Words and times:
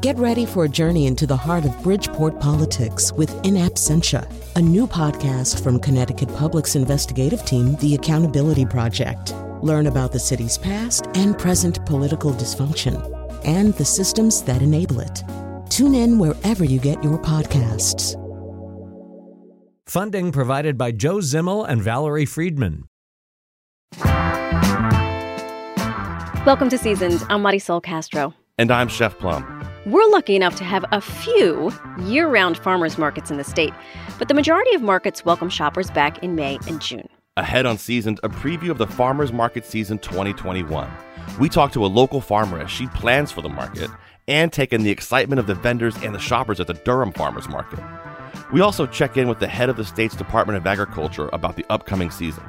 Get 0.00 0.16
ready 0.16 0.46
for 0.46 0.64
a 0.64 0.68
journey 0.68 1.06
into 1.06 1.26
the 1.26 1.36
heart 1.36 1.66
of 1.66 1.82
Bridgeport 1.82 2.40
politics 2.40 3.12
with 3.12 3.30
In 3.44 3.52
Absentia, 3.56 4.26
a 4.56 4.62
new 4.62 4.86
podcast 4.86 5.62
from 5.62 5.78
Connecticut 5.78 6.34
Public's 6.36 6.74
investigative 6.74 7.44
team, 7.44 7.76
The 7.76 7.96
Accountability 7.96 8.64
Project. 8.64 9.34
Learn 9.60 9.88
about 9.88 10.10
the 10.10 10.18
city's 10.18 10.56
past 10.56 11.08
and 11.12 11.38
present 11.38 11.84
political 11.84 12.32
dysfunction 12.32 12.96
and 13.44 13.74
the 13.74 13.84
systems 13.84 14.40
that 14.44 14.62
enable 14.62 15.00
it. 15.00 15.22
Tune 15.68 15.94
in 15.94 16.18
wherever 16.18 16.64
you 16.64 16.80
get 16.80 17.04
your 17.04 17.18
podcasts. 17.18 18.16
Funding 19.86 20.32
provided 20.32 20.78
by 20.78 20.92
Joe 20.92 21.18
Zimmel 21.18 21.68
and 21.68 21.82
Valerie 21.82 22.24
Friedman. 22.24 22.86
Welcome 26.46 26.70
to 26.70 26.78
Seasoned. 26.78 27.22
I'm 27.28 27.42
Marisol 27.42 27.82
Castro. 27.82 28.32
And 28.56 28.70
I'm 28.70 28.88
Chef 28.88 29.18
Plum. 29.18 29.59
We're 29.86 30.10
lucky 30.10 30.36
enough 30.36 30.56
to 30.56 30.64
have 30.64 30.84
a 30.92 31.00
few 31.00 31.72
year 32.00 32.28
round 32.28 32.58
farmers 32.58 32.98
markets 32.98 33.30
in 33.30 33.38
the 33.38 33.44
state, 33.44 33.72
but 34.18 34.28
the 34.28 34.34
majority 34.34 34.74
of 34.74 34.82
markets 34.82 35.24
welcome 35.24 35.48
shoppers 35.48 35.90
back 35.90 36.22
in 36.22 36.34
May 36.34 36.58
and 36.68 36.82
June. 36.82 37.08
Ahead 37.38 37.64
on 37.64 37.78
Seasoned, 37.78 38.20
a 38.22 38.28
preview 38.28 38.68
of 38.68 38.76
the 38.76 38.86
farmers 38.86 39.32
market 39.32 39.64
season 39.64 39.98
2021. 39.98 40.90
We 41.38 41.48
talk 41.48 41.72
to 41.72 41.86
a 41.86 41.88
local 41.88 42.20
farmer 42.20 42.60
as 42.60 42.70
she 42.70 42.88
plans 42.88 43.32
for 43.32 43.40
the 43.40 43.48
market 43.48 43.88
and 44.28 44.52
take 44.52 44.74
in 44.74 44.82
the 44.82 44.90
excitement 44.90 45.38
of 45.38 45.46
the 45.46 45.54
vendors 45.54 45.96
and 46.02 46.14
the 46.14 46.18
shoppers 46.18 46.60
at 46.60 46.66
the 46.66 46.74
Durham 46.74 47.12
Farmers 47.12 47.48
Market. 47.48 47.80
We 48.52 48.60
also 48.60 48.86
check 48.86 49.16
in 49.16 49.28
with 49.28 49.38
the 49.38 49.48
head 49.48 49.70
of 49.70 49.76
the 49.76 49.84
state's 49.86 50.14
Department 50.14 50.58
of 50.58 50.66
Agriculture 50.66 51.30
about 51.32 51.56
the 51.56 51.64
upcoming 51.70 52.10
season. 52.10 52.44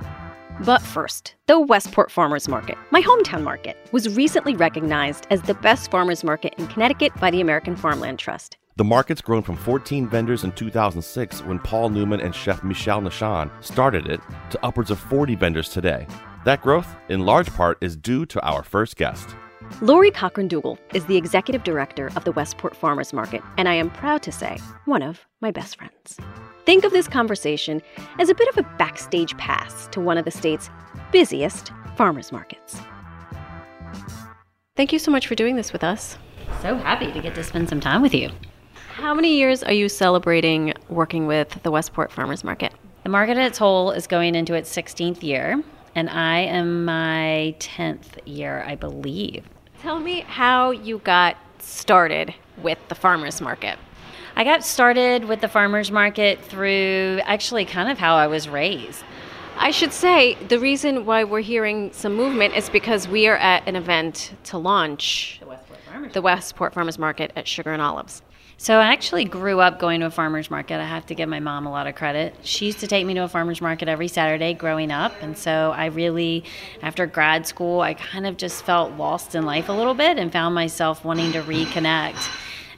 But 0.65 0.83
first, 0.83 1.33
the 1.47 1.59
Westport 1.59 2.11
Farmers 2.11 2.47
Market, 2.47 2.77
my 2.91 3.01
hometown 3.01 3.41
market, 3.41 3.77
was 3.91 4.15
recently 4.15 4.55
recognized 4.55 5.25
as 5.31 5.41
the 5.41 5.55
best 5.55 5.89
farmers 5.89 6.23
market 6.23 6.53
in 6.59 6.67
Connecticut 6.67 7.11
by 7.19 7.31
the 7.31 7.41
American 7.41 7.75
Farmland 7.75 8.19
Trust. 8.19 8.57
The 8.75 8.83
market's 8.83 9.21
grown 9.21 9.41
from 9.41 9.57
14 9.57 10.07
vendors 10.07 10.43
in 10.43 10.51
2006 10.51 11.43
when 11.45 11.57
Paul 11.57 11.89
Newman 11.89 12.21
and 12.21 12.35
chef 12.35 12.63
Michel 12.63 13.01
Nischan 13.01 13.49
started 13.63 14.05
it 14.05 14.21
to 14.51 14.63
upwards 14.63 14.91
of 14.91 14.99
40 14.99 15.33
vendors 15.33 15.67
today. 15.67 16.05
That 16.45 16.61
growth, 16.61 16.95
in 17.09 17.21
large 17.21 17.51
part, 17.55 17.79
is 17.81 17.97
due 17.97 18.27
to 18.27 18.39
our 18.41 18.61
first 18.61 18.97
guest. 18.97 19.35
Lori 19.81 20.11
Cochran 20.11 20.47
Dougall 20.47 20.77
is 20.93 21.05
the 21.05 21.17
executive 21.17 21.63
director 21.63 22.11
of 22.15 22.23
the 22.23 22.33
Westport 22.33 22.75
Farmers 22.75 23.13
Market, 23.13 23.41
and 23.57 23.67
I 23.67 23.73
am 23.73 23.89
proud 23.89 24.21
to 24.23 24.31
say, 24.31 24.59
one 24.85 25.01
of 25.01 25.25
my 25.39 25.49
best 25.49 25.77
friends. 25.77 26.19
Think 26.71 26.85
of 26.85 26.93
this 26.93 27.09
conversation 27.09 27.81
as 28.17 28.29
a 28.29 28.33
bit 28.33 28.47
of 28.47 28.57
a 28.57 28.63
backstage 28.77 29.35
pass 29.35 29.89
to 29.89 29.99
one 29.99 30.17
of 30.17 30.23
the 30.23 30.31
state's 30.31 30.69
busiest 31.11 31.73
farmers 31.97 32.31
markets. 32.31 32.79
Thank 34.77 34.93
you 34.93 34.97
so 34.99 35.11
much 35.11 35.27
for 35.27 35.35
doing 35.35 35.57
this 35.57 35.73
with 35.73 35.83
us. 35.83 36.17
So 36.61 36.77
happy 36.77 37.11
to 37.11 37.19
get 37.19 37.35
to 37.35 37.43
spend 37.43 37.67
some 37.67 37.81
time 37.81 38.01
with 38.01 38.13
you. 38.13 38.29
How 38.93 39.13
many 39.13 39.35
years 39.35 39.63
are 39.63 39.73
you 39.73 39.89
celebrating 39.89 40.73
working 40.87 41.27
with 41.27 41.61
the 41.63 41.71
Westport 41.71 42.09
Farmers 42.09 42.41
Market? 42.41 42.73
The 43.03 43.09
market 43.09 43.35
as 43.35 43.57
a 43.57 43.59
whole 43.59 43.91
is 43.91 44.07
going 44.07 44.33
into 44.33 44.53
its 44.53 44.73
16th 44.73 45.21
year, 45.21 45.61
and 45.93 46.09
I 46.09 46.37
am 46.37 46.85
my 46.85 47.53
10th 47.59 48.17
year, 48.25 48.63
I 48.65 48.75
believe. 48.75 49.43
Tell 49.81 49.99
me 49.99 50.21
how 50.21 50.71
you 50.71 50.99
got 50.99 51.35
started 51.59 52.33
with 52.63 52.77
the 52.87 52.95
farmers 52.95 53.41
market. 53.41 53.77
I 54.35 54.43
got 54.43 54.63
started 54.63 55.25
with 55.25 55.41
the 55.41 55.47
farmers 55.47 55.91
market 55.91 56.41
through 56.41 57.19
actually 57.23 57.65
kind 57.65 57.89
of 57.89 57.97
how 57.97 58.15
I 58.15 58.27
was 58.27 58.47
raised. 58.47 59.03
I 59.57 59.71
should 59.71 59.93
say 59.93 60.35
the 60.47 60.57
reason 60.57 61.05
why 61.05 61.23
we're 61.25 61.41
hearing 61.41 61.91
some 61.93 62.15
movement 62.15 62.55
is 62.55 62.69
because 62.69 63.07
we 63.07 63.27
are 63.27 63.37
at 63.37 63.67
an 63.67 63.75
event 63.75 64.33
to 64.45 64.57
launch 64.57 65.37
The 65.39 65.47
Westport 65.47 65.79
Farmers. 65.81 66.13
the 66.13 66.21
Westport 66.21 66.73
Farmers 66.73 66.97
Market 66.97 67.31
at 67.35 67.47
Sugar 67.47 67.71
and 67.71 67.81
Olives. 67.81 68.21
So 68.57 68.77
I 68.77 68.93
actually 68.93 69.25
grew 69.25 69.59
up 69.59 69.79
going 69.79 70.01
to 70.01 70.05
a 70.05 70.11
farmer's 70.11 70.51
market. 70.51 70.79
I 70.79 70.85
have 70.85 71.07
to 71.07 71.15
give 71.15 71.27
my 71.27 71.39
mom 71.39 71.65
a 71.65 71.71
lot 71.71 71.87
of 71.87 71.95
credit. 71.95 72.35
She 72.43 72.67
used 72.67 72.79
to 72.81 72.87
take 72.87 73.05
me 73.07 73.15
to 73.15 73.23
a 73.23 73.27
farmer's 73.27 73.59
market 73.59 73.87
every 73.87 74.07
Saturday 74.07 74.53
growing 74.53 74.91
up. 74.91 75.13
And 75.21 75.35
so 75.35 75.73
I 75.75 75.87
really, 75.87 76.43
after 76.83 77.07
grad 77.07 77.47
school, 77.47 77.81
I 77.81 77.95
kind 77.95 78.27
of 78.27 78.37
just 78.37 78.63
felt 78.63 78.93
lost 78.93 79.33
in 79.33 79.45
life 79.45 79.67
a 79.67 79.73
little 79.73 79.95
bit 79.95 80.17
and 80.19 80.31
found 80.31 80.53
myself 80.53 81.03
wanting 81.03 81.31
to 81.31 81.41
reconnect. 81.41 82.29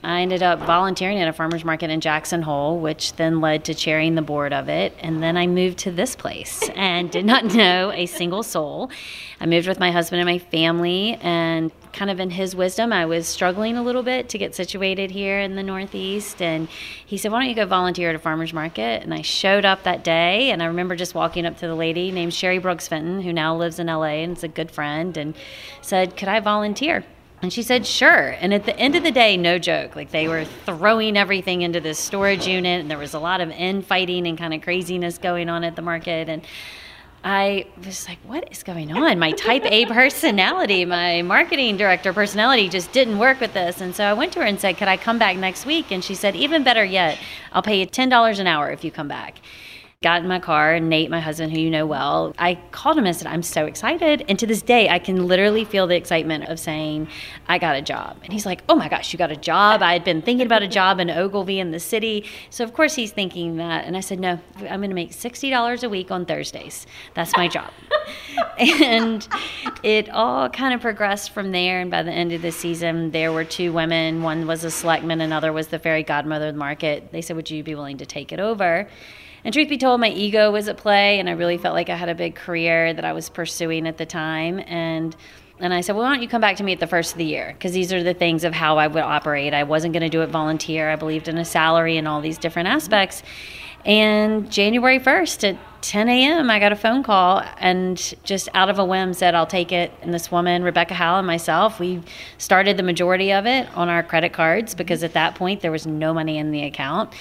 I 0.06 0.22
ended 0.22 0.44
up 0.44 0.60
volunteering 0.60 1.20
at 1.20 1.30
a 1.30 1.34
farmer's 1.34 1.64
market 1.64 1.90
in 1.90 2.02
Jackson 2.02 2.42
Hole, 2.42 2.78
which 2.78 3.14
then 3.14 3.40
led 3.40 3.64
to 3.66 3.74
chairing 3.74 4.16
the 4.16 4.22
board 4.22 4.52
of 4.52 4.68
it. 4.68 4.94
And 5.00 5.24
then 5.24 5.38
I 5.38 5.48
moved 5.48 5.78
to 5.80 5.92
this 5.92 6.14
place 6.14 6.70
and 6.76 7.10
did 7.10 7.24
not 7.24 7.46
know 7.56 7.90
a 7.94 8.06
single 8.06 8.44
soul. 8.44 8.92
I 9.40 9.46
moved 9.46 9.66
with 9.66 9.80
my 9.80 9.92
husband 9.92 10.20
and 10.20 10.28
my 10.28 10.40
family, 10.40 11.18
and 11.22 11.72
kind 11.94 12.12
of 12.12 12.20
in 12.20 12.32
his 12.32 12.54
wisdom, 12.54 12.92
I 12.92 13.06
was 13.06 13.28
struggling 13.28 13.78
a 13.78 13.84
little 13.84 14.04
bit 14.04 14.28
to 14.30 14.38
get 14.38 14.54
situated 14.56 15.12
here 15.12 15.40
in 15.40 15.56
the 15.56 15.64
Northeast. 15.64 16.42
And 16.42 16.68
he 17.06 17.16
said, 17.16 17.32
Why 17.32 17.40
don't 17.40 17.50
you 17.50 17.56
go 17.56 17.66
volunteer 17.66 18.10
at 18.10 18.16
a 18.16 18.20
farmer's 18.20 18.52
market? 18.52 19.04
And 19.04 19.14
I 19.14 19.22
showed 19.22 19.64
up 19.64 19.84
that 19.84 20.04
day, 20.04 20.52
and 20.52 20.62
I 20.62 20.66
remember 20.66 20.98
just 20.98 21.16
walking 21.16 21.46
up 21.46 21.58
to 21.60 21.68
the 21.68 21.76
lady 21.76 22.12
named 22.12 22.34
Sherry 22.34 22.58
Brooks 22.58 22.90
Fenton, 22.90 23.22
who 23.22 23.32
now 23.32 23.56
lives 23.56 23.80
in 23.80 23.88
LA 23.88 24.24
and 24.24 24.36
is 24.36 24.44
a 24.44 24.50
good 24.50 24.70
friend, 24.70 25.16
and 25.16 25.34
said, 25.82 26.18
Could 26.18 26.28
I 26.28 26.42
volunteer? 26.42 27.06
And 27.44 27.52
she 27.52 27.62
said, 27.62 27.86
sure. 27.86 28.30
And 28.40 28.54
at 28.54 28.66
the 28.66 28.76
end 28.80 28.96
of 28.96 29.04
the 29.04 29.12
day, 29.12 29.36
no 29.36 29.60
joke, 29.60 29.98
like 29.98 30.12
they 30.12 30.30
were 30.30 30.46
throwing 30.46 31.18
everything 31.18 31.62
into 31.62 31.82
this 31.82 32.00
storage 32.00 32.48
unit, 32.48 32.80
and 32.80 32.90
there 32.90 32.98
was 32.98 33.14
a 33.14 33.20
lot 33.20 33.42
of 33.42 33.50
infighting 33.52 34.26
and 34.28 34.38
kind 34.38 34.54
of 34.54 34.62
craziness 34.62 35.18
going 35.18 35.50
on 35.50 35.66
at 35.66 35.76
the 35.76 35.82
market. 35.82 36.30
And 36.30 36.42
I 37.22 37.68
was 37.86 38.08
like, 38.08 38.20
what 38.24 38.50
is 38.50 38.64
going 38.64 38.94
on? 38.94 39.20
My 39.20 39.34
type 39.34 39.66
A 39.66 39.86
personality, 39.88 40.86
my 40.86 41.22
marketing 41.22 41.76
director 41.76 42.14
personality 42.14 42.70
just 42.70 42.94
didn't 42.94 43.20
work 43.20 43.42
with 43.42 43.54
this. 43.54 43.82
And 43.82 43.94
so 43.94 44.06
I 44.06 44.14
went 44.14 44.32
to 44.34 44.40
her 44.40 44.46
and 44.46 44.58
said, 44.58 44.78
could 44.78 44.88
I 44.88 44.96
come 44.96 45.20
back 45.20 45.36
next 45.36 45.66
week? 45.66 45.92
And 45.92 46.02
she 46.02 46.16
said, 46.16 46.38
even 46.38 46.64
better 46.64 46.86
yet, 46.86 47.20
I'll 47.52 47.62
pay 47.62 47.78
you 47.78 47.86
$10 47.86 48.40
an 48.40 48.48
hour 48.48 48.72
if 48.72 48.86
you 48.86 48.92
come 48.92 49.10
back 49.10 49.40
got 50.04 50.22
in 50.22 50.28
my 50.28 50.40
car 50.40 50.74
and 50.74 50.90
Nate, 50.90 51.10
my 51.10 51.20
husband, 51.20 51.52
who 51.52 51.60
you 51.60 51.70
know 51.70 51.88
well, 51.88 52.34
I 52.38 52.56
called 52.72 52.98
him 52.98 53.06
and 53.06 53.16
said, 53.16 53.28
I'm 53.28 53.42
so 53.42 53.66
excited. 53.66 54.24
And 54.28 54.38
to 54.38 54.46
this 54.46 54.62
day, 54.62 54.90
I 54.90 55.00
can 55.00 55.28
literally 55.28 55.66
feel 55.66 55.88
the 55.88 55.96
excitement 55.96 56.50
of 56.50 56.60
saying, 56.60 57.08
I 57.48 57.58
got 57.58 57.76
a 57.76 57.82
job. 57.82 58.18
And 58.24 58.32
he's 58.32 58.46
like, 58.46 58.64
Oh 58.70 58.76
my 58.76 58.90
gosh, 58.90 59.14
you 59.14 59.18
got 59.18 59.32
a 59.32 59.36
job. 59.36 59.82
I 59.82 59.94
had 59.94 60.04
been 60.04 60.22
thinking 60.22 60.46
about 60.46 60.62
a 60.62 60.68
job 60.68 61.00
in 61.00 61.10
Ogilvy 61.10 61.60
in 61.60 61.72
the 61.72 61.80
city. 61.80 62.26
So, 62.50 62.64
of 62.64 62.74
course, 62.74 62.94
he's 62.94 63.12
thinking 63.12 63.58
that. 63.58 63.86
And 63.86 63.98
I 63.98 64.02
said, 64.02 64.20
No, 64.20 64.40
I'm 64.60 64.80
going 64.80 64.90
to 64.90 64.96
make 64.96 65.12
$60 65.12 65.84
a 65.84 65.90
week 65.90 66.12
on 66.12 66.26
Thursdays. 66.26 66.86
That's 67.16 67.36
my 67.38 67.48
job. 67.48 67.72
and 68.60 69.28
it 69.84 70.10
all 70.10 70.50
kind 70.50 70.74
of 70.74 70.82
progressed 70.82 71.32
from 71.32 71.52
there. 71.52 71.80
And 71.80 71.90
by 71.90 72.04
the 72.04 72.12
end 72.12 72.34
of 72.34 72.42
the 72.42 72.52
season, 72.52 73.12
there 73.12 73.32
were 73.32 73.46
two 73.46 73.72
women. 73.72 74.22
One 74.22 74.46
was 74.46 74.64
a 74.64 74.72
selectman, 74.72 75.22
another 75.22 75.54
was 75.54 75.68
the 75.68 75.80
fairy 75.80 76.04
godmother 76.04 76.50
of 76.50 76.56
the 76.56 76.60
market. 76.60 77.12
They 77.12 77.22
said, 77.22 77.36
Would 77.38 77.50
you 77.50 77.64
be 77.64 77.76
willing 77.76 77.98
to 77.98 78.06
take 78.06 78.32
it 78.32 78.40
over? 78.40 78.88
And 79.44 79.54
truth 79.54 79.70
be 79.70 79.78
told, 79.78 80.00
my 80.00 80.10
ego 80.10 80.52
was 80.52 80.68
at 80.68 80.78
play, 80.78 81.20
and 81.20 81.30
I 81.30 81.34
really 81.34 81.58
felt 81.58 81.74
like 81.74 81.90
I 81.90 81.96
had 81.96 82.10
a 82.10 82.16
big 82.16 82.36
career 82.36 82.94
that 82.94 83.04
I 83.04 83.14
was 83.14 83.30
pursuing 83.30 83.88
at 83.88 83.98
the 83.98 84.06
time. 84.06 84.60
And 84.68 85.16
and 85.60 85.74
I 85.74 85.82
said, 85.82 85.96
well, 85.96 86.04
why 86.04 86.14
don't 86.14 86.22
you 86.22 86.28
come 86.28 86.42
back 86.42 86.58
to 86.58 86.64
me 86.64 86.74
at 86.74 86.80
the 86.80 86.88
first 86.88 87.14
of 87.14 87.18
the 87.20 87.26
year? 87.26 87.54
Because 87.54 87.72
these 87.74 87.94
are 87.94 88.02
the 88.02 88.14
things 88.14 88.44
of 88.44 88.54
how 88.54 88.78
I 88.78 88.88
would 88.88 89.04
operate. 89.04 89.54
I 89.54 89.64
wasn't 89.64 89.94
going 89.94 90.02
to 90.02 90.10
do 90.10 90.22
it 90.22 90.30
volunteer. 90.30 90.90
I 90.90 90.96
believed 90.96 91.28
in 91.28 91.38
a 91.38 91.46
salary 91.46 91.96
and 91.96 92.08
all 92.08 92.22
these 92.22 92.38
different 92.38 92.68
aspects. 92.70 93.24
And 93.86 94.52
January 94.52 95.00
1st 95.00 95.52
at 95.52 95.82
10 95.82 96.10
a.m., 96.10 96.50
I 96.50 96.60
got 96.60 96.72
a 96.72 96.76
phone 96.76 97.04
call 97.04 97.44
and 97.60 97.98
just 98.24 98.50
out 98.54 98.70
of 98.70 98.80
a 98.80 98.86
whim 98.86 99.14
said, 99.14 99.36
I'll 99.36 99.46
take 99.46 99.72
it. 99.72 99.92
And 100.02 100.14
this 100.14 100.32
woman, 100.32 100.64
Rebecca 100.64 100.94
Howell, 100.94 101.20
and 101.20 101.28
myself, 101.28 101.80
we 101.80 102.02
started 102.38 102.78
the 102.78 102.84
majority 102.84 103.34
of 103.34 103.46
it 103.46 103.68
on 103.76 103.90
our 103.90 104.02
credit 104.02 104.34
cards 104.34 104.74
because 104.74 105.04
at 105.04 105.14
that 105.14 105.36
point 105.36 105.62
there 105.62 105.72
was 105.72 105.86
no 105.86 106.14
money 106.14 106.38
in 106.38 106.52
the 106.52 106.64
account. 106.64 107.14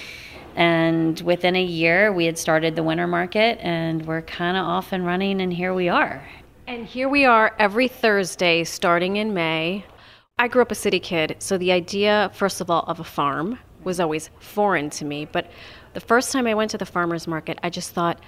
And 0.55 1.19
within 1.21 1.55
a 1.55 1.63
year, 1.63 2.13
we 2.13 2.25
had 2.25 2.37
started 2.37 2.75
the 2.75 2.83
winter 2.83 3.07
market 3.07 3.59
and 3.61 4.05
we're 4.05 4.21
kind 4.21 4.57
of 4.57 4.65
off 4.65 4.91
and 4.91 5.05
running, 5.05 5.41
and 5.41 5.51
here 5.51 5.73
we 5.73 5.89
are. 5.89 6.27
And 6.67 6.85
here 6.85 7.09
we 7.09 7.25
are 7.25 7.55
every 7.59 7.87
Thursday 7.87 8.63
starting 8.63 9.17
in 9.17 9.33
May. 9.33 9.85
I 10.37 10.47
grew 10.47 10.61
up 10.61 10.71
a 10.71 10.75
city 10.75 10.99
kid, 10.99 11.35
so 11.39 11.57
the 11.57 11.71
idea, 11.71 12.31
first 12.33 12.61
of 12.61 12.69
all, 12.69 12.83
of 12.87 12.99
a 12.99 13.03
farm 13.03 13.59
was 13.83 13.99
always 13.99 14.29
foreign 14.39 14.89
to 14.91 15.05
me. 15.05 15.25
But 15.25 15.51
the 15.93 15.99
first 15.99 16.31
time 16.31 16.47
I 16.47 16.53
went 16.53 16.71
to 16.71 16.77
the 16.77 16.85
farmer's 16.85 17.27
market, 17.27 17.59
I 17.61 17.69
just 17.69 17.91
thought, 17.91 18.19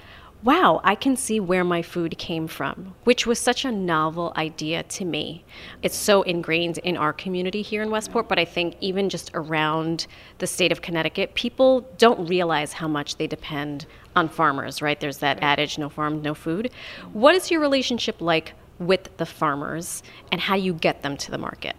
wow, 0.46 0.80
I 0.84 0.94
can 0.94 1.18
see 1.18 1.40
where 1.40 1.64
my 1.64 1.82
food 1.82 2.20
came 2.20 2.48
from, 2.48 2.94
which 3.04 3.26
was 3.26 3.40
such 3.40 3.66
a 3.66 3.72
novel 3.72 4.32
idea 4.38 4.84
to 4.84 5.04
me. 5.04 5.44
It's 5.82 5.96
so 5.96 6.22
ingrained 6.22 6.78
in 6.78 6.96
our 6.98 7.12
community 7.12 7.64
here 7.64 7.82
in 7.82 7.90
Westport, 7.90 8.30
but 8.30 8.38
I 8.38 8.46
think 8.46 8.78
even 8.80 9.10
just 9.10 9.32
around 9.34 10.06
the 10.38 10.46
state 10.46 10.72
of 10.72 10.84
Connecticut, 10.84 11.34
people 11.34 11.82
don't 11.98 12.28
realize 12.28 12.74
how 12.74 12.88
much 12.88 13.18
they 13.18 13.26
depend 13.26 13.88
on 14.16 14.30
farmers, 14.30 14.84
right? 14.84 15.00
There's 15.00 15.18
that 15.18 15.42
adage 15.42 15.80
no 15.80 15.90
farm, 15.90 16.22
no 16.22 16.36
food. 16.36 16.70
What 17.12 17.34
is 17.34 17.50
your 17.50 17.60
relationship 17.60 18.22
like 18.22 18.54
with 18.78 19.18
the 19.18 19.26
farmers 19.26 20.04
and 20.32 20.40
how 20.40 20.58
do 20.58 20.62
you 20.62 20.74
get 20.74 21.02
them 21.02 21.18
to 21.18 21.32
the 21.32 21.40
market? 21.40 21.76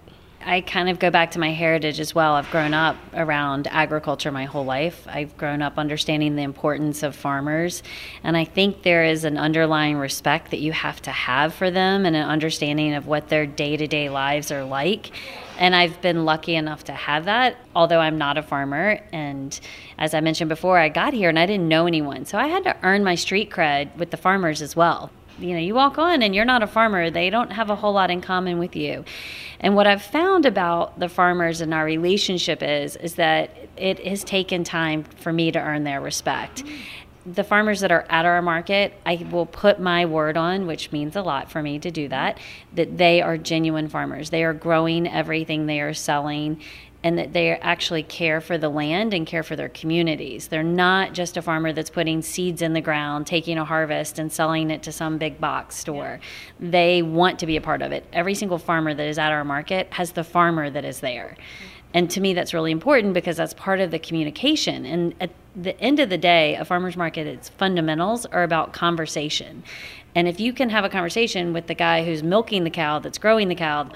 I 0.48 0.60
kind 0.60 0.88
of 0.88 1.00
go 1.00 1.10
back 1.10 1.32
to 1.32 1.40
my 1.40 1.50
heritage 1.50 1.98
as 1.98 2.14
well. 2.14 2.34
I've 2.34 2.48
grown 2.52 2.72
up 2.72 2.96
around 3.14 3.66
agriculture 3.66 4.30
my 4.30 4.44
whole 4.44 4.64
life. 4.64 5.04
I've 5.08 5.36
grown 5.36 5.60
up 5.60 5.76
understanding 5.76 6.36
the 6.36 6.44
importance 6.44 7.02
of 7.02 7.16
farmers. 7.16 7.82
And 8.22 8.36
I 8.36 8.44
think 8.44 8.84
there 8.84 9.04
is 9.04 9.24
an 9.24 9.38
underlying 9.38 9.96
respect 9.96 10.52
that 10.52 10.60
you 10.60 10.70
have 10.70 11.02
to 11.02 11.10
have 11.10 11.52
for 11.52 11.72
them 11.72 12.06
and 12.06 12.14
an 12.14 12.28
understanding 12.28 12.94
of 12.94 13.08
what 13.08 13.28
their 13.28 13.44
day 13.44 13.76
to 13.76 13.88
day 13.88 14.08
lives 14.08 14.52
are 14.52 14.62
like. 14.62 15.10
And 15.58 15.74
I've 15.74 16.00
been 16.00 16.24
lucky 16.24 16.54
enough 16.54 16.84
to 16.84 16.92
have 16.92 17.24
that, 17.24 17.56
although 17.74 17.98
I'm 17.98 18.16
not 18.16 18.38
a 18.38 18.42
farmer. 18.42 19.00
And 19.12 19.58
as 19.98 20.14
I 20.14 20.20
mentioned 20.20 20.48
before, 20.48 20.78
I 20.78 20.90
got 20.90 21.12
here 21.12 21.28
and 21.28 21.40
I 21.40 21.46
didn't 21.46 21.66
know 21.66 21.88
anyone. 21.88 22.24
So 22.24 22.38
I 22.38 22.46
had 22.46 22.62
to 22.64 22.76
earn 22.84 23.02
my 23.02 23.16
street 23.16 23.50
cred 23.50 23.96
with 23.96 24.12
the 24.12 24.16
farmers 24.16 24.62
as 24.62 24.76
well 24.76 25.10
you 25.38 25.52
know, 25.52 25.58
you 25.58 25.74
walk 25.74 25.98
on 25.98 26.22
and 26.22 26.34
you're 26.34 26.44
not 26.44 26.62
a 26.62 26.66
farmer, 26.66 27.10
they 27.10 27.30
don't 27.30 27.52
have 27.52 27.70
a 27.70 27.76
whole 27.76 27.92
lot 27.92 28.10
in 28.10 28.20
common 28.20 28.58
with 28.58 28.76
you. 28.76 29.04
And 29.60 29.74
what 29.74 29.86
I've 29.86 30.02
found 30.02 30.46
about 30.46 30.98
the 30.98 31.08
farmers 31.08 31.60
and 31.60 31.72
our 31.72 31.84
relationship 31.84 32.62
is 32.62 32.96
is 32.96 33.14
that 33.14 33.50
it 33.76 34.04
has 34.06 34.24
taken 34.24 34.64
time 34.64 35.04
for 35.04 35.32
me 35.32 35.50
to 35.52 35.58
earn 35.58 35.84
their 35.84 36.00
respect. 36.00 36.64
The 37.26 37.42
farmers 37.42 37.80
that 37.80 37.90
are 37.90 38.06
at 38.08 38.24
our 38.24 38.40
market, 38.40 38.94
I 39.04 39.26
will 39.30 39.46
put 39.46 39.80
my 39.80 40.06
word 40.06 40.36
on, 40.36 40.66
which 40.66 40.92
means 40.92 41.16
a 41.16 41.22
lot 41.22 41.50
for 41.50 41.60
me 41.60 41.80
to 41.80 41.90
do 41.90 42.06
that, 42.08 42.38
that 42.74 42.96
they 42.96 43.20
are 43.20 43.36
genuine 43.36 43.88
farmers. 43.88 44.30
They 44.30 44.44
are 44.44 44.54
growing 44.54 45.08
everything 45.08 45.66
they 45.66 45.80
are 45.80 45.94
selling 45.94 46.60
and 47.06 47.18
that 47.18 47.32
they 47.32 47.52
actually 47.52 48.02
care 48.02 48.40
for 48.40 48.58
the 48.58 48.68
land 48.68 49.14
and 49.14 49.28
care 49.28 49.44
for 49.44 49.54
their 49.54 49.68
communities. 49.68 50.48
They're 50.48 50.64
not 50.64 51.12
just 51.12 51.36
a 51.36 51.42
farmer 51.42 51.72
that's 51.72 51.88
putting 51.88 52.20
seeds 52.20 52.62
in 52.62 52.72
the 52.72 52.80
ground, 52.80 53.28
taking 53.28 53.58
a 53.58 53.64
harvest, 53.64 54.18
and 54.18 54.32
selling 54.32 54.72
it 54.72 54.82
to 54.82 54.90
some 54.90 55.16
big 55.16 55.40
box 55.40 55.76
store. 55.76 56.18
Yeah. 56.58 56.70
They 56.70 57.02
want 57.02 57.38
to 57.38 57.46
be 57.46 57.56
a 57.56 57.60
part 57.60 57.80
of 57.80 57.92
it. 57.92 58.04
Every 58.12 58.34
single 58.34 58.58
farmer 58.58 58.92
that 58.92 59.06
is 59.06 59.18
at 59.18 59.30
our 59.30 59.44
market 59.44 59.86
has 59.92 60.10
the 60.10 60.24
farmer 60.24 60.68
that 60.68 60.84
is 60.84 60.98
there. 60.98 61.36
Mm-hmm. 61.36 61.76
And 61.94 62.10
to 62.10 62.20
me, 62.20 62.34
that's 62.34 62.52
really 62.52 62.72
important 62.72 63.14
because 63.14 63.36
that's 63.36 63.54
part 63.54 63.78
of 63.78 63.92
the 63.92 64.00
communication. 64.00 64.84
And 64.84 65.14
at 65.20 65.30
the 65.54 65.80
end 65.80 66.00
of 66.00 66.10
the 66.10 66.18
day, 66.18 66.56
a 66.56 66.64
farmer's 66.64 66.96
market, 66.96 67.28
its 67.28 67.48
fundamentals 67.48 68.26
are 68.26 68.42
about 68.42 68.72
conversation. 68.72 69.62
And 70.16 70.26
if 70.26 70.40
you 70.40 70.52
can 70.52 70.70
have 70.70 70.84
a 70.84 70.88
conversation 70.88 71.52
with 71.52 71.68
the 71.68 71.74
guy 71.74 72.04
who's 72.04 72.22
milking 72.22 72.64
the 72.64 72.70
cow, 72.70 72.98
that's 72.98 73.18
growing 73.18 73.48
the 73.48 73.54
cow, 73.54 73.90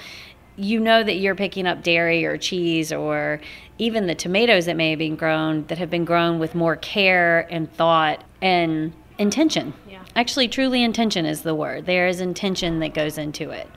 you 0.60 0.78
know 0.78 1.02
that 1.02 1.16
you're 1.16 1.34
picking 1.34 1.66
up 1.66 1.82
dairy 1.82 2.24
or 2.24 2.36
cheese 2.36 2.92
or 2.92 3.40
even 3.78 4.06
the 4.06 4.14
tomatoes 4.14 4.66
that 4.66 4.76
may 4.76 4.90
have 4.90 4.98
been 4.98 5.16
grown 5.16 5.64
that 5.66 5.78
have 5.78 5.90
been 5.90 6.04
grown 6.04 6.38
with 6.38 6.54
more 6.54 6.76
care 6.76 7.46
and 7.50 7.72
thought 7.72 8.22
and 8.42 8.92
intention. 9.18 9.72
Yeah. 9.88 10.02
Actually, 10.14 10.48
truly 10.48 10.82
intention 10.82 11.24
is 11.24 11.42
the 11.42 11.54
word. 11.54 11.86
There 11.86 12.06
is 12.06 12.20
intention 12.20 12.80
that 12.80 12.94
goes 12.94 13.16
into 13.16 13.50
it. 13.50 13.68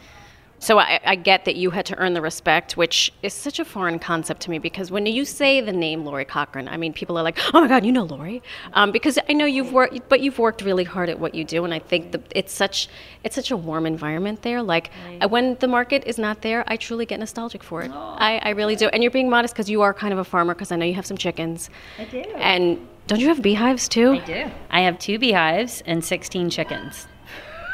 So 0.63 0.79
I, 0.79 1.01
I, 1.03 1.15
get 1.15 1.43
that 1.43 1.57
you 1.57 1.71
had 1.71 1.85
to 1.87 1.97
earn 1.97 2.13
the 2.13 2.21
respect, 2.21 2.77
which 2.77 3.11
is 3.21 3.33
such 3.33 3.59
a 3.59 3.65
foreign 3.65 3.99
concept 3.99 4.43
to 4.43 4.49
me 4.49 4.59
because 4.59 4.89
when 4.91 5.05
you 5.05 5.25
say 5.25 5.59
the 5.59 5.73
name 5.73 6.05
Lori 6.05 6.23
Cochran, 6.23 6.69
I 6.69 6.77
mean, 6.77 6.93
people 6.93 7.17
are 7.17 7.21
like, 7.21 7.37
"Oh 7.53 7.59
my 7.59 7.67
God, 7.67 7.85
you 7.85 7.91
know 7.91 8.05
Lori," 8.05 8.41
um, 8.71 8.93
because 8.93 9.19
I 9.27 9.33
know 9.33 9.43
you've 9.43 9.73
worked, 9.73 10.07
but 10.07 10.21
you've 10.21 10.39
worked 10.39 10.61
really 10.61 10.85
hard 10.85 11.09
at 11.09 11.19
what 11.19 11.35
you 11.35 11.43
do, 11.43 11.65
and 11.65 11.73
I 11.73 11.79
think 11.79 12.13
that 12.13 12.21
it's 12.33 12.53
such 12.53 12.87
it's 13.25 13.35
such 13.35 13.51
a 13.51 13.57
warm 13.57 13.85
environment 13.85 14.41
there. 14.41 14.63
Like 14.63 14.89
right. 15.05 15.29
when 15.29 15.55
the 15.55 15.67
market 15.67 16.05
is 16.05 16.17
not 16.17 16.41
there, 16.43 16.63
I 16.67 16.77
truly 16.77 17.05
get 17.05 17.19
nostalgic 17.19 17.61
for 17.61 17.81
it. 17.81 17.91
Oh. 17.93 18.15
I, 18.17 18.37
I 18.37 18.49
really 18.51 18.77
do. 18.77 18.87
And 18.87 19.03
you're 19.03 19.11
being 19.11 19.29
modest 19.29 19.53
because 19.53 19.69
you 19.69 19.81
are 19.81 19.93
kind 19.93 20.13
of 20.13 20.19
a 20.19 20.23
farmer, 20.23 20.53
because 20.53 20.71
I 20.71 20.77
know 20.77 20.85
you 20.85 20.95
have 20.95 21.05
some 21.05 21.17
chickens. 21.17 21.69
I 21.99 22.05
do. 22.05 22.19
And 22.37 22.87
don't 23.07 23.19
you 23.19 23.27
have 23.27 23.41
beehives 23.41 23.89
too? 23.89 24.13
I 24.13 24.19
do. 24.19 24.51
I 24.69 24.81
have 24.83 24.97
two 24.97 25.19
beehives 25.19 25.83
and 25.85 26.05
16 26.05 26.49
chickens. 26.51 27.05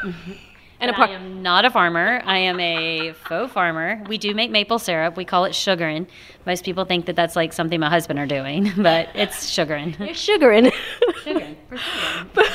Mm-hmm. 0.02 0.32
And 0.80 0.90
I 0.90 1.08
am 1.08 1.42
not 1.42 1.66
a 1.66 1.70
farmer. 1.70 2.22
I 2.24 2.38
am 2.38 2.58
a 2.58 3.12
faux 3.12 3.52
farmer. 3.52 4.02
We 4.08 4.16
do 4.16 4.34
make 4.34 4.50
maple 4.50 4.78
syrup. 4.78 5.16
We 5.16 5.26
call 5.26 5.44
it 5.44 5.54
sugaring. 5.54 6.06
Most 6.46 6.64
people 6.64 6.86
think 6.86 7.04
that 7.06 7.16
that's 7.16 7.36
like 7.36 7.52
something 7.52 7.78
my 7.78 7.90
husband 7.90 8.18
are 8.18 8.26
doing, 8.26 8.72
but 8.76 9.10
it's 9.14 9.48
sugaring. 9.48 9.94
You're 9.98 10.14
sugaring. 10.14 10.72
sugaring. 11.22 11.56
For 11.68 11.78
but, 12.34 12.50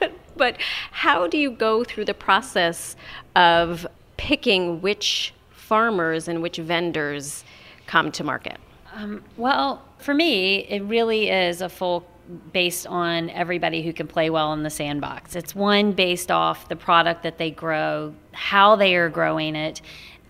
but, 0.00 0.12
but 0.36 0.56
how 0.90 1.28
do 1.28 1.38
you 1.38 1.52
go 1.52 1.84
through 1.84 2.06
the 2.06 2.14
process 2.14 2.96
of 3.36 3.86
picking 4.16 4.82
which 4.82 5.32
farmers 5.50 6.26
and 6.26 6.42
which 6.42 6.56
vendors 6.56 7.44
come 7.86 8.10
to 8.12 8.24
market? 8.24 8.58
Um, 8.94 9.22
well, 9.36 9.82
for 9.98 10.12
me, 10.12 10.60
it 10.66 10.82
really 10.82 11.30
is 11.30 11.60
a 11.60 11.68
full 11.68 12.06
based 12.52 12.86
on 12.86 13.30
everybody 13.30 13.82
who 13.82 13.92
can 13.92 14.06
play 14.06 14.30
well 14.30 14.52
in 14.52 14.62
the 14.62 14.70
sandbox. 14.70 15.36
It's 15.36 15.54
one 15.54 15.92
based 15.92 16.30
off 16.30 16.68
the 16.68 16.76
product 16.76 17.22
that 17.22 17.38
they 17.38 17.50
grow, 17.50 18.14
how 18.32 18.76
they 18.76 18.94
are 18.94 19.08
growing 19.08 19.56
it, 19.56 19.82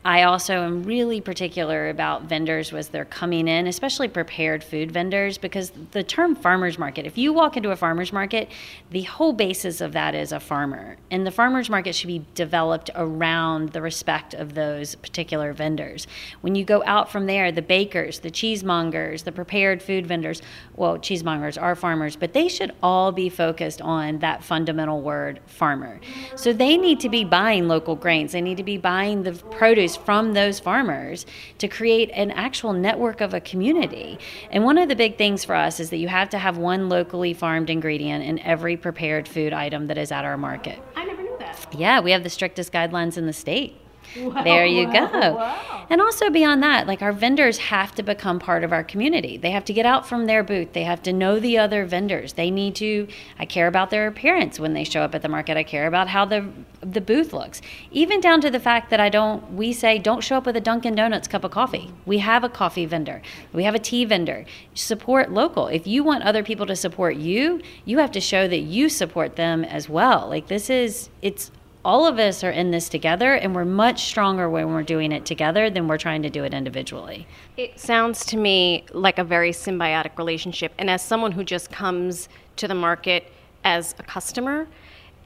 I 0.06 0.24
also 0.24 0.62
am 0.64 0.82
really 0.82 1.22
particular 1.22 1.88
about 1.88 2.24
vendors 2.24 2.72
was 2.72 2.88
they're 2.88 3.06
coming 3.06 3.48
in, 3.48 3.66
especially 3.66 4.06
prepared 4.06 4.62
food 4.62 4.92
vendors, 4.92 5.38
because 5.38 5.72
the 5.92 6.02
term 6.02 6.36
farmers 6.36 6.78
market, 6.78 7.06
if 7.06 7.16
you 7.16 7.32
walk 7.32 7.56
into 7.56 7.70
a 7.70 7.76
farmers 7.76 8.12
market, 8.12 8.50
the 8.90 9.04
whole 9.04 9.32
basis 9.32 9.80
of 9.80 9.92
that 9.92 10.14
is 10.14 10.30
a 10.30 10.40
farmer. 10.40 10.98
And 11.10 11.26
the 11.26 11.30
farmers 11.30 11.70
market 11.70 11.94
should 11.94 12.08
be 12.08 12.26
developed 12.34 12.90
around 12.94 13.70
the 13.70 13.80
respect 13.80 14.34
of 14.34 14.52
those 14.52 14.94
particular 14.96 15.54
vendors. 15.54 16.06
When 16.42 16.54
you 16.54 16.66
go 16.66 16.82
out 16.84 17.10
from 17.10 17.24
there, 17.24 17.50
the 17.50 17.62
bakers, 17.62 18.18
the 18.18 18.30
cheesemongers, 18.30 19.24
the 19.24 19.32
prepared 19.32 19.82
food 19.82 20.06
vendors, 20.06 20.42
well, 20.76 20.98
cheesemongers 20.98 21.60
are 21.60 21.74
farmers, 21.74 22.14
but 22.14 22.34
they 22.34 22.48
should 22.48 22.72
all 22.82 23.10
be 23.10 23.30
focused 23.30 23.80
on 23.80 24.18
that 24.18 24.44
fundamental 24.44 25.00
word, 25.00 25.40
farmer. 25.46 25.98
So 26.36 26.52
they 26.52 26.76
need 26.76 27.00
to 27.00 27.08
be 27.08 27.24
buying 27.24 27.68
local 27.68 27.96
grains, 27.96 28.32
they 28.32 28.42
need 28.42 28.58
to 28.58 28.62
be 28.62 28.76
buying 28.76 29.22
the 29.22 29.32
produce 29.32 29.93
from 29.96 30.32
those 30.34 30.60
farmers 30.60 31.26
to 31.58 31.68
create 31.68 32.10
an 32.14 32.30
actual 32.30 32.72
network 32.72 33.20
of 33.20 33.34
a 33.34 33.40
community. 33.40 34.18
And 34.50 34.64
one 34.64 34.78
of 34.78 34.88
the 34.88 34.96
big 34.96 35.18
things 35.18 35.44
for 35.44 35.54
us 35.54 35.80
is 35.80 35.90
that 35.90 35.98
you 35.98 36.08
have 36.08 36.30
to 36.30 36.38
have 36.38 36.58
one 36.58 36.88
locally 36.88 37.34
farmed 37.34 37.70
ingredient 37.70 38.24
in 38.24 38.38
every 38.40 38.76
prepared 38.76 39.28
food 39.28 39.52
item 39.52 39.86
that 39.88 39.98
is 39.98 40.12
at 40.12 40.24
our 40.24 40.36
market. 40.36 40.80
I 40.96 41.04
never 41.04 41.22
knew 41.22 41.36
that. 41.38 41.66
Yeah, 41.76 42.00
we 42.00 42.10
have 42.12 42.22
the 42.22 42.30
strictest 42.30 42.72
guidelines 42.72 43.16
in 43.16 43.26
the 43.26 43.32
state. 43.32 43.80
Wow, 44.16 44.42
there 44.42 44.66
you 44.66 44.86
wow, 44.86 44.92
go. 44.92 45.34
Wow. 45.34 45.86
And 45.90 46.00
also 46.00 46.30
beyond 46.30 46.62
that, 46.62 46.86
like 46.86 47.02
our 47.02 47.12
vendors 47.12 47.58
have 47.58 47.94
to 47.96 48.02
become 48.02 48.38
part 48.38 48.64
of 48.64 48.72
our 48.72 48.84
community. 48.84 49.36
They 49.36 49.50
have 49.50 49.64
to 49.66 49.72
get 49.72 49.86
out 49.86 50.06
from 50.06 50.26
their 50.26 50.42
booth. 50.42 50.72
They 50.72 50.84
have 50.84 51.02
to 51.02 51.12
know 51.12 51.38
the 51.40 51.58
other 51.58 51.84
vendors. 51.84 52.34
They 52.34 52.50
need 52.50 52.74
to 52.76 53.08
I 53.38 53.46
care 53.46 53.66
about 53.66 53.90
their 53.90 54.06
appearance 54.06 54.58
when 54.58 54.72
they 54.72 54.84
show 54.84 55.02
up 55.02 55.14
at 55.14 55.22
the 55.22 55.28
market. 55.28 55.56
I 55.56 55.62
care 55.62 55.86
about 55.86 56.08
how 56.08 56.24
the 56.24 56.48
the 56.80 57.00
booth 57.00 57.32
looks. 57.32 57.60
Even 57.90 58.20
down 58.20 58.40
to 58.42 58.50
the 58.50 58.60
fact 58.60 58.90
that 58.90 59.00
I 59.00 59.08
don't 59.08 59.54
we 59.54 59.72
say 59.72 59.98
don't 59.98 60.22
show 60.22 60.36
up 60.36 60.46
with 60.46 60.56
a 60.56 60.60
Dunkin 60.60 60.94
Donuts 60.94 61.28
cup 61.28 61.44
of 61.44 61.50
coffee. 61.50 61.92
We 62.06 62.18
have 62.18 62.44
a 62.44 62.48
coffee 62.48 62.86
vendor. 62.86 63.22
We 63.52 63.64
have 63.64 63.74
a 63.74 63.78
tea 63.78 64.04
vendor. 64.04 64.44
Support 64.74 65.32
local. 65.32 65.68
If 65.68 65.86
you 65.86 66.04
want 66.04 66.24
other 66.24 66.42
people 66.42 66.66
to 66.66 66.76
support 66.76 67.16
you, 67.16 67.60
you 67.84 67.98
have 67.98 68.12
to 68.12 68.20
show 68.20 68.48
that 68.48 68.60
you 68.60 68.88
support 68.88 69.36
them 69.36 69.64
as 69.64 69.88
well. 69.88 70.28
Like 70.28 70.48
this 70.48 70.70
is 70.70 71.10
it's 71.22 71.50
all 71.84 72.06
of 72.06 72.18
us 72.18 72.42
are 72.42 72.50
in 72.50 72.70
this 72.70 72.88
together 72.88 73.34
and 73.34 73.54
we're 73.54 73.64
much 73.64 74.04
stronger 74.04 74.48
when 74.48 74.68
we're 74.68 74.82
doing 74.82 75.12
it 75.12 75.26
together 75.26 75.68
than 75.68 75.86
we're 75.86 75.98
trying 75.98 76.22
to 76.22 76.30
do 76.30 76.42
it 76.44 76.54
individually. 76.54 77.26
It 77.56 77.78
sounds 77.78 78.24
to 78.26 78.36
me 78.38 78.86
like 78.92 79.18
a 79.18 79.24
very 79.24 79.50
symbiotic 79.50 80.16
relationship. 80.16 80.72
And 80.78 80.88
as 80.88 81.02
someone 81.02 81.32
who 81.32 81.44
just 81.44 81.70
comes 81.70 82.28
to 82.56 82.66
the 82.66 82.74
market 82.74 83.30
as 83.64 83.94
a 83.98 84.02
customer, 84.02 84.66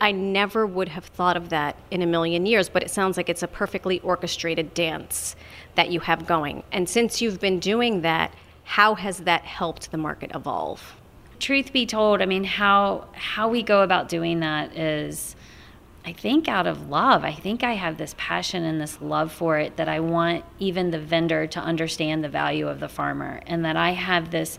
I 0.00 0.12
never 0.12 0.66
would 0.66 0.88
have 0.88 1.04
thought 1.06 1.36
of 1.36 1.48
that 1.50 1.76
in 1.90 2.02
a 2.02 2.06
million 2.06 2.46
years, 2.46 2.68
but 2.68 2.82
it 2.82 2.90
sounds 2.90 3.16
like 3.16 3.28
it's 3.28 3.42
a 3.42 3.48
perfectly 3.48 4.00
orchestrated 4.00 4.74
dance 4.74 5.36
that 5.74 5.90
you 5.90 6.00
have 6.00 6.26
going. 6.26 6.62
And 6.72 6.88
since 6.88 7.20
you've 7.20 7.40
been 7.40 7.58
doing 7.58 8.02
that, 8.02 8.32
how 8.64 8.94
has 8.94 9.18
that 9.18 9.42
helped 9.42 9.90
the 9.90 9.98
market 9.98 10.30
evolve? 10.34 10.94
Truth 11.40 11.72
be 11.72 11.86
told, 11.86 12.20
I 12.20 12.26
mean, 12.26 12.44
how 12.44 13.06
how 13.12 13.48
we 13.48 13.62
go 13.62 13.82
about 13.82 14.08
doing 14.08 14.40
that 14.40 14.76
is 14.76 15.36
I 16.04 16.12
think 16.12 16.48
out 16.48 16.66
of 16.66 16.88
love. 16.88 17.24
I 17.24 17.32
think 17.32 17.62
I 17.62 17.74
have 17.74 17.98
this 17.98 18.14
passion 18.16 18.64
and 18.64 18.80
this 18.80 19.00
love 19.00 19.30
for 19.30 19.58
it 19.58 19.76
that 19.76 19.88
I 19.88 20.00
want 20.00 20.44
even 20.58 20.90
the 20.90 20.98
vendor 20.98 21.46
to 21.48 21.60
understand 21.60 22.24
the 22.24 22.28
value 22.28 22.68
of 22.68 22.80
the 22.80 22.88
farmer 22.88 23.40
and 23.46 23.64
that 23.64 23.76
I 23.76 23.90
have 23.90 24.30
this 24.30 24.58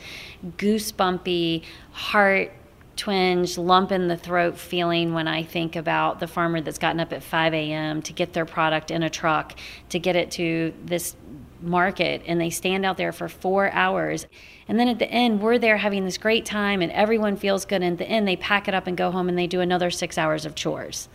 goosebumpy 0.58 1.63
heart 1.91 2.51
twinge, 3.00 3.58
lump 3.58 3.93
in 3.93 4.10
the 4.10 4.17
throat 4.17 4.58
feeling 4.58 5.13
when 5.13 5.25
I 5.25 5.41
think 5.41 5.77
about 5.77 6.19
the 6.19 6.27
farmer 6.27 6.60
that's 6.60 6.77
gotten 6.77 7.00
up 7.00 7.13
at 7.13 7.24
5 7.24 7.53
a.m. 7.53 8.01
to 8.01 8.13
get 8.13 8.34
their 8.34 8.46
product 8.46 8.91
in 8.91 9.03
a 9.03 9.10
truck, 9.10 9.55
to 9.88 10.00
get 10.00 10.17
it 10.17 10.31
to 10.31 10.74
this 10.84 11.15
market, 11.61 12.21
and 12.25 12.39
they 12.39 12.49
stand 12.49 12.85
out 12.85 12.97
there 12.97 13.11
for 13.11 13.27
four 13.27 13.71
hours. 13.71 14.27
And 14.67 14.79
then 14.79 14.87
at 14.87 14.99
the 14.99 15.09
end, 15.09 15.41
we're 15.41 15.57
there 15.57 15.77
having 15.77 16.05
this 16.05 16.17
great 16.17 16.45
time, 16.45 16.81
and 16.81 16.91
everyone 16.91 17.35
feels 17.37 17.65
good. 17.65 17.81
And 17.81 17.93
at 17.93 17.97
the 17.97 18.09
end, 18.09 18.27
they 18.27 18.35
pack 18.35 18.67
it 18.67 18.73
up 18.73 18.87
and 18.87 18.95
go 18.95 19.11
home 19.11 19.29
and 19.29 19.37
they 19.37 19.47
do 19.47 19.61
another 19.61 19.89
six 19.91 20.17
hours 20.17 20.45
of 20.45 20.55
chores. 20.55 21.09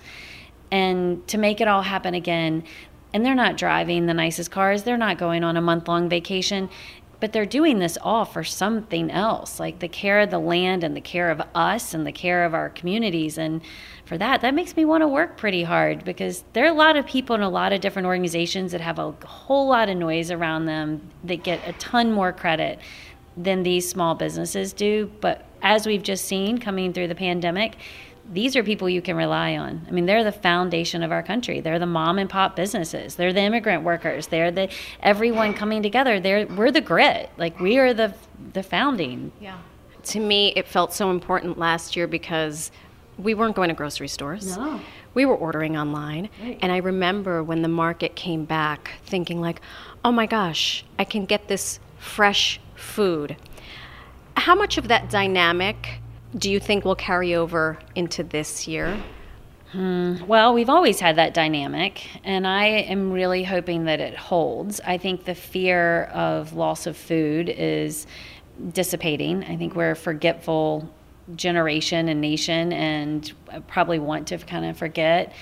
And 0.70 1.26
to 1.28 1.38
make 1.38 1.60
it 1.60 1.68
all 1.68 1.82
happen 1.82 2.14
again, 2.14 2.64
and 3.12 3.24
they're 3.24 3.34
not 3.34 3.56
driving 3.56 4.06
the 4.06 4.14
nicest 4.14 4.50
cars, 4.50 4.82
they're 4.82 4.96
not 4.96 5.18
going 5.18 5.44
on 5.44 5.56
a 5.56 5.60
month 5.60 5.86
long 5.86 6.08
vacation. 6.08 6.68
But 7.20 7.32
they're 7.32 7.46
doing 7.46 7.78
this 7.78 7.96
all 8.02 8.24
for 8.24 8.44
something 8.44 9.10
else, 9.10 9.58
like 9.60 9.78
the 9.78 9.88
care 9.88 10.20
of 10.20 10.30
the 10.30 10.38
land 10.38 10.84
and 10.84 10.96
the 10.96 11.00
care 11.00 11.30
of 11.30 11.40
us 11.54 11.94
and 11.94 12.06
the 12.06 12.12
care 12.12 12.44
of 12.44 12.54
our 12.54 12.68
communities. 12.70 13.38
And 13.38 13.62
for 14.04 14.18
that, 14.18 14.40
that 14.40 14.54
makes 14.54 14.76
me 14.76 14.84
want 14.84 15.02
to 15.02 15.08
work 15.08 15.36
pretty 15.36 15.62
hard 15.62 16.04
because 16.04 16.44
there 16.52 16.64
are 16.64 16.70
a 16.70 16.74
lot 16.74 16.96
of 16.96 17.06
people 17.06 17.34
in 17.36 17.42
a 17.42 17.48
lot 17.48 17.72
of 17.72 17.80
different 17.80 18.06
organizations 18.06 18.72
that 18.72 18.80
have 18.80 18.98
a 18.98 19.12
whole 19.24 19.68
lot 19.68 19.88
of 19.88 19.96
noise 19.96 20.30
around 20.30 20.66
them 20.66 21.00
that 21.24 21.42
get 21.42 21.66
a 21.66 21.72
ton 21.74 22.12
more 22.12 22.32
credit 22.32 22.78
than 23.36 23.62
these 23.62 23.88
small 23.88 24.14
businesses 24.14 24.72
do. 24.72 25.10
But 25.20 25.44
as 25.62 25.86
we've 25.86 26.02
just 26.02 26.26
seen 26.26 26.58
coming 26.58 26.92
through 26.92 27.08
the 27.08 27.14
pandemic, 27.14 27.76
these 28.32 28.56
are 28.56 28.62
people 28.62 28.88
you 28.88 29.02
can 29.02 29.16
rely 29.16 29.56
on. 29.56 29.84
I 29.86 29.90
mean, 29.90 30.06
they're 30.06 30.24
the 30.24 30.32
foundation 30.32 31.02
of 31.02 31.12
our 31.12 31.22
country. 31.22 31.60
They're 31.60 31.78
the 31.78 31.86
mom 31.86 32.18
and 32.18 32.28
pop 32.28 32.56
businesses. 32.56 33.16
They're 33.16 33.32
the 33.32 33.42
immigrant 33.42 33.82
workers. 33.82 34.28
They're 34.28 34.50
the 34.50 34.70
everyone 35.00 35.54
coming 35.54 35.82
together. 35.82 36.20
They're 36.20 36.46
we're 36.46 36.70
the 36.70 36.80
grit. 36.80 37.30
Like 37.36 37.60
we 37.60 37.78
are 37.78 37.92
the 37.92 38.14
the 38.52 38.62
founding. 38.62 39.32
Yeah. 39.40 39.58
To 40.04 40.20
me, 40.20 40.52
it 40.56 40.66
felt 40.66 40.92
so 40.92 41.10
important 41.10 41.58
last 41.58 41.96
year 41.96 42.06
because 42.06 42.70
we 43.18 43.34
weren't 43.34 43.56
going 43.56 43.68
to 43.68 43.74
grocery 43.74 44.08
stores. 44.08 44.56
No. 44.56 44.80
We 45.14 45.24
were 45.24 45.36
ordering 45.36 45.76
online. 45.76 46.28
Right. 46.42 46.58
And 46.60 46.72
I 46.72 46.78
remember 46.78 47.42
when 47.42 47.62
the 47.62 47.68
market 47.68 48.16
came 48.16 48.44
back 48.44 48.92
thinking 49.04 49.40
like, 49.40 49.60
"Oh 50.04 50.12
my 50.12 50.26
gosh, 50.26 50.84
I 50.98 51.04
can 51.04 51.26
get 51.26 51.48
this 51.48 51.78
fresh 51.98 52.58
food." 52.74 53.36
How 54.36 54.54
much 54.54 54.78
of 54.78 54.88
that 54.88 55.10
dynamic 55.10 56.00
do 56.36 56.50
you 56.50 56.58
think 56.58 56.84
will 56.84 56.96
carry 56.96 57.34
over 57.34 57.78
into 57.94 58.22
this 58.22 58.66
year? 58.66 59.00
Hmm. 59.72 60.24
Well, 60.26 60.54
we've 60.54 60.70
always 60.70 61.00
had 61.00 61.16
that 61.16 61.34
dynamic, 61.34 62.06
and 62.22 62.46
I 62.46 62.66
am 62.66 63.10
really 63.10 63.42
hoping 63.42 63.86
that 63.86 64.00
it 64.00 64.16
holds. 64.16 64.80
I 64.80 64.98
think 64.98 65.24
the 65.24 65.34
fear 65.34 66.04
of 66.04 66.52
loss 66.52 66.86
of 66.86 66.96
food 66.96 67.48
is 67.48 68.06
dissipating. 68.72 69.42
I 69.44 69.56
think 69.56 69.74
we're 69.74 69.90
a 69.92 69.96
forgetful 69.96 70.88
generation 71.34 72.08
and 72.08 72.20
nation, 72.20 72.72
and 72.72 73.32
uh, 73.50 73.60
probably 73.60 73.98
want 73.98 74.28
to 74.28 74.38
kind 74.38 74.64
of 74.64 74.76
forget. 74.76 75.32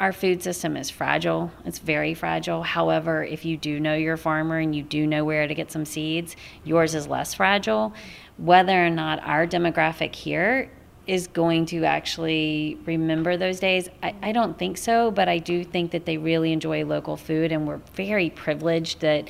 Our 0.00 0.12
food 0.12 0.42
system 0.42 0.76
is 0.76 0.90
fragile. 0.90 1.52
It's 1.64 1.78
very 1.78 2.14
fragile. 2.14 2.62
However, 2.62 3.22
if 3.22 3.44
you 3.44 3.56
do 3.56 3.78
know 3.78 3.94
your 3.94 4.16
farmer 4.16 4.58
and 4.58 4.74
you 4.74 4.82
do 4.82 5.06
know 5.06 5.24
where 5.24 5.46
to 5.46 5.54
get 5.54 5.70
some 5.70 5.84
seeds, 5.84 6.36
yours 6.64 6.94
is 6.94 7.06
less 7.06 7.34
fragile. 7.34 7.92
Whether 8.36 8.86
or 8.86 8.90
not 8.90 9.20
our 9.22 9.46
demographic 9.46 10.14
here 10.14 10.70
is 11.06 11.26
going 11.26 11.66
to 11.66 11.84
actually 11.84 12.78
remember 12.86 13.36
those 13.36 13.60
days. 13.60 13.88
I, 14.02 14.14
I 14.22 14.32
don't 14.32 14.58
think 14.58 14.78
so, 14.78 15.10
but 15.10 15.28
I 15.28 15.38
do 15.38 15.62
think 15.64 15.90
that 15.90 16.06
they 16.06 16.16
really 16.16 16.52
enjoy 16.52 16.84
local 16.84 17.16
food, 17.16 17.52
and 17.52 17.66
we're 17.66 17.80
very 17.94 18.30
privileged 18.30 19.00
that 19.00 19.28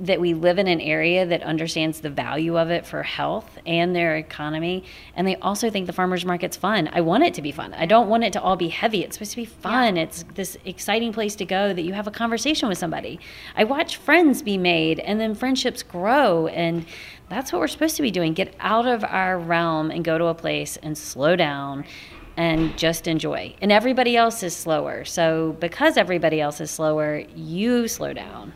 that 0.00 0.20
we 0.20 0.34
live 0.34 0.58
in 0.58 0.66
an 0.66 0.80
area 0.80 1.24
that 1.24 1.40
understands 1.44 2.00
the 2.00 2.10
value 2.10 2.58
of 2.58 2.68
it 2.68 2.84
for 2.84 3.04
health 3.04 3.58
and 3.64 3.94
their 3.94 4.16
economy 4.16 4.82
and 5.14 5.24
they 5.24 5.36
also 5.36 5.70
think 5.70 5.86
the 5.86 5.92
farmers 5.92 6.24
market's 6.24 6.56
fun. 6.56 6.90
I 6.92 7.00
want 7.00 7.22
it 7.22 7.32
to 7.34 7.42
be 7.42 7.52
fun. 7.52 7.72
I 7.74 7.86
don't 7.86 8.08
want 8.08 8.24
it 8.24 8.32
to 8.32 8.42
all 8.42 8.56
be 8.56 8.68
heavy. 8.70 9.04
It's 9.04 9.14
supposed 9.14 9.30
to 9.32 9.36
be 9.36 9.44
fun. 9.44 9.96
It's 9.96 10.24
this 10.34 10.58
exciting 10.64 11.12
place 11.12 11.36
to 11.36 11.44
go 11.44 11.72
that 11.72 11.82
you 11.82 11.92
have 11.92 12.08
a 12.08 12.10
conversation 12.10 12.68
with 12.68 12.78
somebody. 12.78 13.20
I 13.54 13.62
watch 13.62 13.98
friends 13.98 14.42
be 14.42 14.58
made 14.58 14.98
and 14.98 15.20
then 15.20 15.36
friendships 15.36 15.84
grow 15.84 16.48
and 16.48 16.84
that's 17.28 17.52
what 17.52 17.60
we're 17.60 17.68
supposed 17.68 17.96
to 17.96 18.02
be 18.02 18.10
doing 18.10 18.32
get 18.32 18.54
out 18.60 18.86
of 18.86 19.04
our 19.04 19.38
realm 19.38 19.90
and 19.90 20.04
go 20.04 20.18
to 20.18 20.26
a 20.26 20.34
place 20.34 20.76
and 20.82 20.96
slow 20.96 21.36
down 21.36 21.84
and 22.36 22.78
just 22.78 23.08
enjoy. 23.08 23.54
And 23.60 23.72
everybody 23.72 24.16
else 24.16 24.42
is 24.42 24.54
slower. 24.54 25.04
So 25.04 25.56
because 25.58 25.96
everybody 25.96 26.40
else 26.40 26.60
is 26.60 26.70
slower, 26.70 27.24
you 27.34 27.88
slow 27.88 28.12
down. 28.12 28.52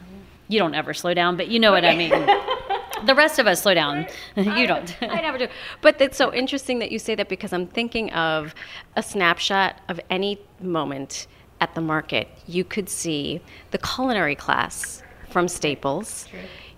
You 0.49 0.59
don't 0.59 0.75
ever 0.75 0.95
slow 0.95 1.15
down, 1.15 1.37
but 1.37 1.49
you 1.49 1.59
know 1.59 1.73
what 1.73 1.85
I 1.85 1.97
mean. 1.97 2.11
the 3.07 3.15
rest 3.15 3.39
of 3.39 3.47
us 3.47 3.63
slow 3.63 3.75
down. 3.75 4.07
you 4.37 4.67
don't. 4.67 4.97
I 5.03 5.21
never 5.21 5.39
do. 5.39 5.49
But 5.81 6.01
it's 6.01 6.17
so 6.17 6.33
interesting 6.33 6.79
that 6.79 6.93
you 6.93 6.99
say 6.99 7.15
that 7.17 7.29
because 7.29 7.53
I'm 7.53 7.67
thinking 7.67 8.13
of 8.13 8.55
a 8.97 9.03
snapshot 9.03 9.81
of 9.89 9.99
any 10.11 10.39
moment 10.61 11.27
at 11.61 11.75
the 11.75 11.81
market. 11.81 12.29
You 12.47 12.65
could 12.65 12.89
see 12.89 13.41
the 13.71 13.79
culinary 13.79 14.37
class 14.37 15.03
from 15.31 15.49
Staples. 15.49 16.29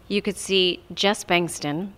You 0.08 0.22
could 0.22 0.36
see 0.36 0.82
Jess 0.92 1.24
Bankston 1.24 1.92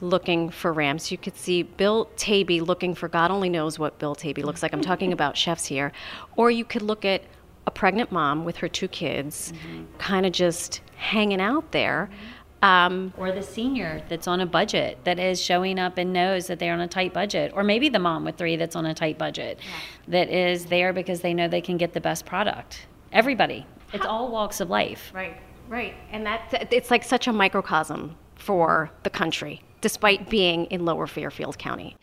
looking 0.00 0.50
for 0.50 0.72
ramps. 0.72 1.10
You 1.10 1.18
could 1.18 1.36
see 1.36 1.62
Bill 1.62 2.08
Taibe 2.16 2.60
looking 2.60 2.94
for 2.94 3.08
God 3.08 3.30
only 3.30 3.48
knows 3.48 3.78
what 3.78 3.98
Bill 3.98 4.14
Taibe 4.14 4.42
looks 4.42 4.62
like. 4.62 4.72
I'm 4.72 4.80
talking 4.80 5.12
about 5.12 5.36
chefs 5.44 5.66
here. 5.66 5.92
Or 6.36 6.50
you 6.50 6.64
could 6.64 6.82
look 6.82 7.04
at 7.04 7.22
a 7.66 7.70
pregnant 7.70 8.10
mom 8.10 8.44
with 8.44 8.56
her 8.56 8.68
two 8.68 8.88
kids, 8.88 9.52
kind 9.98 10.24
of 10.24 10.32
just 10.32 10.80
hanging 10.96 11.40
out 11.40 11.70
there. 11.72 12.08
Um, 12.60 13.12
or 13.16 13.30
the 13.30 13.42
senior 13.42 14.02
that's 14.08 14.26
on 14.26 14.40
a 14.40 14.46
budget 14.46 14.98
that 15.04 15.20
is 15.20 15.40
showing 15.40 15.78
up 15.78 15.96
and 15.96 16.12
knows 16.12 16.48
that 16.48 16.58
they're 16.58 16.72
on 16.72 16.80
a 16.80 16.88
tight 16.88 17.12
budget. 17.14 17.52
Or 17.54 17.62
maybe 17.62 17.88
the 17.88 18.00
mom 18.00 18.24
with 18.24 18.36
three 18.36 18.56
that's 18.56 18.74
on 18.74 18.86
a 18.86 18.94
tight 18.94 19.16
budget 19.16 19.60
that 20.08 20.28
is 20.28 20.66
there 20.66 20.92
because 20.92 21.20
they 21.20 21.34
know 21.34 21.46
they 21.46 21.60
can 21.60 21.76
get 21.76 21.92
the 21.92 22.00
best 22.00 22.26
product. 22.26 22.86
Everybody. 23.12 23.64
It's 23.92 24.04
all 24.04 24.30
walks 24.30 24.60
of 24.60 24.70
life. 24.70 25.12
Right, 25.14 25.40
right. 25.68 25.94
And 26.10 26.26
that 26.26 26.68
it's 26.70 26.90
like 26.90 27.04
such 27.04 27.26
a 27.26 27.32
microcosm 27.32 28.16
for 28.34 28.90
the 29.02 29.10
country, 29.10 29.62
despite 29.80 30.28
being 30.28 30.66
in 30.66 30.84
Lower 30.84 31.06
Fairfield 31.06 31.58
County. 31.58 31.96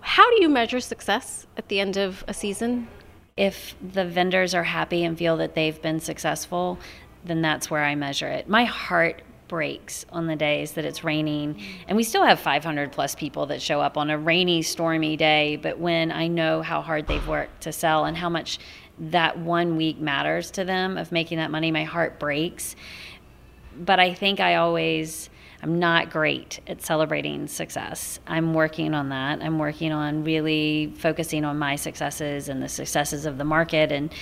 How 0.00 0.28
do 0.30 0.42
you 0.42 0.48
measure 0.48 0.80
success 0.80 1.46
at 1.56 1.68
the 1.68 1.80
end 1.80 1.96
of 1.96 2.24
a 2.28 2.34
season? 2.34 2.88
If 3.36 3.74
the 3.80 4.04
vendors 4.04 4.54
are 4.54 4.64
happy 4.64 5.04
and 5.04 5.18
feel 5.18 5.36
that 5.38 5.54
they've 5.54 5.80
been 5.80 5.98
successful, 5.98 6.78
then 7.24 7.42
that's 7.42 7.70
where 7.70 7.82
I 7.82 7.94
measure 7.94 8.28
it. 8.28 8.48
My 8.48 8.64
heart 8.64 9.22
breaks 9.48 10.06
on 10.10 10.26
the 10.26 10.36
days 10.36 10.72
that 10.72 10.84
it's 10.84 11.04
raining 11.04 11.60
and 11.86 11.96
we 11.96 12.02
still 12.02 12.24
have 12.24 12.40
500 12.40 12.92
plus 12.92 13.14
people 13.14 13.46
that 13.46 13.60
show 13.60 13.80
up 13.80 13.96
on 13.96 14.08
a 14.10 14.18
rainy 14.18 14.62
stormy 14.62 15.16
day 15.16 15.56
but 15.56 15.78
when 15.78 16.10
i 16.10 16.26
know 16.26 16.62
how 16.62 16.80
hard 16.80 17.06
they've 17.06 17.28
worked 17.28 17.60
to 17.60 17.70
sell 17.70 18.06
and 18.06 18.16
how 18.16 18.30
much 18.30 18.58
that 18.98 19.38
one 19.38 19.76
week 19.76 19.98
matters 19.98 20.50
to 20.52 20.64
them 20.64 20.96
of 20.96 21.10
making 21.12 21.38
that 21.38 21.50
money 21.50 21.70
my 21.70 21.84
heart 21.84 22.18
breaks 22.18 22.76
but 23.76 23.98
i 23.98 24.14
think 24.14 24.40
i 24.40 24.54
always 24.54 25.30
i'm 25.62 25.78
not 25.78 26.10
great 26.10 26.60
at 26.66 26.80
celebrating 26.80 27.46
success 27.46 28.20
i'm 28.26 28.54
working 28.54 28.94
on 28.94 29.08
that 29.08 29.42
i'm 29.42 29.58
working 29.58 29.92
on 29.92 30.22
really 30.22 30.92
focusing 30.96 31.44
on 31.44 31.58
my 31.58 31.74
successes 31.74 32.48
and 32.48 32.62
the 32.62 32.68
successes 32.68 33.26
of 33.26 33.36
the 33.36 33.44
market 33.44 33.90
and 33.90 34.12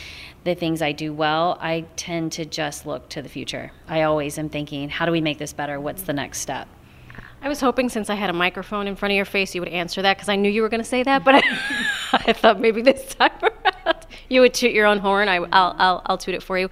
the 0.45 0.55
things 0.55 0.83
I 0.83 0.93
do 0.93 1.13
well, 1.13 1.57
I 1.61 1.85
tend 1.97 2.33
to 2.33 2.45
just 2.45 2.87
look 2.87 3.09
to 3.11 3.23
the 3.23 3.29
future. 3.29 3.71
I 3.89 4.03
always 4.03 4.39
am 4.39 4.49
thinking, 4.49 4.89
how 4.89 5.07
do 5.07 5.13
we 5.13 5.21
make 5.21 5.39
this 5.39 5.53
better? 5.53 5.81
What's 5.81 6.03
the 6.03 6.13
next 6.13 6.41
step? 6.41 6.69
I 7.41 7.49
was 7.49 7.61
hoping 7.61 7.89
since 7.89 8.09
I 8.09 8.15
had 8.15 8.31
a 8.31 8.33
microphone 8.33 8.87
in 8.87 8.95
front 8.95 9.13
of 9.13 9.17
your 9.17 9.25
face, 9.25 9.55
you 9.55 9.61
would 9.61 9.69
answer 9.69 10.03
that 10.03 10.17
because 10.17 10.29
I 10.29 10.37
knew 10.37 10.49
you 10.49 10.63
were 10.63 10.69
going 10.69 10.83
to 10.83 10.89
say 10.89 11.03
that, 11.03 11.25
but 11.25 11.37
I, 11.37 11.43
I, 12.13 12.33
thought 12.33 12.61
maybe 12.61 12.83
this 12.83 13.15
time 13.15 13.33
around 13.43 13.75
you 14.33 14.41
would 14.41 14.55
toot 14.55 14.73
your 14.73 14.87
own 14.87 14.99
horn. 14.99 15.29
I, 15.29 15.41
will 15.41 15.49
I'll, 15.53 16.03
I'll 16.07 16.19
toot 16.19 16.35
it 16.35 16.43
for 16.43 16.59
you. 16.59 16.71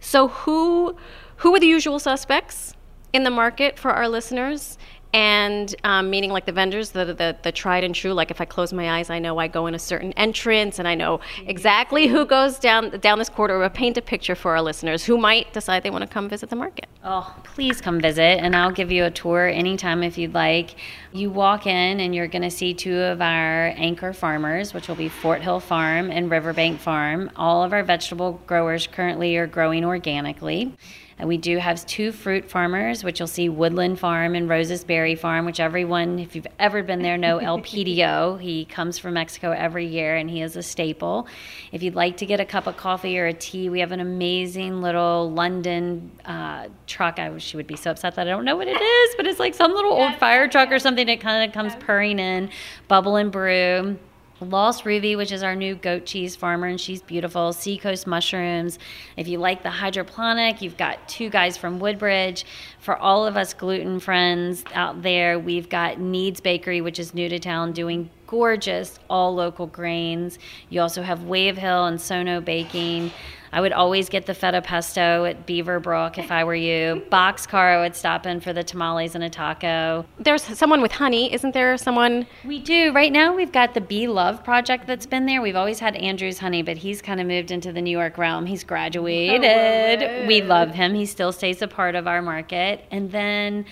So, 0.00 0.28
who, 0.28 0.96
who 1.36 1.54
are 1.54 1.60
the 1.60 1.66
usual 1.66 1.98
suspects 1.98 2.74
in 3.12 3.24
the 3.24 3.30
market 3.30 3.78
for 3.78 3.90
our 3.90 4.08
listeners? 4.08 4.78
And 5.12 5.74
um, 5.84 6.10
meaning 6.10 6.30
like 6.30 6.46
the 6.46 6.52
vendors, 6.52 6.90
the, 6.90 7.04
the, 7.06 7.36
the 7.42 7.52
tried 7.52 7.84
and 7.84 7.94
true. 7.94 8.12
Like 8.12 8.30
if 8.30 8.40
I 8.40 8.44
close 8.44 8.72
my 8.72 8.98
eyes, 8.98 9.10
I 9.10 9.18
know 9.18 9.38
I 9.38 9.48
go 9.48 9.66
in 9.66 9.74
a 9.74 9.78
certain 9.78 10.12
entrance, 10.12 10.78
and 10.78 10.86
I 10.86 10.94
know 10.94 11.20
exactly 11.46 12.06
who 12.06 12.26
goes 12.26 12.58
down 12.58 12.90
down 13.00 13.18
this 13.18 13.28
corridor. 13.28 13.62
Or 13.62 13.70
paint 13.70 13.96
a 13.96 14.02
picture 14.02 14.34
for 14.34 14.52
our 14.52 14.62
listeners 14.62 15.04
who 15.04 15.18
might 15.18 15.52
decide 15.52 15.82
they 15.82 15.90
want 15.90 16.02
to 16.02 16.08
come 16.08 16.28
visit 16.28 16.50
the 16.50 16.56
market. 16.56 16.86
Oh, 17.04 17.34
please 17.44 17.80
come 17.80 18.00
visit, 18.00 18.40
and 18.40 18.54
I'll 18.54 18.72
give 18.72 18.90
you 18.90 19.04
a 19.04 19.10
tour 19.10 19.46
anytime 19.46 20.02
if 20.02 20.18
you'd 20.18 20.34
like. 20.34 20.74
You 21.12 21.30
walk 21.30 21.66
in, 21.66 22.00
and 22.00 22.14
you're 22.14 22.26
going 22.26 22.42
to 22.42 22.50
see 22.50 22.74
two 22.74 22.98
of 22.98 23.20
our 23.20 23.68
anchor 23.76 24.12
farmers, 24.12 24.74
which 24.74 24.88
will 24.88 24.96
be 24.96 25.08
Fort 25.08 25.40
Hill 25.40 25.60
Farm 25.60 26.10
and 26.10 26.30
Riverbank 26.30 26.80
Farm. 26.80 27.30
All 27.36 27.62
of 27.62 27.72
our 27.72 27.82
vegetable 27.82 28.40
growers 28.46 28.86
currently 28.86 29.36
are 29.36 29.46
growing 29.46 29.84
organically. 29.84 30.76
And 31.18 31.28
we 31.28 31.36
do 31.36 31.58
have 31.58 31.84
two 31.84 32.12
fruit 32.12 32.48
farmers, 32.48 33.02
which 33.02 33.18
you'll 33.18 33.26
see 33.26 33.48
Woodland 33.48 33.98
Farm 33.98 34.36
and 34.36 34.48
Roses 34.48 34.84
Berry 34.84 35.16
Farm, 35.16 35.46
which 35.46 35.58
everyone, 35.58 36.20
if 36.20 36.36
you've 36.36 36.46
ever 36.60 36.82
been 36.82 37.02
there, 37.02 37.18
know 37.18 37.38
Elpidio. 37.42 38.40
He 38.40 38.64
comes 38.64 38.98
from 38.98 39.14
Mexico 39.14 39.50
every 39.50 39.86
year 39.86 40.14
and 40.16 40.30
he 40.30 40.42
is 40.42 40.54
a 40.56 40.62
staple. 40.62 41.26
If 41.72 41.82
you'd 41.82 41.96
like 41.96 42.18
to 42.18 42.26
get 42.26 42.38
a 42.38 42.44
cup 42.44 42.68
of 42.68 42.76
coffee 42.76 43.18
or 43.18 43.26
a 43.26 43.32
tea, 43.32 43.68
we 43.68 43.80
have 43.80 43.90
an 43.90 44.00
amazing 44.00 44.80
little 44.80 45.30
London 45.32 46.12
uh, 46.24 46.68
truck. 46.86 47.18
I 47.18 47.30
wish 47.30 47.44
she 47.44 47.56
would 47.56 47.66
be 47.66 47.76
so 47.76 47.90
upset 47.90 48.14
that 48.14 48.28
I 48.28 48.30
don't 48.30 48.44
know 48.44 48.56
what 48.56 48.68
it 48.68 48.80
is, 48.80 49.14
but 49.16 49.26
it's 49.26 49.40
like 49.40 49.54
some 49.54 49.72
little 49.72 49.92
old 49.92 50.14
fire 50.16 50.46
truck 50.46 50.70
or 50.70 50.78
something 50.78 51.06
that 51.08 51.20
kind 51.20 51.48
of 51.48 51.52
comes 51.52 51.74
purring 51.76 52.20
in, 52.20 52.50
bubble 52.86 53.16
and 53.16 53.32
brew. 53.32 53.98
Lost 54.40 54.84
Ruby, 54.84 55.16
which 55.16 55.32
is 55.32 55.42
our 55.42 55.56
new 55.56 55.74
goat 55.74 56.06
cheese 56.06 56.36
farmer, 56.36 56.68
and 56.68 56.80
she's 56.80 57.02
beautiful. 57.02 57.52
Seacoast 57.52 58.06
mushrooms. 58.06 58.78
If 59.16 59.26
you 59.26 59.38
like 59.38 59.64
the 59.64 59.70
hydroponic, 59.70 60.62
you've 60.62 60.76
got 60.76 61.08
two 61.08 61.28
guys 61.28 61.56
from 61.56 61.80
Woodbridge. 61.80 62.44
For 62.78 62.96
all 62.96 63.26
of 63.26 63.36
us 63.36 63.52
gluten 63.52 63.98
friends 63.98 64.64
out 64.74 65.02
there, 65.02 65.38
we've 65.38 65.68
got 65.68 65.98
Needs 65.98 66.40
Bakery, 66.40 66.80
which 66.80 67.00
is 67.00 67.14
new 67.14 67.28
to 67.28 67.40
town, 67.40 67.72
doing 67.72 68.10
gorgeous, 68.28 69.00
all 69.10 69.34
local 69.34 69.66
grains. 69.66 70.38
You 70.70 70.80
also 70.82 71.02
have 71.02 71.24
Wave 71.24 71.56
Hill 71.56 71.86
and 71.86 72.00
Sono 72.00 72.40
Baking. 72.40 73.10
I 73.50 73.62
would 73.62 73.72
always 73.72 74.10
get 74.10 74.26
the 74.26 74.34
feta 74.34 74.60
pesto 74.60 75.24
at 75.24 75.46
Beaverbrook 75.46 76.18
if 76.18 76.30
I 76.30 76.44
were 76.44 76.54
you. 76.54 77.02
Boxcar, 77.10 77.78
I 77.78 77.80
would 77.80 77.96
stop 77.96 78.26
in 78.26 78.40
for 78.40 78.52
the 78.52 78.62
tamales 78.62 79.14
and 79.14 79.24
a 79.24 79.30
taco. 79.30 80.04
There's 80.18 80.42
someone 80.42 80.82
with 80.82 80.92
honey, 80.92 81.32
isn't 81.32 81.54
there? 81.54 81.78
Someone. 81.78 82.26
We 82.44 82.58
do. 82.58 82.92
Right 82.92 83.10
now, 83.10 83.34
we've 83.34 83.50
got 83.50 83.72
the 83.72 83.80
Bee 83.80 84.06
Love 84.06 84.44
project 84.44 84.86
that's 84.86 85.06
been 85.06 85.24
there. 85.24 85.40
We've 85.40 85.56
always 85.56 85.80
had 85.80 85.96
Andrew's 85.96 86.38
honey, 86.38 86.62
but 86.62 86.76
he's 86.76 87.00
kind 87.00 87.20
of 87.20 87.26
moved 87.26 87.50
into 87.50 87.72
the 87.72 87.80
New 87.80 87.96
York 87.96 88.18
realm. 88.18 88.44
He's 88.44 88.64
graduated. 88.64 90.02
Oh, 90.02 90.26
we 90.26 90.42
love 90.42 90.72
him. 90.72 90.94
He 90.94 91.06
still 91.06 91.32
stays 91.32 91.62
a 91.62 91.68
part 91.68 91.94
of 91.94 92.06
our 92.06 92.20
market. 92.20 92.84
And 92.90 93.10
then 93.10 93.64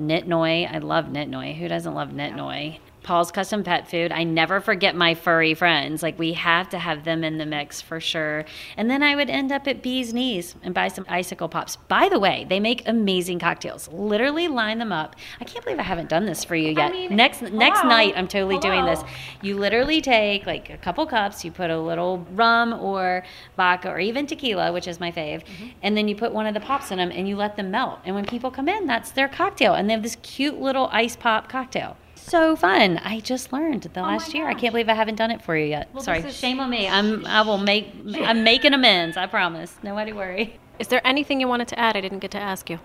Nitnoy. 0.00 0.72
I 0.74 0.78
love 0.78 1.06
Nitnoy. 1.06 1.56
Who 1.56 1.68
doesn't 1.68 1.94
love 1.94 2.08
Nitnoy? 2.08 2.80
Paul's 3.04 3.30
Custom 3.30 3.62
Pet 3.62 3.86
Food. 3.86 4.10
I 4.10 4.24
never 4.24 4.60
forget 4.60 4.96
my 4.96 5.14
furry 5.14 5.54
friends. 5.54 6.02
Like 6.02 6.18
we 6.18 6.32
have 6.32 6.70
to 6.70 6.78
have 6.78 7.04
them 7.04 7.22
in 7.22 7.38
the 7.38 7.46
mix 7.46 7.80
for 7.80 8.00
sure. 8.00 8.44
And 8.76 8.90
then 8.90 9.02
I 9.02 9.14
would 9.14 9.30
end 9.30 9.52
up 9.52 9.68
at 9.68 9.82
Bee's 9.82 10.12
Knees 10.14 10.56
and 10.62 10.74
buy 10.74 10.88
some 10.88 11.04
icicle 11.08 11.48
pops. 11.48 11.76
By 11.76 12.08
the 12.08 12.18
way, 12.18 12.46
they 12.48 12.58
make 12.58 12.88
amazing 12.88 13.38
cocktails. 13.38 13.88
Literally 13.88 14.48
line 14.48 14.78
them 14.78 14.90
up. 14.90 15.16
I 15.40 15.44
can't 15.44 15.62
believe 15.64 15.78
I 15.78 15.82
haven't 15.82 16.08
done 16.08 16.24
this 16.24 16.44
for 16.44 16.56
you 16.56 16.72
yet. 16.72 16.90
I 16.90 16.92
mean, 16.92 17.14
next 17.14 17.40
hello. 17.40 17.56
next 17.56 17.84
night 17.84 18.14
I'm 18.16 18.26
totally 18.26 18.56
hello. 18.56 18.70
doing 18.70 18.84
this. 18.86 19.04
You 19.42 19.58
literally 19.58 20.00
take 20.00 20.46
like 20.46 20.70
a 20.70 20.78
couple 20.78 21.06
cups, 21.06 21.44
you 21.44 21.52
put 21.52 21.70
a 21.70 21.78
little 21.78 22.26
rum 22.32 22.72
or 22.72 23.22
vodka 23.56 23.90
or 23.90 24.00
even 24.00 24.26
tequila, 24.26 24.72
which 24.72 24.88
is 24.88 24.98
my 24.98 25.12
fave, 25.12 25.44
mm-hmm. 25.44 25.68
and 25.82 25.96
then 25.96 26.08
you 26.08 26.16
put 26.16 26.32
one 26.32 26.46
of 26.46 26.54
the 26.54 26.60
pops 26.60 26.90
in 26.90 26.96
them 26.96 27.12
and 27.12 27.28
you 27.28 27.36
let 27.36 27.56
them 27.56 27.70
melt. 27.70 28.00
And 28.04 28.14
when 28.14 28.24
people 28.24 28.50
come 28.50 28.68
in, 28.68 28.86
that's 28.86 29.10
their 29.10 29.28
cocktail 29.28 29.74
and 29.74 29.88
they 29.88 29.92
have 29.92 30.02
this 30.02 30.16
cute 30.22 30.58
little 30.58 30.88
ice 30.90 31.16
pop 31.16 31.50
cocktail 31.50 31.98
so 32.24 32.56
fun. 32.56 32.98
I 32.98 33.20
just 33.20 33.52
learned 33.52 33.82
the 33.82 34.00
oh 34.00 34.02
last 34.02 34.34
year. 34.34 34.46
I 34.48 34.54
can't 34.54 34.72
believe 34.72 34.88
I 34.88 34.94
haven't 34.94 35.16
done 35.16 35.30
it 35.30 35.42
for 35.42 35.56
you 35.56 35.66
yet. 35.66 35.88
Well, 35.92 36.02
Sorry, 36.02 36.28
shame 36.30 36.60
on 36.60 36.70
me. 36.70 36.88
I'm 36.88 37.24
I 37.26 37.42
will 37.42 37.58
make 37.58 37.92
I'm 38.16 38.42
making 38.52 38.74
amends. 38.74 39.16
I 39.16 39.26
promise. 39.26 39.76
Nobody 39.82 40.12
worry. 40.12 40.58
Is 40.78 40.88
there 40.88 41.06
anything 41.06 41.40
you 41.40 41.48
wanted 41.48 41.68
to 41.68 41.78
add? 41.78 41.96
I 41.96 42.00
didn't 42.00 42.18
get 42.18 42.30
to 42.32 42.38
ask 42.38 42.68
you. 42.68 42.80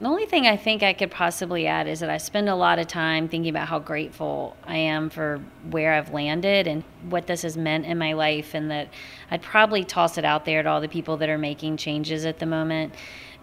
The 0.00 0.08
only 0.08 0.26
thing 0.26 0.46
I 0.46 0.56
think 0.56 0.82
I 0.82 0.92
could 0.92 1.10
possibly 1.10 1.66
add 1.66 1.86
is 1.86 2.00
that 2.00 2.10
I 2.10 2.18
spend 2.18 2.48
a 2.48 2.54
lot 2.56 2.78
of 2.80 2.88
time 2.88 3.28
thinking 3.28 3.50
about 3.50 3.68
how 3.68 3.78
grateful 3.78 4.56
I 4.64 4.76
am 4.76 5.08
for 5.08 5.40
where 5.70 5.94
I've 5.94 6.12
landed 6.12 6.66
and 6.66 6.82
what 7.08 7.28
this 7.28 7.42
has 7.42 7.56
meant 7.56 7.86
in 7.86 7.96
my 7.96 8.12
life, 8.12 8.54
and 8.54 8.70
that 8.72 8.88
I'd 9.30 9.42
probably 9.42 9.84
toss 9.84 10.18
it 10.18 10.24
out 10.24 10.44
there 10.44 10.62
to 10.62 10.68
all 10.68 10.80
the 10.80 10.88
people 10.88 11.16
that 11.18 11.28
are 11.28 11.38
making 11.38 11.76
changes 11.76 12.24
at 12.24 12.40
the 12.40 12.46
moment 12.46 12.92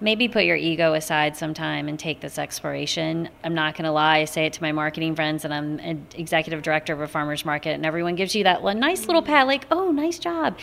maybe 0.02 0.28
put 0.28 0.44
your 0.46 0.58
ego 0.58 0.94
aside 0.96 1.38
sometime 1.38 1.88
and 1.88 1.98
take 1.98 2.20
this 2.20 2.40
exploration. 2.40 3.30
I'm 3.44 3.54
not 3.54 3.76
going 3.76 3.86
to 3.86 3.92
lie, 3.92 4.18
I 4.18 4.26
say 4.26 4.48
it 4.48 4.54
to 4.54 4.62
my 4.62 4.72
marketing 4.72 5.16
friends, 5.16 5.46
and 5.46 5.54
I'm 5.54 5.80
an 5.80 6.08
executive 6.16 6.64
director 6.64 6.92
of 6.92 7.02
a 7.02 7.08
farmer's 7.08 7.46
market, 7.46 7.70
and 7.70 7.86
everyone 7.86 8.16
gives 8.16 8.36
you 8.36 8.44
that 8.44 8.64
one 8.64 8.80
nice 8.80 9.06
little 9.06 9.22
pat, 9.22 9.46
like, 9.46 9.68
oh, 9.70 9.92
nice 9.92 10.18
job. 10.18 10.58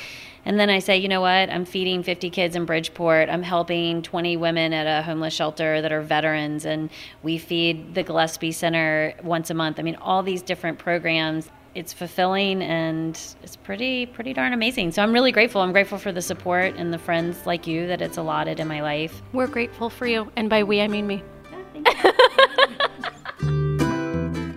And 0.49 0.59
then 0.59 0.71
I 0.71 0.79
say, 0.79 0.97
you 0.97 1.09
know 1.09 1.21
what? 1.21 1.51
I'm 1.51 1.67
feeding 1.67 2.03
50 2.03 2.31
kids 2.31 2.57
in 2.57 2.65
Bridgeport. 2.65 3.29
I'm 3.29 3.43
helping 3.43 4.01
20 4.01 4.39
women 4.39 4.73
at 4.73 4.87
a 4.87 5.03
homeless 5.03 5.35
shelter 5.35 5.83
that 5.83 5.93
are 5.93 6.01
veterans. 6.01 6.65
And 6.65 6.89
we 7.23 7.37
feed 7.37 7.95
the 7.95 8.03
Gillespie 8.03 8.53
Center 8.53 9.13
once 9.23 9.51
a 9.51 9.55
month. 9.55 9.79
I 9.79 9.83
mean, 9.83 9.97
all 9.97 10.23
these 10.23 10.41
different 10.41 10.79
programs 10.79 11.51
it's 11.75 11.93
fulfilling 11.93 12.63
and 12.63 13.15
it's 13.43 13.57
pretty 13.57 14.07
pretty 14.07 14.33
darn 14.33 14.55
amazing. 14.55 14.91
So 14.91 15.03
I'm 15.03 15.13
really 15.13 15.31
grateful. 15.31 15.61
I'm 15.61 15.71
grateful 15.71 15.99
for 15.99 16.13
the 16.13 16.23
support 16.23 16.75
and 16.77 16.95
the 16.95 16.99
friends 16.99 17.45
like 17.45 17.67
you 17.67 17.87
that 17.87 18.01
it's 18.01 18.17
allotted 18.17 18.59
in 18.59 18.67
my 18.67 18.81
life. 18.81 19.23
We're 19.35 19.47
grateful 19.47 19.91
for 19.91 20.07
you, 20.07 20.33
and 20.35 20.49
by 20.49 20.65
we 20.65 20.81
I 20.81 20.89
mean 20.89 21.07
me. 21.07 21.23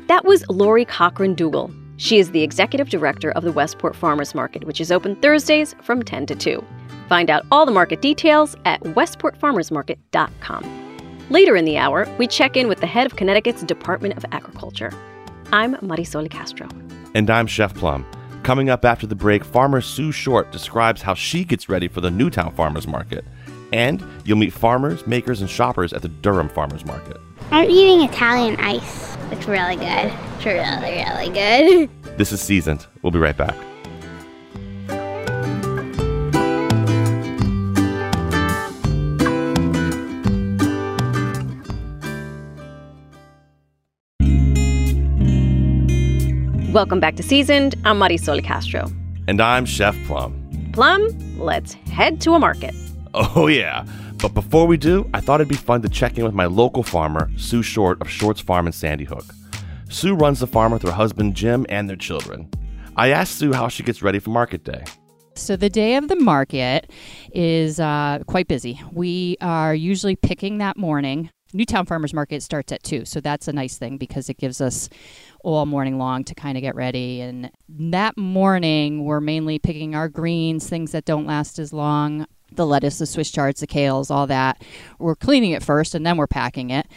that 0.08 0.22
was 0.24 0.44
Lori 0.50 0.86
Cochran 0.86 1.36
Dougall. 1.36 1.70
She 2.02 2.18
is 2.18 2.32
the 2.32 2.42
executive 2.42 2.90
director 2.90 3.30
of 3.30 3.44
the 3.44 3.52
Westport 3.52 3.96
Farmers 3.96 4.34
Market, 4.34 4.64
which 4.64 4.82
is 4.82 4.92
open 4.92 5.16
Thursdays 5.18 5.76
from 5.84 6.02
10 6.02 6.26
to 6.26 6.36
2. 6.36 6.66
Find 7.08 7.30
out 7.30 7.46
all 7.52 7.64
the 7.64 7.72
market 7.72 8.02
details 8.02 8.56
at 8.66 8.82
westportfarmersmarket.com. 8.82 11.28
Later 11.30 11.56
in 11.56 11.66
the 11.66 11.78
hour, 11.78 12.08
we 12.18 12.26
check 12.26 12.58
in 12.58 12.68
with 12.68 12.80
the 12.80 12.88
head 12.88 13.06
of 13.06 13.18
Connecticut's 13.18 13.62
Department 13.62 14.18
of 14.18 14.26
Agriculture. 14.32 14.92
I'm 15.54 15.76
Marisol 15.76 16.28
Castro. 16.28 16.68
And 17.14 17.30
I'm 17.30 17.46
Chef 17.46 17.76
Plum. 17.76 18.04
Coming 18.42 18.72
up 18.72 18.84
after 18.84 19.06
the 19.06 19.14
break, 19.14 19.46
farmer 19.46 19.80
Sue 19.80 20.12
Shortt 20.12 20.52
describes 20.52 21.04
how 21.04 21.14
she 21.14 21.46
gets 21.46 21.70
ready 21.70 21.88
for 21.88 22.02
the 22.02 22.10
Newtown 22.10 22.52
Farmers 22.56 22.88
Market. 22.88 23.26
And 23.74 24.04
you'll 24.26 24.40
meet 24.40 24.54
farmers, 24.54 25.06
makers, 25.06 25.42
and 25.42 25.50
shoppers 25.50 25.94
at 25.94 26.02
the 26.02 26.10
Durham 26.10 26.50
Farmers 26.50 26.84
Market. 26.84 27.18
I'm 27.54 27.70
eating 27.70 28.02
Italian 28.02 28.56
ice. 28.62 29.18
It's 29.30 29.46
really 29.46 29.76
good. 29.76 30.14
It's 30.38 30.46
really, 30.46 31.04
really 31.04 31.30
good. 31.30 31.90
This 32.18 32.32
is 32.32 32.40
Seasoned. 32.40 32.86
We'll 33.02 33.12
be 33.12 33.20
right 33.20 33.36
back. 33.36 33.56
Welcome 46.74 47.00
back 47.02 47.16
to 47.18 47.24
Seasoned. 47.24 47.76
I'm 47.84 48.00
Marisol 48.00 48.42
Castro. 48.44 48.90
And 49.28 49.42
I'm 49.42 49.66
Chef 49.66 49.98
Plum. 50.06 50.70
Plum, 50.74 51.10
let's 51.38 51.74
head 51.74 52.22
to 52.22 52.34
a 52.34 52.40
market. 52.40 52.74
Oh, 53.14 53.48
yeah. 53.48 53.86
But 54.22 54.36
before 54.36 54.68
we 54.68 54.78
do, 54.78 55.10
I 55.16 55.20
thought 55.20 55.42
it'd 55.42 55.48
be 55.48 55.56
fun 55.56 55.82
to 55.82 55.90
check 55.90 56.20
in 56.20 56.24
with 56.24 56.36
my 56.36 56.46
local 56.46 56.84
farmer, 56.84 57.32
Sue 57.38 57.64
Shortt 57.64 58.00
of 58.02 58.10
Shortt's 58.10 58.40
Farm 58.40 58.68
in 58.68 58.74
Sandy 58.74 59.04
Hook. 59.04 59.26
Sue 59.90 60.14
runs 60.14 60.40
the 60.40 60.46
farm 60.46 60.72
with 60.72 60.84
her 60.84 60.92
husband 60.92 61.36
Jim 61.36 61.66
and 61.70 61.90
their 61.90 61.98
children. 61.98 62.48
I 62.96 63.10
asked 63.10 63.40
Sue 63.40 63.52
how 63.52 63.68
she 63.68 63.82
gets 63.82 64.04
ready 64.04 64.20
for 64.20 64.30
market 64.30 64.64
day. 64.64 64.84
So 65.34 65.56
the 65.56 65.72
day 65.72 65.96
of 65.96 66.08
the 66.08 66.16
market 66.16 66.92
is 67.34 67.80
uh, 67.80 68.20
quite 68.28 68.48
busy. 68.48 68.80
We 68.92 69.38
are 69.42 69.74
usually 69.74 70.16
picking 70.16 70.60
that 70.60 70.78
morning. 70.78 71.32
Newtown 71.52 71.88
Farmers 71.88 72.14
Market 72.14 72.44
starts 72.44 72.72
at 72.72 72.84
2, 72.84 73.06
so 73.06 73.22
that's 73.22 73.48
a 73.48 73.54
nice 73.54 73.78
thing 73.80 73.98
because 73.98 74.30
it 74.30 74.38
gives 74.38 74.62
us 74.62 74.88
all 75.44 75.66
morning 75.66 75.98
long 75.98 76.24
to 76.26 76.36
kind 76.36 76.60
of 76.60 76.62
get 76.62 76.76
ready. 76.76 77.22
And 77.22 77.50
that 77.68 78.18
morning, 78.18 79.04
we're 79.04 79.20
mainly 79.20 79.58
picking 79.58 79.96
our 79.96 80.08
greens, 80.10 80.70
things 80.70 80.92
that 80.92 81.06
don't 81.06 81.26
last 81.26 81.58
as 81.58 81.74
long 81.74 82.28
the 82.52 82.66
lettuce, 82.66 82.98
the 82.98 83.06
Swiss 83.06 83.32
chards, 83.32 83.62
the 83.62 83.68
kales, 83.68 84.12
all 84.12 84.28
that. 84.28 84.64
We're 85.00 85.16
cleaning 85.16 85.52
it 85.52 85.64
first 85.64 85.96
and 85.96 86.06
then 86.06 86.18
we're 86.18 86.28
packing 86.28 86.70
it. 86.70 86.88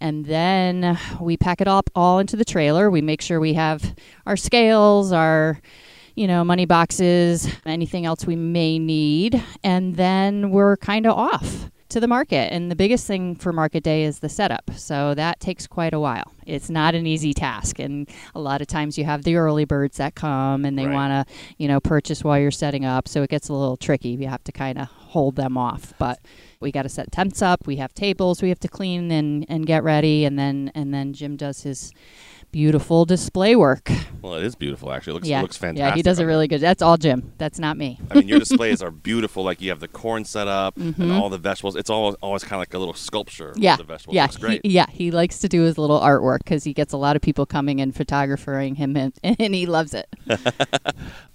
And 0.00 0.24
then 0.24 0.98
we 1.20 1.36
pack 1.36 1.60
it 1.60 1.68
up 1.68 1.90
all 1.94 2.18
into 2.18 2.36
the 2.36 2.44
trailer. 2.44 2.90
We 2.90 3.02
make 3.02 3.20
sure 3.20 3.38
we 3.38 3.54
have 3.54 3.94
our 4.24 4.36
scales, 4.36 5.12
our 5.12 5.60
you 6.14 6.26
know, 6.26 6.44
money 6.44 6.66
boxes, 6.66 7.48
anything 7.64 8.04
else 8.04 8.26
we 8.26 8.36
may 8.36 8.78
need. 8.78 9.42
And 9.62 9.96
then 9.96 10.50
we're 10.50 10.76
kind 10.76 11.06
of 11.06 11.16
off 11.16 11.70
to 11.90 12.00
the 12.00 12.06
market. 12.06 12.52
And 12.52 12.70
the 12.70 12.76
biggest 12.76 13.06
thing 13.06 13.34
for 13.36 13.52
market 13.52 13.82
day 13.82 14.04
is 14.04 14.20
the 14.20 14.28
setup. 14.28 14.70
So 14.76 15.14
that 15.14 15.40
takes 15.40 15.66
quite 15.66 15.92
a 15.92 16.00
while. 16.00 16.32
It's 16.46 16.70
not 16.70 16.94
an 16.94 17.06
easy 17.06 17.34
task. 17.34 17.78
And 17.78 18.08
a 18.34 18.40
lot 18.40 18.60
of 18.60 18.66
times 18.66 18.96
you 18.96 19.04
have 19.04 19.24
the 19.24 19.36
early 19.36 19.64
birds 19.64 19.96
that 19.96 20.14
come 20.14 20.64
and 20.64 20.78
they 20.78 20.86
right. 20.86 20.94
want 20.94 21.28
to, 21.28 21.34
you 21.58 21.68
know, 21.68 21.80
purchase 21.80 22.22
while 22.22 22.38
you're 22.38 22.50
setting 22.50 22.84
up. 22.84 23.08
So 23.08 23.22
it 23.22 23.30
gets 23.30 23.48
a 23.48 23.52
little 23.52 23.76
tricky. 23.76 24.10
You 24.10 24.28
have 24.28 24.44
to 24.44 24.52
kind 24.52 24.78
of 24.78 24.88
hold 25.10 25.36
them 25.36 25.56
off. 25.56 25.92
But 25.98 26.20
we 26.60 26.72
got 26.72 26.82
to 26.82 26.88
set 26.88 27.12
tents 27.12 27.42
up. 27.42 27.66
We 27.66 27.76
have 27.76 27.94
tables 27.94 28.42
we 28.42 28.48
have 28.48 28.60
to 28.60 28.68
clean 28.68 29.10
and, 29.10 29.44
and 29.48 29.66
get 29.66 29.82
ready. 29.82 30.24
And 30.24 30.38
then, 30.38 30.72
and 30.74 30.92
then 30.92 31.12
Jim 31.12 31.36
does 31.36 31.62
his 31.62 31.92
beautiful 32.52 33.04
display 33.04 33.56
work. 33.56 33.90
Well, 34.22 34.34
it 34.34 34.44
is 34.44 34.54
beautiful, 34.54 34.92
actually. 34.92 35.12
It 35.12 35.14
looks, 35.14 35.28
yeah. 35.28 35.38
it 35.38 35.42
looks 35.42 35.56
fantastic. 35.56 35.92
Yeah, 35.92 35.94
he 35.94 36.02
does 36.02 36.18
it 36.18 36.24
really 36.24 36.48
good. 36.48 36.60
That's 36.60 36.82
all 36.82 36.96
Jim. 36.96 37.32
That's 37.38 37.58
not 37.58 37.76
me. 37.76 37.98
I 38.10 38.14
mean, 38.14 38.28
your 38.28 38.38
displays 38.46 38.82
are 38.82 38.90
beautiful. 38.90 39.42
Like, 39.44 39.60
you 39.60 39.70
have 39.70 39.80
the 39.80 39.88
corn 39.88 40.24
set 40.24 40.48
up 40.48 40.76
mm-hmm. 40.76 41.00
and 41.00 41.12
all 41.12 41.30
the 41.30 41.38
vegetables. 41.38 41.76
It's 41.76 41.90
always, 41.90 42.16
always 42.16 42.42
kind 42.42 42.54
of 42.54 42.60
like 42.60 42.74
a 42.74 42.78
little 42.78 42.94
sculpture 42.94 43.52
yeah. 43.56 43.76
the 43.76 43.84
vegetables. 43.84 44.14
Yeah, 44.14 44.28
great. 44.38 44.60
He, 44.62 44.72
yeah, 44.72 44.86
he 44.90 45.10
likes 45.10 45.38
to 45.40 45.48
do 45.48 45.62
his 45.62 45.78
little 45.78 46.00
artwork 46.00 46.38
because 46.38 46.64
he 46.64 46.72
gets 46.72 46.92
a 46.92 46.96
lot 46.96 47.16
of 47.16 47.22
people 47.22 47.46
coming 47.46 47.80
and 47.80 47.94
photographing 47.94 48.74
him, 48.74 48.96
and, 48.96 49.12
and 49.22 49.54
he 49.54 49.66
loves 49.66 49.94
it. 49.94 50.08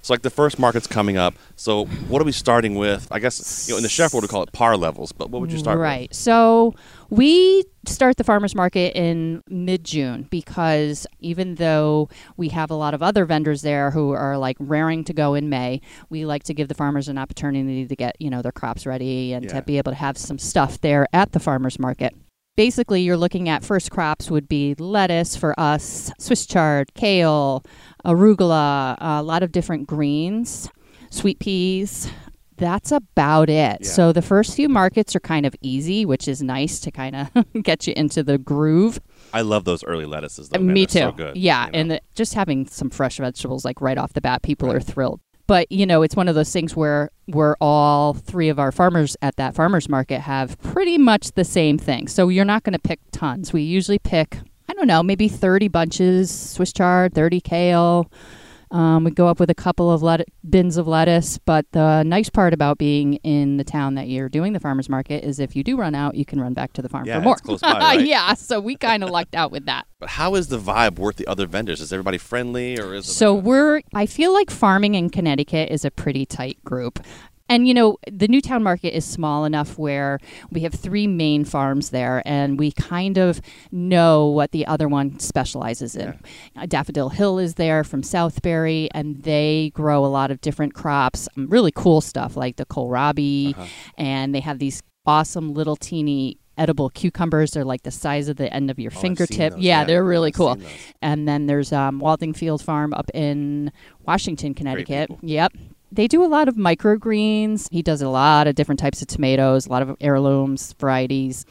so, 0.01 0.13
like, 0.13 0.21
the 0.21 0.29
first 0.29 0.59
market's 0.59 0.87
coming 0.87 1.17
up. 1.17 1.35
So, 1.55 1.85
what 1.85 2.21
are 2.21 2.25
we 2.25 2.31
starting 2.31 2.75
with? 2.75 3.07
I 3.11 3.19
guess, 3.19 3.67
you 3.67 3.73
know, 3.73 3.77
in 3.77 3.83
the 3.83 3.89
chef 3.89 4.13
world, 4.13 4.23
we 4.23 4.27
call 4.27 4.43
it 4.43 4.51
par 4.51 4.77
levels, 4.77 5.11
but 5.11 5.29
what 5.29 5.41
would 5.41 5.51
you 5.51 5.57
start 5.57 5.79
right. 5.79 6.01
with? 6.01 6.09
Right. 6.09 6.15
So, 6.15 6.75
we 7.09 7.63
start 7.87 8.17
the 8.17 8.23
farmers 8.23 8.55
market 8.55 8.95
in 8.95 9.43
mid 9.47 9.83
June 9.83 10.27
because 10.29 11.05
even 11.19 11.55
though 11.55 12.09
we 12.37 12.49
have 12.49 12.71
a 12.71 12.75
lot 12.75 12.93
of 12.93 13.03
other 13.03 13.25
vendors 13.25 13.61
there 13.61 13.91
who 13.91 14.11
are 14.11 14.37
like 14.37 14.57
raring 14.59 15.03
to 15.05 15.13
go 15.13 15.33
in 15.33 15.49
May, 15.49 15.81
we 16.09 16.25
like 16.25 16.43
to 16.43 16.53
give 16.53 16.67
the 16.67 16.73
farmers 16.73 17.07
an 17.07 17.17
opportunity 17.17 17.85
to 17.85 17.95
get, 17.95 18.15
you 18.19 18.29
know, 18.29 18.41
their 18.41 18.51
crops 18.51 18.85
ready 18.85 19.33
and 19.33 19.45
yeah. 19.45 19.53
to 19.53 19.61
be 19.61 19.77
able 19.77 19.91
to 19.91 19.97
have 19.97 20.17
some 20.17 20.39
stuff 20.39 20.81
there 20.81 21.07
at 21.13 21.31
the 21.31 21.39
farmers 21.39 21.79
market. 21.79 22.15
Basically, 22.55 23.01
you're 23.01 23.17
looking 23.17 23.49
at 23.49 23.65
first 23.65 23.91
crops 23.91 24.31
would 24.31 24.47
be 24.47 24.75
lettuce 24.75 25.35
for 25.35 25.59
us, 25.59 26.11
Swiss 26.17 26.45
chard, 26.45 26.93
kale, 26.93 27.63
arugula, 28.05 28.95
a 28.97 29.21
lot 29.21 29.43
of 29.43 29.51
different 29.51 29.87
greens, 29.87 30.69
sweet 31.09 31.39
peas, 31.39 32.09
that's 32.57 32.91
about 32.91 33.49
it. 33.49 33.79
Yeah. 33.81 33.87
So 33.87 34.11
the 34.13 34.21
first 34.21 34.55
few 34.55 34.69
markets 34.69 35.15
are 35.15 35.19
kind 35.19 35.45
of 35.45 35.55
easy, 35.61 36.05
which 36.05 36.27
is 36.27 36.41
nice 36.41 36.79
to 36.81 36.91
kind 36.91 37.15
of 37.15 37.29
get 37.63 37.87
you 37.87 37.93
into 37.95 38.23
the 38.23 38.37
groove. 38.37 38.99
I 39.33 39.41
love 39.41 39.65
those 39.65 39.83
early 39.83 40.05
lettuces. 40.05 40.49
Though, 40.49 40.59
Uh, 40.59 40.63
man. 40.63 40.73
Me 40.73 40.85
They're 40.85 41.11
too. 41.11 41.11
So 41.11 41.17
good, 41.17 41.37
yeah, 41.37 41.65
you 41.65 41.71
know? 41.71 41.77
and 41.79 41.91
the, 41.91 42.01
just 42.15 42.33
having 42.33 42.67
some 42.67 42.89
fresh 42.89 43.17
vegetables 43.17 43.65
like 43.65 43.81
right 43.81 43.97
off 43.97 44.13
the 44.13 44.21
bat, 44.21 44.41
people 44.43 44.71
are 44.71 44.79
thrilled. 44.79 45.19
But 45.47 45.71
you 45.71 45.85
know, 45.85 46.01
it's 46.01 46.15
one 46.15 46.27
of 46.27 46.33
those 46.35 46.51
things 46.51 46.75
where 46.75 47.11
we're 47.27 47.55
all 47.61 48.13
three 48.15 48.49
of 48.49 48.57
our 48.57 48.71
farmers 48.71 49.15
at 49.21 49.35
that 49.35 49.53
farmers 49.53 49.87
market 49.87 50.21
have 50.21 50.57
pretty 50.61 50.97
much 50.97 51.33
the 51.33 51.43
same 51.43 51.77
thing. 51.77 52.07
So 52.07 52.29
you're 52.29 52.45
not 52.45 52.63
going 52.63 52.73
to 52.73 52.79
pick 52.79 52.99
tons. 53.11 53.53
We 53.53 53.61
usually 53.61 53.99
pick, 53.99 54.39
I 54.67 54.73
don't 54.73 54.87
know, 54.87 55.03
maybe 55.03 55.27
30 55.27 55.67
bunches 55.67 56.31
Swiss 56.31 56.73
chard, 56.73 57.13
30 57.13 57.41
kale. 57.41 58.11
Um, 58.75 59.05
we 59.05 59.11
go 59.11 59.27
up 59.27 59.39
with 59.39 59.49
a 59.49 59.55
couple 59.55 59.89
of 59.89 60.03
let- 60.03 60.27
bins 60.49 60.75
of 60.75 60.85
lettuce. 60.87 61.37
But 61.37 61.65
the 61.71 62.03
nice 62.03 62.29
part 62.29 62.53
about 62.53 62.77
being 62.77 63.13
in 63.23 63.55
the 63.55 63.63
town 63.63 63.95
that 63.95 64.09
you're 64.09 64.27
doing 64.27 64.51
the 64.51 64.59
farmers 64.59 64.89
market 64.89 65.23
is 65.23 65.39
if 65.39 65.55
you 65.55 65.63
do 65.63 65.77
run 65.77 65.95
out, 65.95 66.15
you 66.15 66.25
can 66.25 66.41
run 66.41 66.53
back 66.53 66.73
to 66.73 66.81
the 66.81 66.89
farm 66.89 67.05
Yeah, 67.05 67.19
for 67.19 67.23
more. 67.23 67.33
it's 67.33 67.41
close 67.41 67.61
by, 67.61 67.71
right? 67.79 68.05
yeah, 68.05 68.33
so 68.33 68.59
we 68.59 68.75
kind 68.75 69.03
of 69.03 69.09
lucked 69.11 69.33
out 69.33 69.51
with 69.51 69.65
that. 69.67 69.85
But 69.99 70.09
how 70.09 70.35
is 70.35 70.47
the 70.49 70.59
vibe 70.59 70.99
worth 70.99 71.15
the 71.15 71.27
other 71.27 71.47
vendors? 71.47 71.79
Is 71.79 71.93
everybody 71.93 72.17
friendly 72.17 72.77
or 72.77 72.93
is 72.93 73.07
it 73.07 73.13
So 73.13 73.33
like 73.35 73.43
a- 73.43 73.47
we're, 73.47 73.81
I 73.93 74.05
feel 74.05 74.33
like 74.33 74.51
farming 74.51 74.95
in 74.95 75.09
Connecticut 75.09 75.71
is 75.71 75.85
a 75.85 75.91
pretty 75.91 76.25
tight 76.25 76.57
group. 76.65 76.99
And 77.47 77.67
you 77.67 77.73
know, 77.75 77.97
the 78.11 78.27
Newtown 78.27 78.63
market 78.63 78.95
is 78.95 79.05
small 79.05 79.45
enough 79.45 79.77
where 79.77 80.19
we 80.49 80.61
have 80.61 80.73
three 80.73 81.05
main 81.05 81.45
farms 81.45 81.91
there, 81.91 82.23
and 82.25 82.57
we 82.57 82.71
kind 82.71 83.17
of 83.19 83.39
know 83.71 84.25
what 84.27 84.51
the 84.51 84.65
other 84.65 84.87
one 84.87 85.19
specializes 85.19 85.95
in. 85.95 86.19
Uh, 86.55 86.65
Daffodil 86.65 87.09
Hill 87.09 87.37
is 87.37 87.53
there 87.55 87.83
from 87.83 88.01
Southbury, 88.01 88.87
and 88.95 89.21
they 89.21 89.71
grow 89.75 90.03
a 90.03 90.07
lot 90.07 90.31
of 90.31 90.41
different 90.41 90.73
crops, 90.73 91.29
um, 91.37 91.47
really 91.47 91.71
cool 91.71 92.01
stuff 92.01 92.35
like 92.35 92.55
the 92.55 92.65
kohlrabi, 92.65 93.51
Uh-huh. 93.55 93.65
and 93.97 94.33
they 94.33 94.39
have 94.39 94.57
these 94.57 94.81
awesome 95.05 95.53
little 95.53 95.75
teeny 95.75 96.39
edible 96.57 96.89
cucumbers. 96.89 97.51
They're 97.51 97.65
like 97.65 97.83
the 97.83 97.91
size 97.91 98.27
of 98.27 98.37
the 98.37 98.51
end 98.51 98.71
of 98.71 98.79
your 98.79 98.91
Oh, 98.95 98.99
fingertip. 98.99 99.53
Yeah, 99.57 99.81
yeah. 99.81 99.83
they're 99.83 100.03
really 100.03 100.29
I've 100.29 100.35
cool. 100.35 100.57
And 101.01 101.27
then 101.27 101.45
there's 101.45 101.71
um, 101.71 101.99
Waldingfield 101.99 102.63
Farm 102.63 102.91
up 102.93 103.11
in 103.13 103.71
Washington, 104.05 104.53
Connecticut. 104.55 105.11
Yep. 105.21 105.51
They 105.95 106.07
do 106.07 106.23
a 106.23 106.27
lot 106.27 106.49
of 106.49 106.55
microgreens. 106.55 107.71
He 107.71 107.81
does 107.81 108.01
a 108.01 108.09
lot 108.09 108.47
of 108.47 108.55
different 108.55 108.79
types 108.79 109.01
of 109.01 109.07
tomatoes, 109.07 109.65
a 109.65 109.69
lot 109.69 109.81
of 109.81 109.95
heirlooms, 110.01 110.73
varieties. 110.73 111.45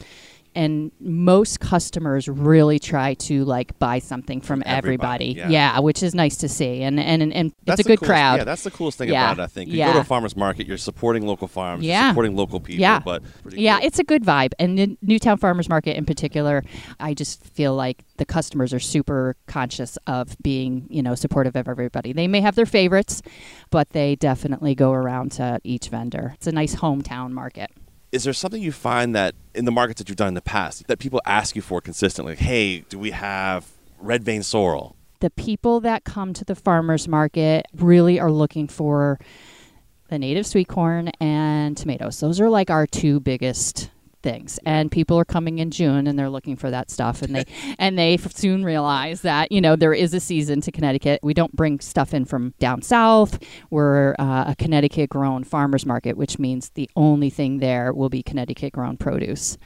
And 0.54 0.92
most 1.00 1.58
customers 1.60 2.28
really 2.28 2.78
try 2.78 3.14
to 3.14 3.44
like 3.44 3.78
buy 3.78 3.98
something 3.98 4.40
from, 4.40 4.62
everybody, 4.64 5.30
everybody. 5.32 5.52
yeah. 5.52 5.78
which 5.80 6.02
is 6.02 6.14
nice 6.14 6.36
to 6.38 6.48
see. 6.48 6.82
And 6.82 7.00
and, 7.00 7.32
and 7.32 7.52
That's 7.64 7.80
it's 7.80 7.86
a 7.88 7.90
good 7.90 7.98
coolest- 7.98 8.08
crowd. 8.10 8.36
Yeah, 8.38 8.44
that's 8.44 8.62
the 8.62 8.70
coolest 8.70 8.98
thing 8.98 9.08
Yeah, 9.08 9.32
about 9.32 9.40
it. 9.40 9.42
I 9.42 9.46
think 9.48 9.70
you 9.70 9.78
yeah. 9.78 9.88
go 9.88 9.94
to 9.94 9.98
a 10.00 10.04
farmers 10.04 10.36
market, 10.36 10.66
you're 10.66 10.76
supporting 10.78 11.26
local 11.26 11.48
farms, 11.48 11.82
you're 11.84 11.90
Yeah. 11.92 12.10
supporting 12.10 12.36
local 12.36 12.60
people. 12.60 12.80
Yeah. 12.80 13.00
but 13.00 13.22
Yeah, 13.50 13.78
cool. 13.78 13.86
it's 13.86 13.98
a 13.98 14.04
good 14.04 14.22
vibe. 14.24 14.52
And 14.58 14.78
the 14.78 14.96
Newtown 15.02 15.38
Farmers 15.38 15.68
Market 15.68 15.96
in 15.96 16.04
particular, 16.04 16.62
I 17.00 17.14
just 17.14 17.44
feel 17.44 17.74
like 17.74 18.04
the 18.18 18.24
customers 18.24 18.72
are 18.72 18.78
super 18.80 19.36
conscious 19.46 19.98
of 20.06 20.36
being, 20.42 20.86
you 20.88 21.02
know, 21.02 21.14
supportive 21.16 21.56
of 21.56 21.66
everybody. 21.68 22.12
They 22.12 22.28
may 22.28 22.40
have 22.40 22.54
their 22.54 22.66
favorites, 22.66 23.22
but 23.70 23.90
they 23.90 24.14
definitely 24.16 24.74
go 24.76 24.92
around 24.92 25.32
to 25.32 25.60
each 25.64 25.88
vendor. 25.88 26.32
It's 26.36 26.46
a 26.46 26.52
nice 26.52 26.76
hometown 26.76 27.32
market. 27.32 27.70
Is 28.14 28.22
there 28.22 28.33
something 28.33 28.62
you 28.62 28.70
find 28.70 29.12
that 29.16 29.35
in 29.57 29.64
the 29.64 29.72
markets 29.72 29.98
that 29.98 30.09
you've 30.09 30.14
done 30.14 30.29
in 30.29 30.35
the 30.35 30.40
past 30.40 30.87
that 30.87 31.00
people 31.00 31.20
ask 31.27 31.57
you 31.57 31.62
for 31.62 31.81
consistently? 31.81 32.37
Hey, 32.37 32.85
do 32.88 32.96
we 32.96 33.11
have 33.11 33.66
red 33.98 34.22
vein 34.22 34.44
sorrel? 34.44 34.94
The 35.18 35.31
people 35.31 35.81
that 35.81 36.05
come 36.05 36.33
to 36.35 36.44
the 36.44 36.55
farmers 36.55 37.09
market 37.09 37.66
really 37.74 38.20
are 38.20 38.31
looking 38.31 38.68
for 38.68 39.18
the 40.11 40.18
native 40.20 40.46
sweet 40.46 40.68
corn 40.68 41.09
and 41.18 41.77
tomatoes. 41.77 42.20
Those 42.20 42.40
are 42.40 42.48
like 42.48 42.70
our 42.70 42.87
two 42.87 43.18
biggest 43.18 43.90
things. 44.24 44.58
And 44.66 44.90
people 44.90 45.16
are 45.18 45.24
coming 45.24 45.60
in 45.60 45.70
June 45.70 46.08
and 46.08 46.18
they're 46.18 46.30
looking 46.30 46.56
for 46.56 46.70
that 46.70 46.90
stuff 46.90 47.22
and 47.22 47.37
they 47.37 47.44
and 47.78 47.96
they 47.96 48.16
soon 48.16 48.64
realize 48.64 49.20
that, 49.20 49.52
you 49.52 49.60
know, 49.60 49.76
there 49.76 49.94
is 49.94 50.12
a 50.14 50.18
season 50.20 50.60
to 50.62 50.72
Connecticut. 50.72 51.20
We 51.22 51.34
don't 51.34 51.54
bring 51.54 51.78
stuff 51.78 52.12
in 52.12 52.24
from 52.24 52.54
down 52.58 52.82
south. 52.82 53.38
We're 53.70 54.16
uh, 54.18 54.46
a 54.48 54.56
Connecticut 54.58 55.10
grown 55.10 55.44
farmers 55.44 55.87
market, 55.87 56.16
which 56.16 56.40
means 56.40 56.70
the 56.70 56.90
only 56.96 57.30
thing 57.30 57.58
there 57.58 57.92
will 57.92 58.08
be 58.08 58.22
Connecticut 58.22 58.72
grown 58.72 58.96
produce. 58.96 59.56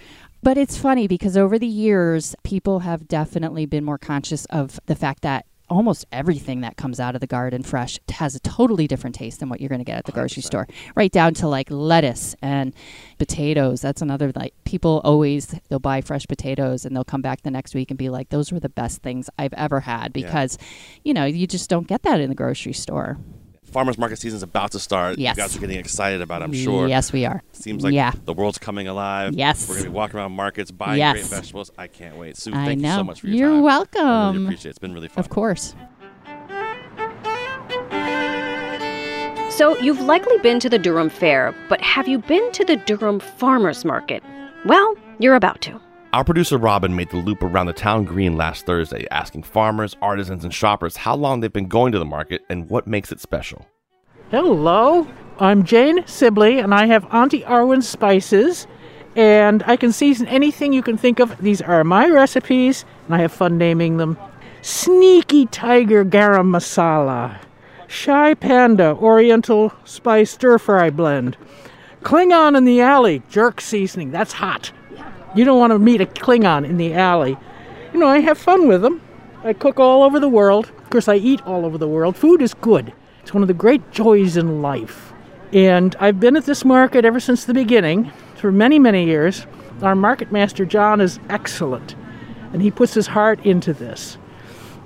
But 0.43 0.57
it's 0.57 0.77
funny 0.77 1.09
because 1.09 1.37
over 1.37 1.59
the 1.59 1.67
years, 1.67 2.37
people 2.45 2.81
have 2.81 3.09
definitely 3.09 3.67
been 3.67 3.85
more 3.85 3.99
conscious 3.99 4.45
of 4.47 4.79
the 4.87 4.95
fact 4.95 5.23
that 5.23 5.47
almost 5.71 6.07
everything 6.13 6.61
that 6.63 6.77
comes 6.77 6.99
out 7.01 7.15
of 7.15 7.21
the 7.21 7.27
garden 7.27 7.63
fresh 7.63 7.99
has 8.11 8.35
a 8.35 8.41
totally 8.41 8.87
different 8.87 9.15
taste 9.15 9.41
than 9.41 9.49
what 9.49 9.61
you're 9.61 9.69
going 9.69 9.81
to 9.81 9.85
get 9.85 9.99
at 9.99 10.05
the 10.05 10.13
grocery 10.13 10.43
store. 10.43 10.67
Right 10.95 11.13
down 11.13 11.35
to 11.35 11.49
like 11.49 11.71
lettuce 11.71 12.35
and 12.43 12.75
potatoes. 13.19 13.81
That's 13.81 14.03
another 14.03 14.33
like 14.35 14.55
people 14.65 15.01
always 15.05 15.55
they'll 15.69 15.79
buy 15.79 16.01
fresh 16.01 16.27
potatoes 16.27 16.85
and 16.85 16.95
they'll 16.97 17.05
come 17.05 17.23
back 17.23 17.43
the 17.43 17.51
next 17.51 17.75
week 17.75 17.91
and 17.91 17.99
be 17.99 18.09
like 18.09 18.31
those 18.31 18.53
were 18.53 18.61
the 18.61 18.69
best 18.69 19.03
things 19.03 19.29
I've 19.39 19.53
ever 19.55 19.81
had 19.81 20.13
because 20.13 20.59
you 21.05 21.15
know, 21.15 21.25
you 21.25 21.47
just 21.47 21.69
don't 21.71 21.87
get 21.87 22.03
that 22.03 22.21
in 22.21 22.29
the 22.29 22.35
grocery 22.35 22.73
store. 22.73 23.19
Farmers 23.69 23.99
market 23.99 24.19
season's 24.19 24.43
about 24.43 24.73
to 24.73 24.79
start. 24.79 25.19
Yes. 25.19 25.37
You 25.37 25.43
guys 25.43 25.57
are 25.57 25.61
getting 25.61 25.79
excited 25.79 26.21
about 26.23 26.43
it, 26.43 26.47
I'm 26.47 26.53
sure. 26.55 26.89
Yes, 26.89 27.13
we 27.13 27.25
are. 27.27 27.43
Seems 27.53 27.85
like 27.85 27.93
yeah. 27.93 28.13
the 28.25 28.33
world's 28.33 28.59
coming 28.59 28.89
alive. 28.89 29.35
Yes. 29.35 29.69
We're 29.69 29.75
going 29.75 29.85
to 29.85 29.91
be 29.91 29.95
walking 29.95 30.17
around 30.17 30.33
markets, 30.33 30.71
buying 30.71 30.99
Yes. 30.99 31.13
great 31.15 31.25
vegetables. 31.27 31.71
I 31.77 31.87
can't 31.87 32.17
wait. 32.17 32.37
Sue, 32.37 32.53
I 32.55 32.65
thank 32.65 32.81
you 32.81 32.89
so 32.89 33.05
much 33.05 33.21
for 33.21 33.27
your 33.29 33.37
You're 33.37 33.49
time. 33.51 33.59
I 33.59 33.63
welcome. 33.63 34.33
really 34.35 34.45
appreciate 34.47 34.67
it. 34.67 34.71
It's 34.71 34.79
been 34.79 34.95
really 34.95 35.09
fun. 35.09 35.21
Of 35.23 35.29
course. 35.29 35.75
So, 39.51 39.77
you've 39.81 40.01
likely 40.01 40.39
been 40.39 40.61
to 40.61 40.69
the 40.69 40.79
Durham 40.79 41.11
Fair, 41.11 41.53
but 41.69 41.81
have 41.81 42.07
you 42.07 42.19
been 42.21 42.53
to 42.53 42.65
the 42.65 42.77
Durham 42.77 43.19
Farmers 43.19 43.85
Market? 43.85 44.23
Well, 44.65 44.95
you're 45.19 45.35
about 45.35 45.61
to. 45.63 45.81
Our 46.11 46.25
producer 46.25 46.57
Robyn 46.57 46.97
made 46.97 47.11
the 47.11 47.19
loop 47.19 47.43
around 47.43 47.67
the 47.67 47.75
town 47.75 48.05
green 48.05 48.35
last 48.35 48.65
Thursday, 48.65 49.07
asking 49.11 49.43
farmers, 49.43 49.95
artisans, 50.01 50.43
and 50.43 50.55
shoppers 50.55 50.97
how 50.97 51.15
long 51.15 51.41
they've 51.41 51.53
been 51.53 51.69
going 51.69 51.93
to 51.93 51.99
the 51.99 52.07
market 52.07 52.43
and 52.49 52.71
what 52.71 52.87
makes 52.87 53.13
it 53.13 53.21
special. 53.21 53.67
Hello, 54.31 55.07
I'm 55.39 55.65
Jane 55.65 56.07
Sibley, 56.07 56.61
and 56.61 56.73
I 56.73 56.87
have 56.87 57.05
Auntie 57.13 57.43
Arwen 57.43 57.83
spices, 57.83 58.67
and 59.17 59.63
I 59.65 59.77
can 59.77 59.93
season 59.93 60.27
anything 60.29 60.73
you 60.73 60.83
can 60.83 60.97
think 60.97 61.21
of. 61.21 61.37
These 61.43 61.61
are 61.61 61.85
my 61.85 62.09
recipes, 62.09 62.87
and 63.05 63.15
I 63.15 63.19
have 63.19 63.33
fun 63.33 63.59
naming 63.59 63.99
them. 63.99 64.17
Sneaky 64.63 65.45
Tiger 65.45 66.07
Garam 66.07 66.49
Masala, 66.49 67.39
Shy 67.87 68.33
Panda 68.33 68.97
Oriental 68.97 69.75
Spice 69.85 70.31
Stir 70.31 70.57
Fry 70.57 70.89
Blend, 70.89 71.37
Klingon 72.01 72.57
in 72.57 72.65
the 72.65 72.81
Alley 72.81 73.23
Jerk 73.29 73.61
Seasoning. 73.61 74.11
That's 74.11 74.33
hot. 74.33 74.73
You 75.35 75.45
don't 75.45 75.59
want 75.59 75.73
to 75.73 75.79
meet 75.79 76.01
a 76.01 76.07
Klingon 76.07 76.69
in 76.69 76.77
the 76.77 76.95
alley. 76.95 77.37
You 77.93 78.01
know, 78.01 78.09
I 78.09 78.21
have 78.21 78.39
fun 78.39 78.69
with 78.69 78.83
them. 78.83 79.01
I 79.45 79.53
cook 79.53 79.79
all 79.79 80.03
over 80.03 80.19
the 80.19 80.29
world. 80.29 80.71
Of 80.79 80.91
course, 80.91 81.09
I 81.09 81.17
eat 81.17 81.43
all 81.47 81.65
over 81.65 81.79
the 81.79 81.89
world. 81.89 82.17
Food 82.17 82.43
is 82.43 82.55
good. 82.55 82.93
It's 83.23 83.33
one 83.33 83.43
of 83.43 83.49
the 83.49 83.55
great 83.55 83.91
joys 83.91 84.37
in 84.37 84.63
life. 84.63 85.13
And 85.53 85.95
I've 86.01 86.21
been 86.21 86.37
at 86.37 86.45
this 86.45 86.65
market 86.65 87.05
ever 87.05 87.21
since 87.21 87.45
the 87.45 87.55
beginning, 87.55 88.11
for 88.37 88.53
many, 88.53 88.79
many 88.79 89.05
years. 89.05 89.47
Our 89.83 89.95
market 89.95 90.33
master, 90.33 90.65
Jon, 90.65 91.01
is 91.01 91.21
excellent, 91.29 91.95
and 92.53 92.61
he 92.61 92.71
puts 92.71 92.95
his 92.95 93.07
heart 93.07 93.45
into 93.47 93.73
this. 93.73 94.19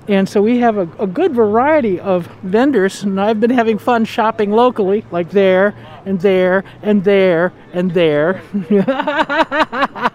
And 0.07 0.27
so 0.27 0.41
we 0.41 0.59
have 0.59 0.77
a, 0.77 0.89
a 0.99 1.07
good 1.07 1.33
variety 1.33 1.99
of 1.99 2.27
vendors, 2.43 3.03
and 3.03 3.19
I've 3.19 3.39
been 3.39 3.49
having 3.49 3.77
fun 3.77 4.05
shopping 4.05 4.51
locally, 4.51 5.05
like 5.11 5.31
there 5.31 5.73
and 6.05 6.19
there 6.19 6.63
and 6.81 7.03
there 7.03 7.53
and 7.71 7.91
there. 7.91 8.41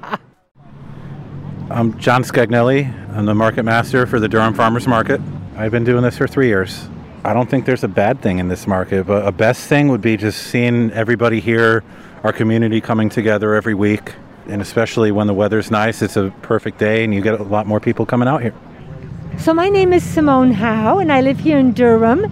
I'm 1.78 1.96
Jon 1.96 2.24
Scagnelli. 2.24 2.92
I'm 3.16 3.24
the 3.24 3.36
market 3.36 3.62
master 3.62 4.04
for 4.04 4.18
the 4.18 4.26
Durham 4.26 4.52
Farmers 4.52 4.88
Market. 4.88 5.20
I've 5.56 5.70
been 5.70 5.84
doing 5.84 6.02
this 6.02 6.18
for 6.18 6.26
three 6.26 6.48
years. 6.48 6.88
I 7.22 7.32
don't 7.32 7.48
think 7.48 7.66
there's 7.66 7.84
a 7.84 7.88
bad 7.88 8.20
thing 8.20 8.40
in 8.40 8.48
this 8.48 8.66
market, 8.66 9.06
but 9.06 9.24
a 9.24 9.30
best 9.30 9.68
thing 9.68 9.86
would 9.86 10.00
be 10.00 10.16
just 10.16 10.48
seeing 10.48 10.90
everybody 10.90 11.38
here, 11.38 11.84
our 12.24 12.32
community 12.32 12.80
coming 12.80 13.08
together 13.08 13.54
every 13.54 13.74
week, 13.74 14.16
and 14.48 14.60
especially 14.60 15.12
when 15.12 15.28
the 15.28 15.34
weather's 15.34 15.70
nice, 15.70 16.02
it's 16.02 16.16
a 16.16 16.34
perfect 16.42 16.78
day 16.78 17.04
and 17.04 17.14
you 17.14 17.20
get 17.20 17.38
a 17.38 17.44
lot 17.44 17.64
more 17.68 17.78
people 17.78 18.04
coming 18.04 18.26
out 18.26 18.42
here. 18.42 18.54
So, 19.38 19.54
my 19.54 19.68
name 19.68 19.92
is 19.92 20.02
Simone 20.02 20.50
Howe, 20.50 20.98
and 20.98 21.12
I 21.12 21.20
live 21.20 21.38
here 21.38 21.58
in 21.58 21.74
Durham. 21.74 22.26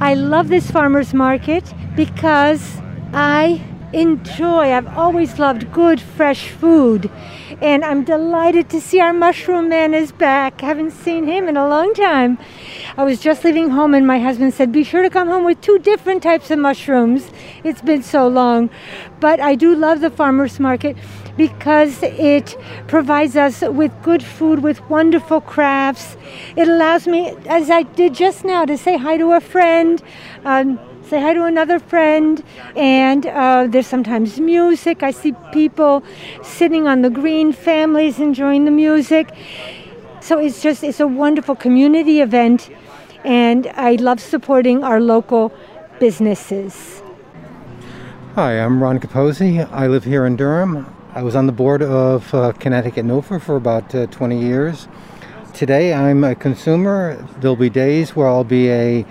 I 0.00 0.14
love 0.14 0.48
this 0.48 0.70
farmer's 0.70 1.12
market 1.12 1.70
because 1.96 2.78
I 3.12 3.62
enjoy, 3.92 4.72
I've 4.72 4.88
always 4.96 5.38
loved 5.38 5.70
good, 5.72 6.00
fresh 6.00 6.48
food. 6.48 7.10
And 7.62 7.86
I'm 7.86 8.04
delighted 8.04 8.68
to 8.70 8.82
see 8.82 9.00
our 9.00 9.14
mushroom 9.14 9.70
man 9.70 9.94
is 9.94 10.12
back. 10.12 10.60
Haven't 10.60 10.90
seen 10.90 11.26
him 11.26 11.48
in 11.48 11.56
a 11.56 11.66
long 11.66 11.94
time. 11.94 12.36
I 12.98 13.04
was 13.04 13.18
just 13.18 13.44
leaving 13.44 13.70
home, 13.70 13.94
and 13.94 14.06
my 14.06 14.18
husband 14.18 14.52
said, 14.52 14.72
Be 14.72 14.84
sure 14.84 15.02
to 15.02 15.08
come 15.08 15.28
home 15.28 15.44
with 15.44 15.62
two 15.62 15.78
different 15.78 16.22
types 16.22 16.50
of 16.50 16.58
mushrooms. 16.58 17.30
It's 17.64 17.80
been 17.80 18.02
so 18.02 18.28
long. 18.28 18.68
But 19.20 19.40
I 19.40 19.54
do 19.54 19.74
love 19.74 20.02
the 20.02 20.10
farmer's 20.10 20.60
market 20.60 20.98
because 21.38 22.02
it 22.02 22.56
provides 22.88 23.36
us 23.36 23.62
with 23.62 23.92
good 24.02 24.22
food, 24.22 24.62
with 24.62 24.86
wonderful 24.90 25.40
crafts. 25.40 26.18
It 26.56 26.68
allows 26.68 27.06
me, 27.06 27.34
as 27.46 27.70
I 27.70 27.84
did 27.84 28.12
just 28.12 28.44
now, 28.44 28.66
to 28.66 28.76
say 28.76 28.98
hi 28.98 29.16
to 29.16 29.32
a 29.32 29.40
friend, 29.40 30.02
um, 30.44 30.78
say 31.06 31.20
hi 31.20 31.32
to 31.32 31.44
another 31.44 31.78
friend, 31.78 32.42
and 32.74 33.26
uh, 33.26 33.68
there's 33.68 33.86
sometimes 33.86 34.40
music. 34.40 35.04
I 35.04 35.12
see 35.12 35.32
people 35.52 36.02
sitting 36.42 36.88
on 36.88 37.02
the 37.02 37.10
green, 37.10 37.52
families 37.52 38.18
enjoying 38.18 38.64
the 38.64 38.72
music. 38.72 39.32
So 40.20 40.38
it's 40.38 40.60
just 40.60 40.82
it's 40.82 40.98
a 40.98 41.06
wonderful 41.06 41.54
community 41.54 42.20
event, 42.20 42.70
and 43.24 43.68
I 43.76 43.92
love 43.92 44.20
supporting 44.20 44.82
our 44.82 45.00
local 45.00 45.52
businesses. 46.00 47.02
Hi, 48.34 48.58
I'm 48.58 48.82
Ron 48.82 48.98
Capozi. 48.98 49.70
I 49.70 49.86
live 49.86 50.02
here 50.02 50.26
in 50.26 50.34
Durham. 50.34 50.92
I 51.14 51.22
was 51.22 51.36
on 51.36 51.46
the 51.46 51.52
board 51.52 51.82
of 51.82 52.34
uh, 52.34 52.52
Connecticut 52.52 53.06
NOFA 53.06 53.40
for 53.40 53.54
about 53.54 53.94
uh, 53.94 54.06
20 54.08 54.40
years. 54.40 54.88
Today 55.54 55.94
I'm 55.94 56.22
a 56.24 56.34
consumer. 56.34 57.16
There'll 57.38 57.56
be 57.56 57.70
days 57.70 58.14
where 58.14 58.26
I'll 58.26 58.44
be 58.44 58.68
a 58.70 59.06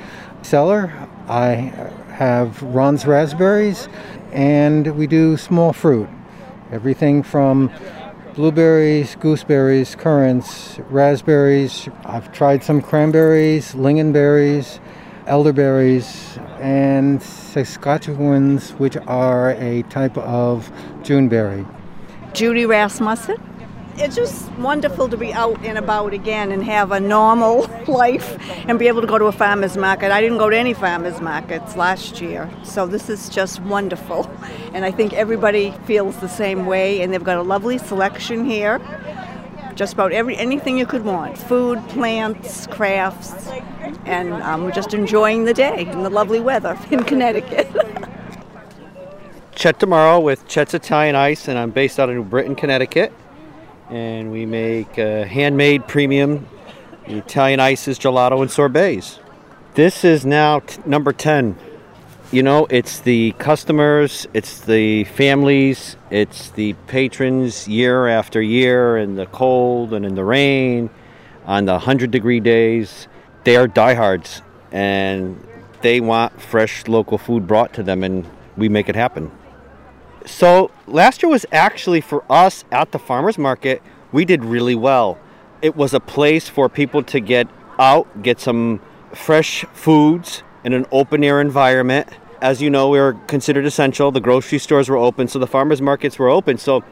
seller. 0.46 0.94
I 1.28 1.74
have 2.14 2.62
Ron's 2.62 3.06
raspberries 3.06 3.90
and 4.32 4.96
we 4.96 5.08
do 5.08 5.38
small 5.38 5.74
fruit. 5.74 6.08
Everything 6.72 7.24
from 7.24 7.72
blueberries, 8.36 9.16
gooseberries, 9.16 9.96
currants, 9.96 10.78
raspberries. 10.90 11.90
I've 12.04 12.32
tried 12.32 12.64
some 12.64 12.82
cranberries, 12.82 13.74
lingonberries, 13.74 14.80
elderberries, 15.26 16.38
and 16.60 17.20
Saskatchewans, 17.20 18.78
which 18.78 18.98
are 19.08 19.52
a 19.52 19.84
type 19.84 20.18
of 20.18 20.70
Juneberry. 21.02 21.66
Judy 22.34 22.66
Rasmussen. 22.66 23.38
It's 23.98 24.14
just 24.14 24.52
wonderful 24.54 25.08
to 25.08 25.16
be 25.16 25.32
out 25.32 25.58
and 25.64 25.78
about 25.78 26.12
again 26.12 26.52
and 26.52 26.62
have 26.66 26.92
a 26.92 27.00
normal 27.00 27.62
life 27.88 28.38
and 28.68 28.78
be 28.78 28.90
able 28.90 29.00
to 29.00 29.08
go 29.08 29.18
to 29.18 29.26
a 29.26 29.32
farmer's 29.32 29.78
market. 29.78 30.12
I 30.12 30.20
didn't 30.20 30.38
go 30.38 30.50
to 30.50 30.58
any 30.58 30.74
farmer's 30.74 31.22
markets 31.22 31.78
last 31.78 32.20
year, 32.20 32.52
so 32.64 32.86
this 32.88 33.10
is 33.10 33.30
just 33.30 33.62
wonderful. 33.62 34.30
And 34.74 34.84
I 34.84 34.92
think 34.92 35.14
everybody 35.14 35.72
feels 35.86 36.18
the 36.18 36.28
same 36.28 36.66
way, 36.66 37.02
and 37.02 37.14
they've 37.14 37.24
got 37.24 37.38
a 37.38 37.42
lovely 37.42 37.78
selection 37.78 38.44
here. 38.44 38.82
Just 39.76 39.94
about 39.94 40.12
every 40.12 40.36
anything 40.36 40.78
you 40.78 40.86
could 40.86 41.06
want 41.06 41.38
food, 41.38 41.80
plants, 41.88 42.68
crafts, 42.68 43.48
and 44.04 44.34
um, 44.34 44.66
we're 44.66 44.72
just 44.72 44.94
enjoying 44.94 45.46
the 45.46 45.54
day 45.54 45.86
and 45.86 46.04
the 46.04 46.10
lovely 46.10 46.42
weather 46.42 46.78
in 46.92 47.06
Connecticut. 47.06 47.68
Chet 49.56 49.80
DiMauro 49.80 50.22
with 50.22 50.46
Chet's 50.50 50.74
Italian 50.74 51.16
Ice, 51.16 51.48
and 51.48 51.58
I'm 51.58 51.72
based 51.72 51.98
out 51.98 52.10
of 52.10 52.16
New 52.16 52.26
Britain, 52.26 52.56
Connecticut. 52.56 53.14
And 53.90 54.32
we 54.32 54.46
make 54.46 54.98
uh, 54.98 55.26
handmade 55.26 55.88
premium 55.88 56.48
Italian 57.06 57.60
ices, 57.60 58.00
gelato, 58.00 58.42
and 58.42 58.50
sorbets. 58.50 59.20
This 59.76 60.04
is 60.04 60.26
now 60.26 60.60
t- 60.60 60.82
number 60.86 61.14
10. 61.14 61.58
You 62.32 62.42
know, 62.42 62.66
it's 62.70 63.00
the 63.00 63.34
customers, 63.34 64.28
it's 64.34 64.62
the 64.62 65.04
families, 65.04 65.96
it's 66.10 66.50
the 66.50 66.74
patrons 66.88 67.68
year 67.68 68.08
after 68.08 68.42
year 68.42 68.98
in 68.98 69.16
the 69.16 69.28
cold 69.28 69.94
and 69.94 70.06
in 70.06 70.16
the 70.16 70.24
rain, 70.24 70.90
on 71.46 71.66
the 71.66 71.74
100 71.74 72.10
degree 72.10 72.40
days. 72.40 73.08
They 73.44 73.56
are 73.56 73.68
diehards 73.68 74.42
and 74.72 75.40
they 75.82 76.02
want 76.02 76.42
fresh 76.42 76.88
local 76.88 77.20
food 77.20 77.46
brought 77.46 77.74
to 77.74 77.84
them, 77.84 78.04
and 78.04 78.26
we 78.58 78.70
make 78.70 78.90
it 78.90 78.96
happen. 78.96 79.32
So 80.26 80.72
last 80.88 81.22
year 81.22 81.30
was 81.30 81.46
actually 81.52 82.02
for 82.02 82.24
us 82.30 82.66
at 82.72 82.92
the 82.92 83.00
farmers 83.00 83.38
market. 83.38 83.82
We 84.12 84.26
did 84.26 84.44
really 84.44 84.76
well. 84.76 85.18
It 85.62 85.76
was 85.76 85.94
a 85.94 86.00
place 86.00 86.50
for 86.50 86.68
people 86.68 87.04
to 87.04 87.20
get 87.20 87.48
out, 87.80 88.24
get 88.24 88.40
some 88.40 88.82
fresh 89.14 89.66
foods 89.74 90.44
in 90.64 90.74
an 90.74 90.86
open 90.92 91.24
air 91.24 91.40
environment. 91.42 92.08
As 92.42 92.62
you 92.62 92.70
know, 92.70 92.90
we 92.90 93.00
were 93.00 93.14
considered 93.28 93.66
essential. 93.66 94.12
The 94.12 94.20
grocery 94.20 94.60
stores 94.60 94.90
were 94.90 94.98
open, 94.98 95.28
so 95.28 95.40
the 95.40 95.48
farmers 95.48 95.82
markets 95.82 96.20
were 96.20 96.30
open. 96.30 96.58
So 96.58 96.84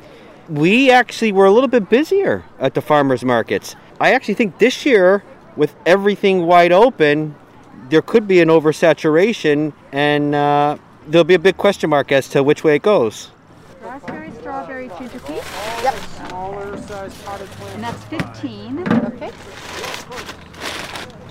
we 0.49 0.91
actually 0.91 1.31
were 1.31 1.45
a 1.45 1.51
little 1.51 1.67
bit 1.67 1.89
busier 1.89 2.43
at 2.59 2.73
the 2.73 2.81
farmers 2.81 3.23
markets. 3.23 3.75
I 3.99 4.13
actually 4.13 4.35
think 4.35 4.59
this 4.59 4.85
year, 4.85 5.23
with 5.55 5.75
everything 5.85 6.45
wide 6.45 6.71
open, 6.71 7.35
there 7.89 8.01
could 8.01 8.27
be 8.27 8.41
an 8.41 8.49
oversaturation 8.49 9.73
and 9.91 10.33
uh, 10.33 10.77
there'll 11.07 11.23
be 11.23 11.33
a 11.33 11.39
big 11.39 11.57
question 11.57 11.89
mark 11.89 12.11
as 12.11 12.27
to 12.29 12.43
which 12.43 12.63
way 12.63 12.75
it 12.75 12.81
goes. 12.81 13.31
Raspberry, 13.81 14.31
strawberry, 14.39 14.89
ginger 14.99 15.19
peach. 15.19 15.43
Yep. 15.83 15.95
Smaller 15.95 16.77
size 16.81 17.21
potted 17.23 17.47
plant. 17.49 17.75
And 17.75 17.83
that's 17.83 18.03
15. 18.05 18.79
Okay. 18.79 19.29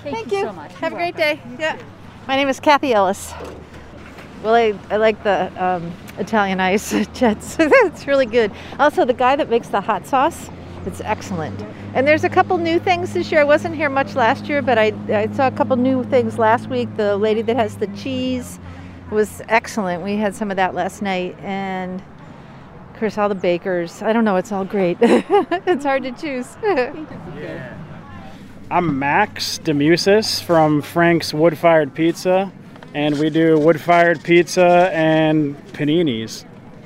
Thank, 0.01 0.15
Thank 0.15 0.31
you, 0.31 0.37
you. 0.39 0.45
so 0.45 0.53
much. 0.53 0.73
Have 0.75 0.93
a 0.93 0.95
great 0.95 1.15
day. 1.15 1.41
Yeah. 1.57 1.79
My 2.27 2.35
name 2.35 2.49
is 2.49 2.59
Kathy 2.59 2.93
Ellis. 2.93 3.33
Well, 4.43 4.53
I, 4.53 4.73
I 4.89 4.97
like 4.97 5.23
the 5.23 5.51
um, 5.63 5.91
Italian 6.17 6.59
ice 6.59 6.91
Chet's. 7.13 7.55
it's 7.59 8.07
really 8.07 8.25
good. 8.25 8.51
Also, 8.77 9.05
the 9.05 9.13
guy 9.13 9.35
that 9.35 9.49
makes 9.49 9.69
the 9.69 9.81
hot 9.81 10.05
sauce, 10.05 10.49
it's 10.85 10.99
excellent. 11.01 11.61
And 11.93 12.05
there's 12.05 12.25
a 12.25 12.29
couple 12.29 12.57
new 12.57 12.79
things 12.79 13.13
this 13.13 13.31
year. 13.31 13.39
I 13.41 13.45
wasn't 13.45 13.75
here 13.75 13.89
much 13.89 14.15
last 14.15 14.49
year, 14.49 14.61
but 14.61 14.77
I, 14.77 14.93
I 15.09 15.27
saw 15.33 15.47
a 15.47 15.51
couple 15.51 15.77
new 15.77 16.03
things 16.03 16.37
last 16.37 16.69
week. 16.69 16.89
The 16.97 17.15
lady 17.15 17.41
that 17.43 17.55
has 17.55 17.77
the 17.77 17.87
cheese 17.87 18.59
was 19.13 19.41
excellent. 19.47 20.03
We 20.03 20.17
had 20.17 20.35
some 20.35 20.49
of 20.49 20.57
that 20.57 20.73
last 20.73 21.01
night. 21.01 21.37
And 21.39 22.01
of 22.01 22.99
course, 22.99 23.17
all 23.17 23.29
the 23.29 23.35
bakers. 23.35 24.01
I 24.01 24.11
don't 24.11 24.25
know, 24.25 24.35
it's 24.35 24.51
all 24.51 24.65
great. 24.65 24.97
it's 25.01 25.85
hard 25.85 26.03
to 26.03 26.11
choose. 26.11 26.57
I'm 28.71 28.97
Max 28.97 29.59
DeMusis 29.59 30.41
from 30.41 30.81
Frank's 30.81 31.33
Wood 31.33 31.57
Fired 31.57 31.93
Pizza, 31.93 32.51
and 32.95 33.19
we 33.19 33.29
do 33.29 33.59
wood 33.59 33.79
fired 33.79 34.23
pizza 34.23 34.89
and 34.91 35.55
paninis. 35.73 36.45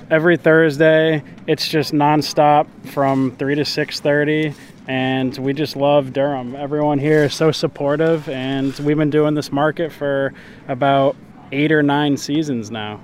Every 0.09 0.35
Thursday, 0.35 1.23
it's 1.45 1.67
just 1.67 1.93
nonstop 1.93 2.67
from 2.87 3.35
3 3.37 3.55
to 3.55 3.61
6:30, 3.61 4.53
and 4.87 5.37
we 5.37 5.53
just 5.53 5.77
love 5.77 6.11
Durham. 6.11 6.55
Everyone 6.55 6.99
here 6.99 7.23
is 7.23 7.33
so 7.33 7.51
supportive, 7.51 8.27
and 8.27 8.77
we've 8.79 8.97
been 8.97 9.09
doing 9.09 9.33
this 9.35 9.51
market 9.51 9.91
for 9.91 10.33
about 10.67 11.15
eight 11.51 11.71
or 11.71 11.83
nine 11.83 12.17
seasons 12.17 12.71
now. 12.71 12.99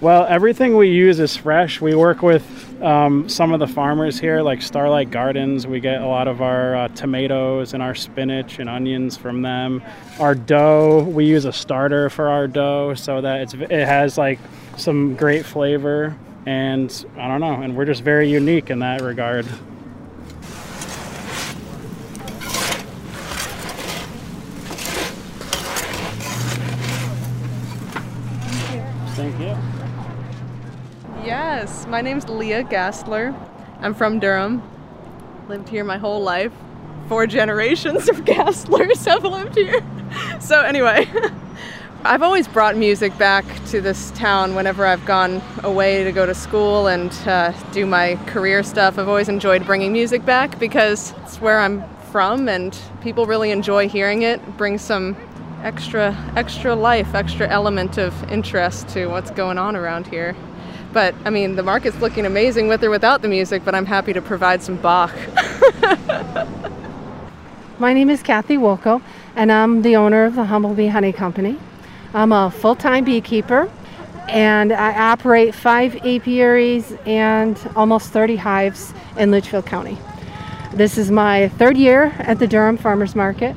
Well, 0.00 0.26
everything 0.28 0.76
we 0.76 0.88
use 0.88 1.20
is 1.20 1.36
fresh. 1.36 1.80
We 1.80 1.94
work 1.94 2.22
with 2.22 2.82
um, 2.82 3.28
some 3.28 3.52
of 3.52 3.60
the 3.60 3.68
farmers 3.68 4.18
here, 4.18 4.42
like 4.42 4.60
Starlight 4.60 5.12
Gardens. 5.12 5.64
We 5.64 5.78
get 5.78 6.02
a 6.02 6.06
lot 6.06 6.26
of 6.26 6.42
our 6.42 6.74
uh, 6.74 6.88
tomatoes 6.88 7.72
and 7.72 7.80
our 7.80 7.94
spinach 7.94 8.58
and 8.58 8.68
onions 8.68 9.16
from 9.16 9.42
them. 9.42 9.80
Our 10.18 10.34
dough, 10.34 11.04
we 11.04 11.24
use 11.24 11.44
a 11.44 11.52
starter 11.52 12.10
for 12.10 12.28
our 12.28 12.48
dough 12.48 12.94
so 12.94 13.20
that 13.20 13.54
it 13.54 13.70
has 13.70 14.18
like 14.18 14.40
some 14.76 15.14
great 15.14 15.46
flavor. 15.46 16.16
And 16.46 17.06
I 17.16 17.28
don't 17.28 17.40
know, 17.40 17.62
and 17.62 17.76
we're 17.76 17.84
just 17.84 18.02
very 18.02 18.28
unique 18.28 18.70
in 18.70 18.80
that 18.80 19.02
regard. 19.02 19.46
Thank 29.22 29.38
you. 29.38 29.56
Yes, 31.24 31.86
my 31.86 32.00
name's 32.00 32.28
Leah 32.28 32.64
Gastler. 32.64 33.32
I'm 33.78 33.94
from 33.94 34.18
Durham. 34.18 34.68
Lived 35.48 35.68
here 35.68 35.84
my 35.84 35.96
whole 35.96 36.20
life. 36.24 36.52
Four 37.08 37.28
generations 37.28 38.08
of 38.08 38.16
Gastlers 38.24 39.06
have 39.06 39.22
lived 39.24 39.54
here. 39.54 39.80
So, 40.40 40.60
anyway, 40.60 41.08
I've 42.04 42.22
always 42.22 42.46
brought 42.46 42.76
music 42.76 43.16
back 43.16 43.46
to 43.68 43.80
this 43.80 44.10
town 44.10 44.54
whenever 44.54 44.84
I've 44.84 45.06
gone 45.06 45.40
away 45.62 46.04
to 46.04 46.12
go 46.12 46.26
to 46.26 46.34
school 46.34 46.88
and 46.88 47.10
uh, 47.26 47.52
do 47.70 47.86
my 47.86 48.16
career 48.26 48.62
stuff. 48.62 48.98
I've 48.98 49.08
always 49.08 49.30
enjoyed 49.30 49.64
bringing 49.64 49.90
music 49.92 50.26
back 50.26 50.58
because 50.58 51.14
it's 51.22 51.40
where 51.40 51.60
I'm 51.60 51.82
from 52.10 52.48
and 52.48 52.78
people 53.00 53.24
really 53.24 53.52
enjoy 53.52 53.88
hearing 53.88 54.20
it. 54.20 54.40
it 54.40 54.56
brings 54.58 54.82
some 54.82 55.16
extra 55.62 56.16
extra 56.36 56.74
life, 56.74 57.14
extra 57.14 57.48
element 57.48 57.98
of 57.98 58.30
interest 58.30 58.88
to 58.88 59.06
what's 59.06 59.30
going 59.30 59.58
on 59.58 59.76
around 59.76 60.06
here. 60.06 60.34
But 60.92 61.14
I 61.24 61.30
mean, 61.30 61.56
the 61.56 61.62
market's 61.62 61.98
looking 62.00 62.26
amazing 62.26 62.68
with 62.68 62.84
or 62.84 62.90
without 62.90 63.22
the 63.22 63.28
music, 63.28 63.64
but 63.64 63.74
I'm 63.74 63.86
happy 63.86 64.12
to 64.12 64.20
provide 64.20 64.62
some 64.62 64.76
Bach. 64.76 65.14
My 67.78 67.94
name 67.94 68.10
is 68.10 68.22
Cathy 68.22 68.56
Wolco, 68.56 69.00
and 69.34 69.50
I'm 69.50 69.82
the 69.82 69.96
owner 69.96 70.24
of 70.24 70.34
the 70.34 70.44
Humblebee 70.44 70.90
Honey 70.90 71.12
Company. 71.12 71.58
I'm 72.12 72.32
a 72.32 72.50
full 72.50 72.76
time 72.76 73.04
beekeeper, 73.04 73.70
and 74.28 74.72
I 74.72 75.12
operate 75.12 75.54
five 75.54 75.96
apiaries 76.04 76.92
and 77.06 77.58
almost 77.74 78.10
30 78.10 78.36
hives 78.36 78.92
in 79.16 79.30
Litchfield 79.30 79.66
County. 79.66 79.96
This 80.74 80.98
is 80.98 81.10
my 81.10 81.48
third 81.48 81.76
year 81.76 82.14
at 82.18 82.38
the 82.38 82.46
Durham 82.46 82.76
Farmers 82.76 83.16
Market, 83.16 83.56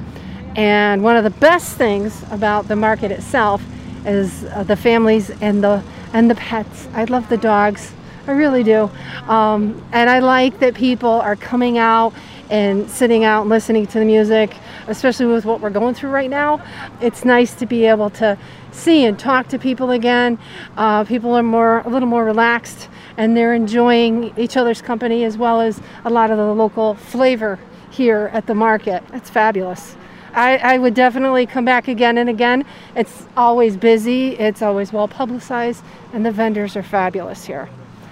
and 0.55 1.03
one 1.03 1.17
of 1.17 1.23
the 1.23 1.29
best 1.29 1.75
things 1.75 2.23
about 2.31 2.67
the 2.67 2.75
market 2.75 3.11
itself 3.11 3.63
is 4.05 4.45
uh, 4.45 4.63
the 4.63 4.75
families 4.75 5.29
and 5.41 5.63
the 5.63 5.83
and 6.13 6.29
the 6.29 6.35
pets. 6.35 6.87
I 6.93 7.03
love 7.05 7.27
the 7.27 7.37
dogs. 7.37 7.91
I 8.25 8.31
really 8.31 8.63
do. 8.63 8.89
Um, 9.27 9.83
and 9.91 10.09
I 10.09 10.19
like 10.19 10.59
that 10.59 10.73
people 10.73 11.09
are 11.09 11.35
coming 11.35 11.77
out 11.77 12.13
and 12.49 12.89
sitting 12.89 13.23
out 13.23 13.41
and 13.41 13.49
listening 13.49 13.85
to 13.87 13.99
the 13.99 14.05
music, 14.05 14.55
especially 14.87 15.25
with 15.25 15.45
what 15.45 15.59
we're 15.59 15.69
going 15.69 15.93
through 15.93 16.11
right 16.11 16.29
now. 16.29 16.63
It's 17.01 17.25
nice 17.25 17.53
to 17.55 17.65
be 17.65 17.85
able 17.85 18.09
to 18.11 18.37
see 18.71 19.03
and 19.03 19.19
talk 19.19 19.47
to 19.49 19.59
people 19.59 19.91
again. 19.91 20.37
Uh, 20.77 21.03
people 21.03 21.33
are 21.33 21.43
more 21.43 21.79
a 21.79 21.89
little 21.89 22.07
more 22.07 22.23
relaxed 22.23 22.87
and 23.17 23.35
they're 23.35 23.53
enjoying 23.53 24.33
each 24.37 24.57
other's 24.57 24.81
company 24.81 25.23
as 25.23 25.37
well 25.37 25.59
as 25.59 25.81
a 26.05 26.09
lot 26.09 26.31
of 26.31 26.37
the 26.37 26.53
local 26.53 26.95
flavor 26.95 27.59
here 27.89 28.29
at 28.33 28.47
the 28.47 28.55
market. 28.55 29.03
It's 29.13 29.29
fabulous. 29.29 29.95
I, 30.35 30.57
I, 30.57 30.77
would 30.77 30.93
definitely 30.93 31.45
come 31.45 31.63
back 31.63 31.87
again 31.87 32.17
and 32.17 32.29
again. 32.29 32.65
It's 32.93 33.25
always 33.37 33.77
busy, 33.77 34.31
it's 34.31 34.61
always 34.61 34.91
well 34.91 35.07
publicized, 35.07 35.81
and 36.11 36.25
the 36.25 36.31
vendors 36.31 36.75
are 36.75 36.83
fabulous 36.83 37.45
here. 37.45 37.69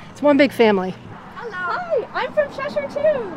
It's 0.10 0.22
one 0.22 0.38
big 0.38 0.54
family. 0.54 0.96
Hello. 1.36 1.52
Hi, 1.52 2.08
I'm 2.14 2.32
from 2.34 2.50
Cheshire 2.56 2.88
too. 2.88 3.30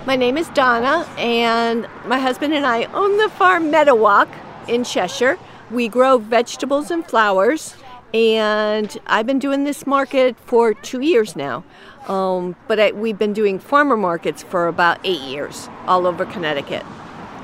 my 0.06 0.16
name 0.16 0.38
is 0.38 0.48
Donna, 0.50 1.06
and 1.18 1.86
my 2.06 2.18
husband 2.18 2.54
and 2.54 2.64
I 2.64 2.84
own 2.94 3.18
the 3.18 3.28
farm 3.28 3.70
Meadow 3.70 3.94
Walk 3.94 4.30
in 4.66 4.82
Cheshire. 4.82 5.38
We 5.70 5.88
grow 5.88 6.16
vegetables 6.16 6.90
and 6.90 7.06
flowers, 7.06 7.76
and 8.14 8.96
I've 9.06 9.26
been 9.26 9.38
doing 9.38 9.64
this 9.64 9.86
market 9.86 10.34
for 10.40 10.72
two 10.72 11.02
years 11.02 11.36
now. 11.36 11.62
Um, 12.06 12.56
but 12.68 12.80
I, 12.80 12.92
we've 12.92 13.18
been 13.18 13.34
doing 13.34 13.58
farmer 13.58 13.98
markets 13.98 14.42
for 14.42 14.66
about 14.66 14.98
eight 15.04 15.20
years 15.20 15.68
all 15.86 16.06
over 16.06 16.24
Connecticut. 16.24 16.86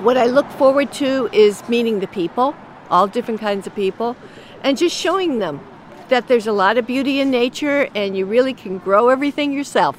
What 0.05 0.19
I 0.19 0.27
look 0.27 0.47
forward 0.51 0.93
to 1.01 1.31
is 1.33 1.67
meeting 1.67 2.01
the 2.01 2.07
people, 2.07 2.55
all 2.90 3.07
different 3.07 3.40
kinds 3.40 3.67
of 3.67 3.75
people, 3.75 4.17
and 4.62 4.77
just 4.77 4.95
showing 4.95 5.38
them 5.38 5.67
that 6.11 6.29
there's 6.29 6.47
a 6.47 6.53
lot 6.53 6.77
of 6.77 6.87
beauty 6.87 7.21
in 7.21 7.31
nature 7.31 7.88
and 7.95 8.14
you 8.14 8.27
really 8.27 8.53
can 8.53 8.77
grow 8.77 9.09
everything 9.09 9.51
yourself. 9.51 9.99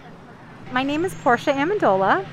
My 0.72 0.82
name 0.82 1.04
is 1.04 1.14
Portia 1.14 1.52
Amendola, 1.52 2.26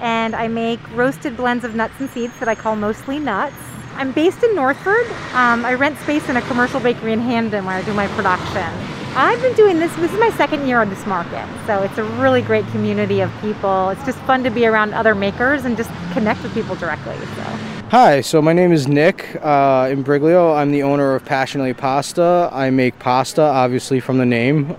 and 0.00 0.34
I 0.34 0.48
make 0.48 0.80
roasted 0.96 1.36
blends 1.36 1.64
of 1.64 1.76
nuts 1.76 1.94
and 2.00 2.10
seeds 2.10 2.36
that 2.40 2.48
I 2.48 2.56
call 2.56 2.74
mostly 2.74 3.20
nuts. 3.20 3.54
I'm 3.94 4.10
based 4.10 4.42
in 4.42 4.56
Northford. 4.56 5.06
Um, 5.34 5.64
I 5.64 5.74
rent 5.74 5.96
space 5.98 6.28
in 6.28 6.36
a 6.38 6.42
commercial 6.42 6.80
bakery 6.80 7.12
in 7.12 7.20
Hamden 7.20 7.64
where 7.66 7.76
I 7.76 7.82
do 7.82 7.94
my 7.94 8.08
production. 8.08 9.01
I've 9.14 9.42
been 9.42 9.54
doing 9.54 9.78
this, 9.78 9.94
this 9.96 10.10
is 10.10 10.18
my 10.18 10.30
second 10.30 10.66
year 10.66 10.80
on 10.80 10.88
this 10.88 11.04
market, 11.04 11.46
so 11.66 11.82
it's 11.82 11.98
a 11.98 12.04
really 12.18 12.40
great 12.40 12.66
community 12.68 13.20
of 13.20 13.30
people. 13.42 13.90
It's 13.90 14.02
just 14.06 14.18
fun 14.20 14.42
to 14.42 14.48
be 14.48 14.64
around 14.64 14.94
other 14.94 15.14
makers 15.14 15.66
and 15.66 15.76
just 15.76 15.90
connect 16.14 16.42
with 16.42 16.54
people 16.54 16.76
directly. 16.76 17.18
So. 17.18 17.42
Hi, 17.90 18.22
so 18.22 18.40
my 18.40 18.54
name 18.54 18.72
is 18.72 18.88
Nick 18.88 19.36
uh, 19.42 19.84
Imbriglio. 19.84 20.56
I'm 20.56 20.72
the 20.72 20.82
owner 20.82 21.14
of 21.14 21.26
Passionately 21.26 21.74
Pasta. 21.74 22.48
I 22.54 22.70
make 22.70 22.98
pasta, 23.00 23.42
obviously, 23.42 24.00
from 24.00 24.16
the 24.16 24.24
name. 24.24 24.74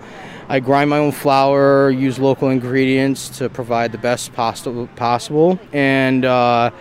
I 0.50 0.60
grind 0.60 0.90
my 0.90 0.98
own 0.98 1.12
flour, 1.12 1.92
use 1.92 2.18
local 2.18 2.50
ingredients 2.50 3.30
to 3.38 3.50
provide 3.50 3.92
the 3.92 4.00
best 4.00 4.34
pasta 4.34 4.90
possible, 4.96 5.60
and 5.74 6.26
uh, 6.26 6.72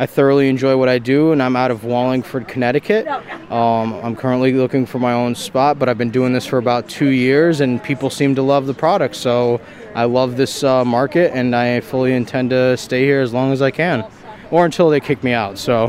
I 0.00 0.06
thoroughly 0.06 0.48
enjoy 0.48 0.78
what 0.78 0.88
I 0.88 0.98
do, 0.98 1.32
and 1.32 1.42
I'm 1.42 1.56
out 1.56 1.70
of 1.70 1.84
Wallingford, 1.84 2.48
Connecticut. 2.48 3.06
Um, 3.52 3.92
I'm 4.02 4.16
currently 4.16 4.50
looking 4.54 4.86
for 4.86 4.98
my 4.98 5.12
own 5.12 5.34
spot, 5.34 5.78
but 5.78 5.90
I've 5.90 5.98
been 5.98 6.10
doing 6.10 6.32
this 6.32 6.46
for 6.46 6.56
about 6.56 6.88
two 6.88 7.10
years, 7.10 7.60
and 7.60 7.82
people 7.82 8.08
seem 8.08 8.34
to 8.36 8.40
love 8.40 8.64
the 8.64 8.72
product. 8.72 9.14
So 9.14 9.60
I 9.94 10.04
love 10.04 10.38
this 10.38 10.64
uh, 10.64 10.86
market, 10.86 11.32
and 11.34 11.54
I 11.54 11.80
fully 11.80 12.14
intend 12.14 12.48
to 12.48 12.78
stay 12.78 13.04
here 13.04 13.20
as 13.20 13.34
long 13.34 13.52
as 13.52 13.60
I 13.60 13.70
can, 13.70 14.10
or 14.50 14.64
until 14.64 14.88
they 14.88 15.00
kick 15.00 15.22
me 15.22 15.34
out. 15.34 15.58
So 15.58 15.88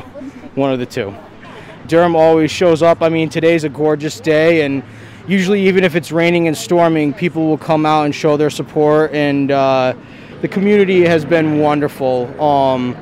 one 0.56 0.74
of 0.74 0.80
the 0.80 0.86
two. 0.86 1.15
Durham 1.88 2.17
always 2.17 2.52
shows 2.52 2.84
up. 2.84 3.02
I 3.02 3.08
mean, 3.08 3.30
today's 3.30 3.63
a 3.63 3.69
gorgeous 3.69 4.19
day, 4.19 4.65
and 4.65 4.84
usually, 5.26 5.65
even 5.69 5.86
if 5.86 5.95
it's 5.95 6.12
raining 6.12 6.50
and 6.50 6.58
storming, 6.58 7.13
people 7.13 7.47
will 7.47 7.58
come 7.58 7.86
out 7.86 8.04
and 8.04 8.13
show 8.13 8.36
their 8.36 8.50
support, 8.50 9.13
and 9.13 9.52
uh, 9.52 9.93
the 10.41 10.50
community 10.50 11.00
has 11.06 11.24
been 11.24 11.60
wonderful. 11.60 12.41
Um, 12.41 12.97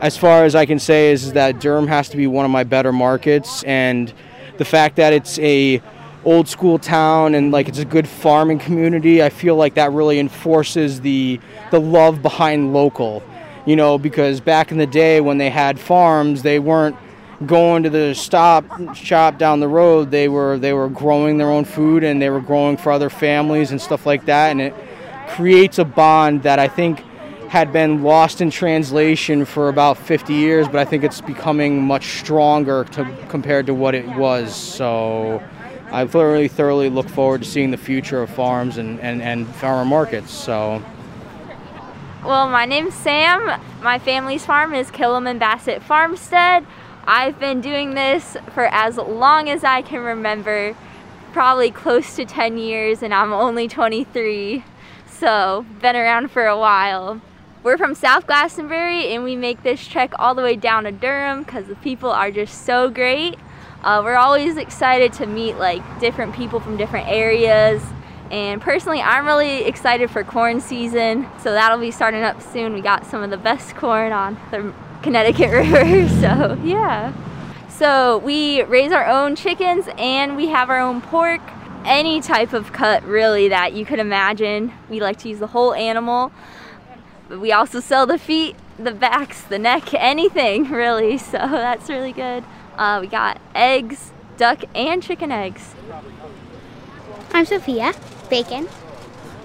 as 0.00 0.16
far 0.16 0.44
as 0.44 0.54
I 0.54 0.66
can 0.66 0.78
say 0.78 1.10
is, 1.12 1.32
that 1.32 1.60
Durham 1.60 1.86
has 1.88 2.08
to 2.10 2.16
be 2.16 2.26
one 2.26 2.44
of 2.44 2.50
my 2.50 2.64
better 2.64 2.92
markets, 2.92 3.62
and 3.64 4.12
the 4.58 4.64
fact 4.64 4.96
that 4.96 5.12
it's 5.12 5.38
a 5.38 5.82
old 6.24 6.48
school 6.48 6.78
town 6.78 7.36
and 7.36 7.52
like 7.52 7.68
it's 7.68 7.78
a 7.78 7.84
good 7.84 8.08
farming 8.08 8.58
community, 8.58 9.22
I 9.22 9.28
feel 9.28 9.54
like 9.54 9.74
that 9.74 9.92
really 9.92 10.18
enforces 10.18 11.00
the 11.00 11.40
the 11.70 11.80
love 11.80 12.22
behind 12.22 12.72
local. 12.72 13.22
You 13.64 13.76
know, 13.76 13.98
because 13.98 14.40
back 14.40 14.70
in 14.70 14.78
the 14.78 14.86
day 14.86 15.20
when 15.20 15.38
they 15.38 15.50
had 15.50 15.80
farms, 15.80 16.42
they 16.42 16.58
weren't 16.58 16.96
going 17.44 17.82
to 17.82 17.90
the 17.90 18.14
stop 18.14 18.94
shop 18.94 19.38
down 19.38 19.60
the 19.60 19.68
road. 19.68 20.10
They 20.10 20.28
were 20.28 20.58
they 20.58 20.72
were 20.72 20.88
growing 20.88 21.38
their 21.38 21.50
own 21.50 21.64
food 21.64 22.04
and 22.04 22.20
they 22.20 22.30
were 22.30 22.40
growing 22.40 22.76
for 22.76 22.92
other 22.92 23.10
families 23.10 23.70
and 23.70 23.80
stuff 23.80 24.06
like 24.06 24.26
that, 24.26 24.50
and 24.50 24.60
it 24.60 24.74
creates 25.28 25.78
a 25.78 25.84
bond 25.84 26.42
that 26.44 26.58
I 26.58 26.68
think 26.68 27.02
had 27.48 27.72
been 27.72 28.02
lost 28.02 28.40
in 28.40 28.50
translation 28.50 29.44
for 29.44 29.68
about 29.68 29.96
50 29.98 30.34
years, 30.34 30.66
but 30.66 30.76
I 30.76 30.84
think 30.84 31.04
it's 31.04 31.20
becoming 31.20 31.82
much 31.82 32.18
stronger 32.18 32.84
to, 32.92 33.04
compared 33.28 33.66
to 33.66 33.74
what 33.74 33.94
it 33.94 34.06
was. 34.16 34.54
So 34.54 35.42
I 35.90 36.06
thoroughly, 36.06 36.48
thoroughly 36.48 36.90
look 36.90 37.08
forward 37.08 37.42
to 37.42 37.48
seeing 37.48 37.70
the 37.70 37.76
future 37.76 38.22
of 38.22 38.30
farms 38.30 38.78
and, 38.78 39.00
and, 39.00 39.22
and 39.22 39.46
farmer 39.46 39.84
markets. 39.84 40.32
So. 40.32 40.82
Well, 42.24 42.48
my 42.48 42.66
name's 42.66 42.94
Sam. 42.94 43.60
My 43.82 43.98
family's 44.00 44.44
farm 44.44 44.74
is 44.74 44.90
Killam 44.90 45.38
Bassette 45.38 45.82
Farmstead. 45.82 46.66
I've 47.06 47.38
been 47.38 47.60
doing 47.60 47.94
this 47.94 48.36
for 48.52 48.66
as 48.66 48.96
long 48.96 49.48
as 49.48 49.62
I 49.62 49.82
can 49.82 50.00
remember, 50.00 50.74
probably 51.32 51.70
close 51.70 52.16
to 52.16 52.24
10 52.24 52.58
years, 52.58 53.00
and 53.00 53.14
I'm 53.14 53.32
only 53.32 53.68
23. 53.68 54.64
So, 55.08 55.64
been 55.80 55.94
around 55.94 56.32
for 56.32 56.46
a 56.46 56.58
while. 56.58 57.20
We're 57.66 57.78
from 57.78 57.96
South 57.96 58.28
Glastonbury 58.28 59.12
and 59.12 59.24
we 59.24 59.34
make 59.34 59.64
this 59.64 59.84
trek 59.88 60.12
all 60.20 60.36
the 60.36 60.42
way 60.42 60.54
down 60.54 60.84
to 60.84 60.92
Durham 60.92 61.42
because 61.42 61.66
the 61.66 61.74
people 61.74 62.12
are 62.12 62.30
just 62.30 62.64
so 62.64 62.88
great. 62.88 63.40
Uh, 63.82 64.02
we're 64.04 64.14
always 64.14 64.56
excited 64.56 65.12
to 65.14 65.26
meet 65.26 65.56
like 65.56 65.82
different 65.98 66.32
people 66.32 66.60
from 66.60 66.76
different 66.76 67.08
areas. 67.08 67.82
And 68.30 68.62
personally, 68.62 69.00
I'm 69.00 69.26
really 69.26 69.64
excited 69.64 70.12
for 70.12 70.22
corn 70.22 70.60
season. 70.60 71.26
So 71.42 71.50
that'll 71.50 71.80
be 71.80 71.90
starting 71.90 72.22
up 72.22 72.40
soon. 72.40 72.72
We 72.72 72.82
got 72.82 73.04
some 73.04 73.24
of 73.24 73.30
the 73.30 73.36
best 73.36 73.74
corn 73.74 74.12
on 74.12 74.38
the 74.52 74.72
Connecticut 75.02 75.50
River. 75.50 76.08
So 76.20 76.56
yeah. 76.62 77.12
So 77.68 78.18
we 78.18 78.62
raise 78.62 78.92
our 78.92 79.06
own 79.06 79.34
chickens 79.34 79.88
and 79.98 80.36
we 80.36 80.46
have 80.46 80.70
our 80.70 80.78
own 80.78 81.00
pork. 81.00 81.40
Any 81.84 82.20
type 82.20 82.52
of 82.52 82.72
cut 82.72 83.02
really 83.02 83.48
that 83.48 83.72
you 83.72 83.84
could 83.84 83.98
imagine. 83.98 84.72
We 84.88 85.00
like 85.00 85.18
to 85.20 85.28
use 85.28 85.40
the 85.40 85.48
whole 85.48 85.74
animal. 85.74 86.30
But 87.28 87.40
we 87.40 87.50
also 87.50 87.80
sell 87.80 88.06
the 88.06 88.18
feet, 88.18 88.54
the 88.78 88.92
backs, 88.92 89.42
the 89.42 89.58
neck, 89.58 89.92
anything 89.94 90.70
really. 90.70 91.18
So 91.18 91.38
that's 91.38 91.88
really 91.88 92.12
good. 92.12 92.44
Uh, 92.76 92.98
we 93.00 93.06
got 93.06 93.40
eggs, 93.54 94.12
duck, 94.36 94.64
and 94.74 95.02
chicken 95.02 95.32
eggs. 95.32 95.74
I'm 97.32 97.44
Sophia 97.44 97.94
Bacon. 98.30 98.68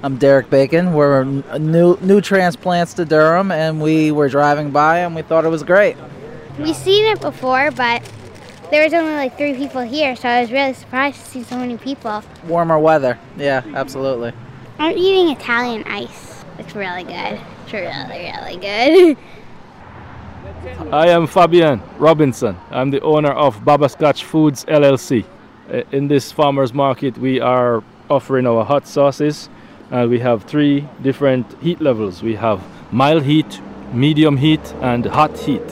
I'm 0.03 0.17
Derek 0.17 0.49
Bacon. 0.49 0.93
We're 0.93 1.23
new 1.23 1.97
new 2.01 2.21
transplants 2.21 2.93
to 2.95 3.05
Durham, 3.05 3.51
and 3.51 3.81
we 3.81 4.11
were 4.11 4.29
driving 4.29 4.71
by 4.71 4.99
and 4.99 5.15
we 5.15 5.21
thought 5.21 5.45
it 5.45 5.49
was 5.49 5.63
great. 5.63 5.95
We've 6.57 6.75
seen 6.75 7.05
it 7.05 7.21
before, 7.21 7.71
but 7.71 8.01
there 8.71 8.83
was 8.83 8.93
only 8.93 9.13
like 9.13 9.37
three 9.37 9.53
people 9.53 9.81
here, 9.81 10.15
so 10.15 10.27
I 10.27 10.41
was 10.41 10.51
really 10.51 10.73
surprised 10.73 11.19
to 11.19 11.25
see 11.25 11.43
so 11.43 11.57
many 11.57 11.77
people. 11.77 12.23
Warmer 12.45 12.79
weather, 12.79 13.19
yeah, 13.37 13.63
absolutely. 13.75 14.33
I'm 14.79 14.97
eating 14.97 15.29
Italian 15.29 15.83
ice. 15.83 16.43
It's 16.57 16.75
really 16.75 17.03
good. 17.03 17.39
Really, 17.73 18.31
really 18.31 18.57
good. 18.57 19.17
I 20.91 21.07
am 21.07 21.25
Fabian 21.25 21.81
Robinson. 21.97 22.57
I'm 22.69 22.91
the 22.91 23.01
owner 23.01 23.31
of 23.31 23.63
Baba 23.63 23.87
Scotch 23.87 24.25
Foods 24.25 24.65
LLC. 24.65 25.25
In 25.91 26.07
this 26.07 26.31
farmers 26.31 26.73
market, 26.73 27.17
we 27.17 27.39
are 27.39 27.81
offering 28.09 28.45
our 28.45 28.65
hot 28.65 28.87
sauces. 28.87 29.49
Uh, 29.89 30.05
we 30.09 30.19
have 30.19 30.43
three 30.43 30.87
different 31.01 31.45
heat 31.61 31.79
levels. 31.79 32.21
We 32.21 32.35
have 32.35 32.61
mild 32.91 33.23
heat, 33.23 33.61
medium 33.93 34.37
heat, 34.37 34.73
and 34.81 35.05
hot 35.05 35.37
heat. 35.39 35.63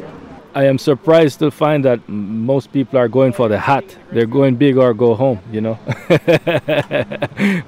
I 0.55 0.65
am 0.65 0.77
surprised 0.77 1.39
to 1.39 1.51
find 1.51 1.85
that 1.85 2.07
most 2.07 2.71
people 2.71 2.97
are 2.97 3.07
going 3.07 3.33
for 3.33 3.49
the 3.49 3.59
hot. 3.59 3.85
They're 4.11 4.25
going 4.25 4.55
big 4.55 4.77
or 4.77 4.93
go 4.93 5.15
home, 5.15 5.39
you 5.51 5.61
know. 5.61 5.79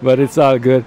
but 0.02 0.20
it's 0.20 0.38
all 0.38 0.58
good. 0.58 0.86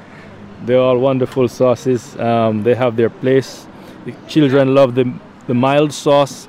They're 0.64 0.80
all 0.80 0.96
wonderful 0.96 1.46
sauces. 1.48 2.16
Um, 2.18 2.62
they 2.62 2.74
have 2.74 2.96
their 2.96 3.10
place. 3.10 3.66
The 4.06 4.14
children 4.26 4.74
love 4.74 4.94
the, 4.94 5.12
the 5.46 5.52
mild 5.52 5.92
sauce 5.92 6.48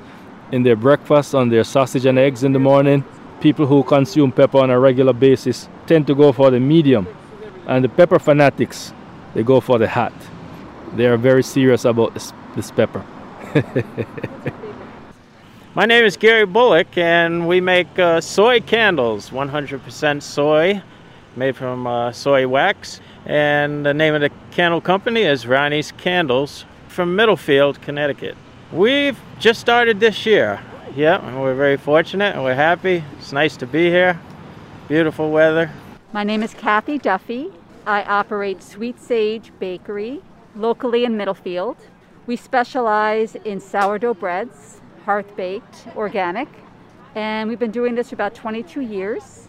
in 0.52 0.62
their 0.62 0.76
breakfast 0.76 1.34
on 1.34 1.50
their 1.50 1.64
sausage 1.64 2.06
and 2.06 2.18
eggs 2.18 2.42
in 2.42 2.54
the 2.54 2.58
morning. 2.58 3.04
People 3.40 3.66
who 3.66 3.82
consume 3.82 4.32
pepper 4.32 4.58
on 4.58 4.70
a 4.70 4.78
regular 4.78 5.12
basis 5.12 5.68
tend 5.86 6.06
to 6.06 6.14
go 6.14 6.32
for 6.32 6.50
the 6.50 6.58
medium. 6.58 7.06
And 7.66 7.84
the 7.84 7.90
pepper 7.90 8.18
fanatics, 8.18 8.94
they 9.34 9.42
go 9.42 9.60
for 9.60 9.78
the 9.78 9.88
hot. 9.88 10.14
They 10.94 11.06
are 11.06 11.18
very 11.18 11.42
serious 11.42 11.84
about 11.84 12.14
this, 12.14 12.32
this 12.54 12.70
pepper. 12.70 13.04
My 15.74 15.84
name 15.84 16.06
is 16.06 16.16
Gary 16.16 16.46
Bullock, 16.46 16.96
and 16.96 17.46
we 17.46 17.60
make 17.60 17.98
uh, 17.98 18.22
soy 18.22 18.60
candles, 18.60 19.28
100% 19.28 20.22
soy, 20.22 20.82
made 21.36 21.54
from 21.54 21.86
uh, 21.86 22.12
soy 22.12 22.48
wax 22.48 23.02
and 23.26 23.84
the 23.84 23.92
name 23.92 24.14
of 24.14 24.20
the 24.20 24.30
candle 24.52 24.80
company 24.80 25.22
is 25.22 25.46
Ronnie's 25.46 25.90
Candles 25.92 26.64
from 26.86 27.16
Middlefield, 27.16 27.82
Connecticut. 27.82 28.36
We've 28.72 29.18
just 29.40 29.60
started 29.60 29.98
this 29.98 30.24
year. 30.24 30.60
Yep, 30.94 31.24
and 31.24 31.42
we're 31.42 31.56
very 31.56 31.76
fortunate 31.76 32.34
and 32.34 32.44
we're 32.44 32.54
happy. 32.54 33.02
It's 33.18 33.32
nice 33.32 33.56
to 33.58 33.66
be 33.66 33.90
here. 33.90 34.18
Beautiful 34.88 35.30
weather. 35.30 35.70
My 36.12 36.22
name 36.22 36.42
is 36.42 36.54
Kathy 36.54 36.98
Duffy. 36.98 37.50
I 37.84 38.04
operate 38.04 38.62
Sweet 38.62 39.00
Sage 39.00 39.52
Bakery 39.58 40.22
locally 40.54 41.04
in 41.04 41.16
Middlefield. 41.16 41.76
We 42.26 42.36
specialize 42.36 43.34
in 43.44 43.60
sourdough 43.60 44.14
breads, 44.14 44.80
hearth 45.04 45.36
baked, 45.36 45.86
organic, 45.96 46.48
and 47.16 47.48
we've 47.48 47.58
been 47.58 47.70
doing 47.72 47.96
this 47.96 48.10
for 48.10 48.14
about 48.14 48.34
22 48.34 48.80
years. 48.80 49.48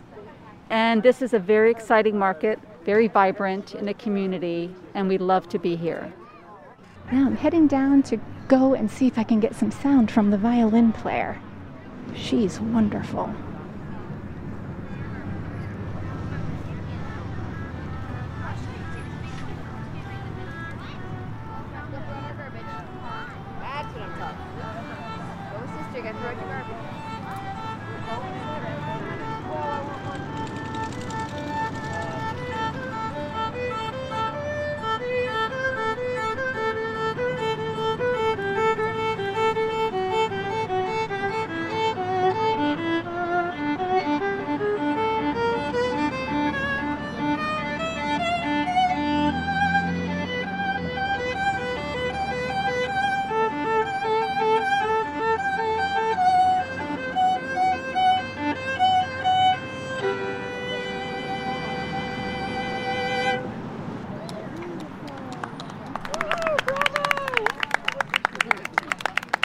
And 0.70 1.02
this 1.02 1.22
is 1.22 1.34
a 1.34 1.40
very 1.40 1.72
exciting 1.72 2.18
market, 2.18 2.60
very 2.88 3.10
vibrant 3.10 3.76
in 3.76 3.86
the 3.86 3.94
community, 3.96 4.74
and 4.94 5.10
we 5.10 5.18
love 5.18 5.50
to 5.50 5.60
be 5.60 5.76
here. 5.76 6.14
Now 7.12 7.26
I'm 7.26 7.36
heading 7.36 7.68
down 7.68 8.02
to 8.04 8.18
go 8.48 8.76
and 8.76 8.90
see 8.90 9.08
if 9.08 9.20
I 9.20 9.24
can 9.24 9.42
get 9.42 9.54
some 9.56 9.72
sound 9.72 10.10
from 10.10 10.30
the 10.30 10.38
violin 10.38 10.94
player. 10.94 11.38
She's 12.16 12.62
wonderful. 12.62 13.36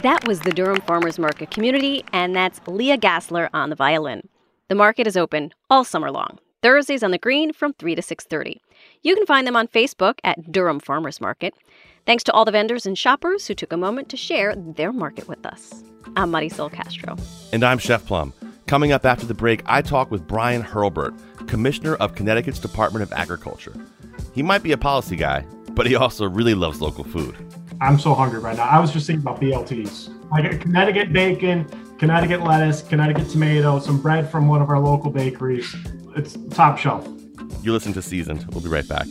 That 0.03 0.27
was 0.27 0.41
the 0.41 0.51
Durham 0.51 0.81
Farmers 0.81 1.17
Market 1.17 1.53
community, 1.53 2.05
and 2.13 2.35
that's 2.35 2.61
Leah 2.67 2.99
Gastler 2.99 3.49
on 3.55 3.71
the 3.71 3.77
violin. 3.77 4.29
The 4.67 4.75
market 4.75 5.07
is 5.07 5.17
open 5.17 5.53
all 5.71 5.85
summer 5.85 6.11
long. 6.11 6.41
Thursdays 6.61 7.05
on 7.05 7.13
the 7.13 7.19
green 7.19 7.53
from 7.53 7.73
3 7.75 7.95
to 7.95 8.03
6:30. 8.03 8.61
You 9.03 9.15
can 9.15 9.27
find 9.27 9.47
them 9.47 9.55
on 9.55 9.69
Facebook 9.69 10.15
at 10.25 10.51
Durham 10.51 10.81
Farmers 10.81 11.21
Market. 11.21 11.55
Thanks 12.05 12.25
to 12.25 12.33
all 12.33 12.45
the 12.45 12.51
vendors 12.51 12.85
and 12.85 12.99
shoppers 12.99 13.47
who 13.47 13.55
took 13.55 13.73
a 13.73 13.77
moment 13.77 14.09
to 14.09 14.17
share 14.17 14.57
their 14.57 14.93
market 14.93 15.29
with 15.29 15.47
us. 15.47 15.85
I'm 16.17 16.33
Marisol 16.33 16.73
Castro. 16.73 17.17
And 17.53 17.63
I'm 17.63 17.79
Chef 17.79 18.05
Plum. 18.05 18.33
Coming 18.67 18.91
up 18.91 19.07
after 19.07 19.25
the 19.25 19.35
break, 19.35 19.63
I 19.67 19.83
talk 19.83 20.11
with 20.11 20.27
Bryan 20.27 20.65
Hurlburt, 20.65 21.17
Commissioner 21.47 21.95
of 21.95 22.17
Connecticut's 22.17 22.59
Department 22.59 23.05
of 23.05 23.13
Agriculture. 23.13 23.75
He 24.35 24.43
might 24.43 24.65
be 24.65 24.73
a 24.73 24.77
policy 24.77 25.15
guy, 25.15 25.47
but 25.71 25.87
he 25.87 25.95
also 25.95 26.29
really 26.29 26.55
loves 26.55 26.81
local 26.81 27.05
food. 27.05 27.37
I'm 27.83 27.99
so 27.99 28.15
hungry 28.15 28.39
right 28.39 28.57
now. 28.57 28.69
I 28.69 28.79
was 28.79 28.93
just 28.93 29.09
thinking 29.09 29.23
about 29.27 29.41
BLTs. 29.41 30.31
Like 30.31 30.45
a 30.45 30.57
Connecticut 30.57 31.13
bacon, 31.13 31.65
Connecticut 31.99 32.43
lettuce, 32.43 32.81
Connecticut 32.81 33.29
tomato, 33.29 33.81
some 33.81 34.01
bread 34.01 34.31
from 34.31 34.47
one 34.47 34.63
of 34.63 34.71
our 34.71 34.79
local 34.79 35.11
bakeries. 35.11 35.75
It's 36.15 36.39
top 36.51 36.79
shelf. 36.79 37.09
You 37.61 37.73
listen 37.73 37.93
to 37.95 38.03
Seasoned. 38.03 38.47
We'll 38.53 38.63
be 38.63 38.69
right 38.69 38.87
back. 38.87 39.09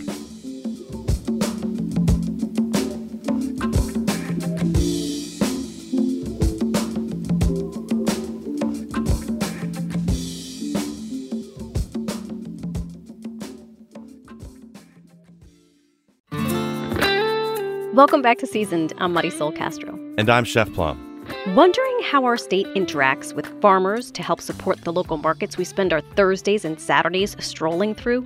Welcome 18.01 18.23
back 18.23 18.39
to 18.39 18.47
Seasoned. 18.47 18.93
I'm 18.97 19.13
Marisol 19.13 19.55
Castro. 19.55 19.93
And 20.17 20.27
I'm 20.27 20.43
Chef 20.43 20.73
Plum. 20.73 21.23
Wondering 21.49 21.99
how 22.03 22.25
our 22.25 22.35
state 22.35 22.65
interacts 22.69 23.31
with 23.35 23.45
farmers 23.61 24.09
to 24.13 24.23
help 24.23 24.41
support 24.41 24.81
the 24.81 24.91
local 24.91 25.17
markets 25.17 25.55
we 25.55 25.65
spend 25.65 25.93
our 25.93 26.01
Thursdays 26.01 26.65
and 26.65 26.79
Saturdays 26.81 27.35
strolling 27.37 27.93
through? 27.93 28.25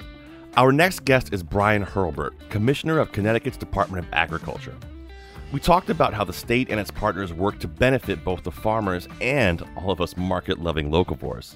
Our 0.56 0.72
next 0.72 1.04
guest 1.04 1.34
is 1.34 1.44
Bryan 1.44 1.84
Hurlburt, 1.84 2.32
Commissioner 2.50 3.00
of 3.00 3.12
Connecticut's 3.12 3.58
Department 3.58 4.06
of 4.06 4.14
Agriculture. 4.14 4.74
We 5.52 5.60
talked 5.60 5.90
about 5.90 6.14
how 6.14 6.24
the 6.24 6.32
state 6.32 6.70
and 6.70 6.80
its 6.80 6.90
partners 6.90 7.34
work 7.34 7.60
to 7.60 7.68
benefit 7.68 8.24
both 8.24 8.44
the 8.44 8.52
farmers 8.54 9.10
and 9.20 9.62
all 9.76 9.92
of 9.92 10.00
us 10.00 10.16
market 10.16 10.62
loving 10.62 10.90
locavores. 10.90 11.56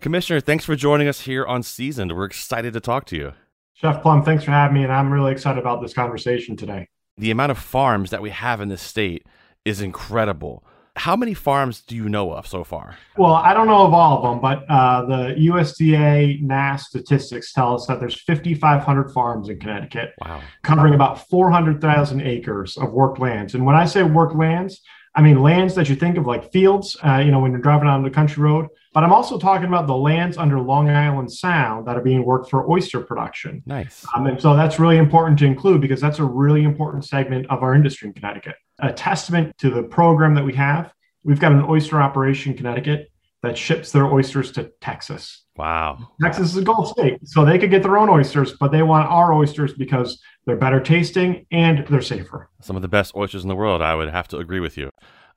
Commissioner, 0.00 0.40
thanks 0.40 0.64
for 0.64 0.76
joining 0.76 1.08
us 1.08 1.20
here 1.20 1.44
on 1.44 1.62
Seasoned. 1.62 2.16
We're 2.16 2.24
excited 2.24 2.72
to 2.72 2.80
talk 2.80 3.04
to 3.08 3.16
you. 3.16 3.32
Chef 3.74 4.00
Plum, 4.00 4.22
thanks 4.22 4.44
for 4.44 4.50
having 4.50 4.76
me, 4.76 4.84
and 4.84 4.90
I'm 4.90 5.12
really 5.12 5.32
excited 5.32 5.60
about 5.60 5.82
this 5.82 5.92
conversation 5.92 6.56
today 6.56 6.88
the 7.18 7.30
amount 7.30 7.50
of 7.50 7.58
farms 7.58 8.10
that 8.10 8.22
we 8.22 8.30
have 8.30 8.60
in 8.60 8.68
this 8.68 8.80
state 8.80 9.26
is 9.64 9.80
incredible. 9.80 10.64
How 10.96 11.14
many 11.14 11.34
farms 11.34 11.80
do 11.80 11.94
you 11.94 12.08
know 12.08 12.32
of 12.32 12.46
so 12.46 12.64
far? 12.64 12.96
Well, 13.16 13.34
I 13.34 13.54
don't 13.54 13.68
know 13.68 13.86
of 13.86 13.92
all 13.92 14.18
of 14.18 14.22
them, 14.22 14.40
but 14.40 14.68
uh, 14.68 15.04
the 15.04 15.34
USDA 15.48 16.42
NASS 16.42 16.86
statistics 16.88 17.52
tell 17.52 17.74
us 17.74 17.86
that 17.86 18.00
there's 18.00 18.20
5,500 18.20 19.12
farms 19.12 19.48
in 19.48 19.60
Connecticut, 19.60 20.10
wow. 20.24 20.40
covering 20.62 20.94
about 20.94 21.28
400,000 21.28 22.20
acres 22.20 22.76
of 22.76 22.92
worked 22.92 23.20
lands. 23.20 23.54
And 23.54 23.64
when 23.64 23.76
I 23.76 23.84
say 23.84 24.02
worked 24.02 24.34
lands, 24.34 24.80
I 25.18 25.20
mean 25.20 25.42
lands 25.42 25.74
that 25.74 25.88
you 25.88 25.96
think 25.96 26.16
of 26.16 26.26
like 26.26 26.52
fields, 26.52 26.96
uh, 27.04 27.16
you 27.16 27.32
know, 27.32 27.40
when 27.40 27.50
you're 27.50 27.60
driving 27.60 27.88
on 27.88 28.04
the 28.04 28.10
country 28.10 28.40
road. 28.40 28.68
But 28.94 29.02
I'm 29.02 29.12
also 29.12 29.36
talking 29.36 29.66
about 29.66 29.88
the 29.88 29.96
lands 29.96 30.38
under 30.38 30.60
Long 30.60 30.88
Island 30.88 31.32
Sound 31.32 31.88
that 31.88 31.96
are 31.96 32.02
being 32.02 32.24
worked 32.24 32.48
for 32.48 32.70
oyster 32.70 33.00
production. 33.00 33.60
Nice. 33.66 34.06
Um, 34.14 34.28
and 34.28 34.40
so 34.40 34.54
that's 34.54 34.78
really 34.78 34.96
important 34.96 35.36
to 35.40 35.44
include 35.44 35.80
because 35.80 36.00
that's 36.00 36.20
a 36.20 36.24
really 36.24 36.62
important 36.62 37.04
segment 37.04 37.46
of 37.50 37.64
our 37.64 37.74
industry 37.74 38.06
in 38.06 38.14
Connecticut. 38.14 38.54
A 38.78 38.92
testament 38.92 39.58
to 39.58 39.70
the 39.70 39.82
program 39.82 40.36
that 40.36 40.44
we 40.44 40.54
have, 40.54 40.92
we've 41.24 41.40
got 41.40 41.50
an 41.50 41.64
oyster 41.64 42.00
operation 42.00 42.52
in 42.52 42.56
Connecticut 42.56 43.10
that 43.42 43.58
ships 43.58 43.90
their 43.90 44.06
oysters 44.06 44.52
to 44.52 44.70
Texas. 44.80 45.44
Wow. 45.56 46.12
Texas 46.22 46.50
is 46.50 46.56
a 46.58 46.62
Gulf 46.62 46.90
state. 46.90 47.18
So 47.24 47.44
they 47.44 47.58
could 47.58 47.70
get 47.70 47.82
their 47.82 47.98
own 47.98 48.08
oysters, 48.08 48.52
but 48.52 48.70
they 48.70 48.82
want 48.82 49.08
our 49.08 49.34
oysters 49.34 49.74
because 49.74 50.20
they're 50.48 50.56
better 50.56 50.80
tasting 50.80 51.44
and 51.50 51.86
they're 51.88 52.00
safer. 52.00 52.48
Some 52.62 52.74
of 52.74 52.80
the 52.80 52.88
best 52.88 53.14
oysters 53.14 53.42
in 53.42 53.48
the 53.48 53.54
world, 53.54 53.82
I 53.82 53.94
would 53.94 54.08
have 54.08 54.26
to 54.28 54.38
agree 54.38 54.60
with 54.60 54.78
you. 54.78 54.90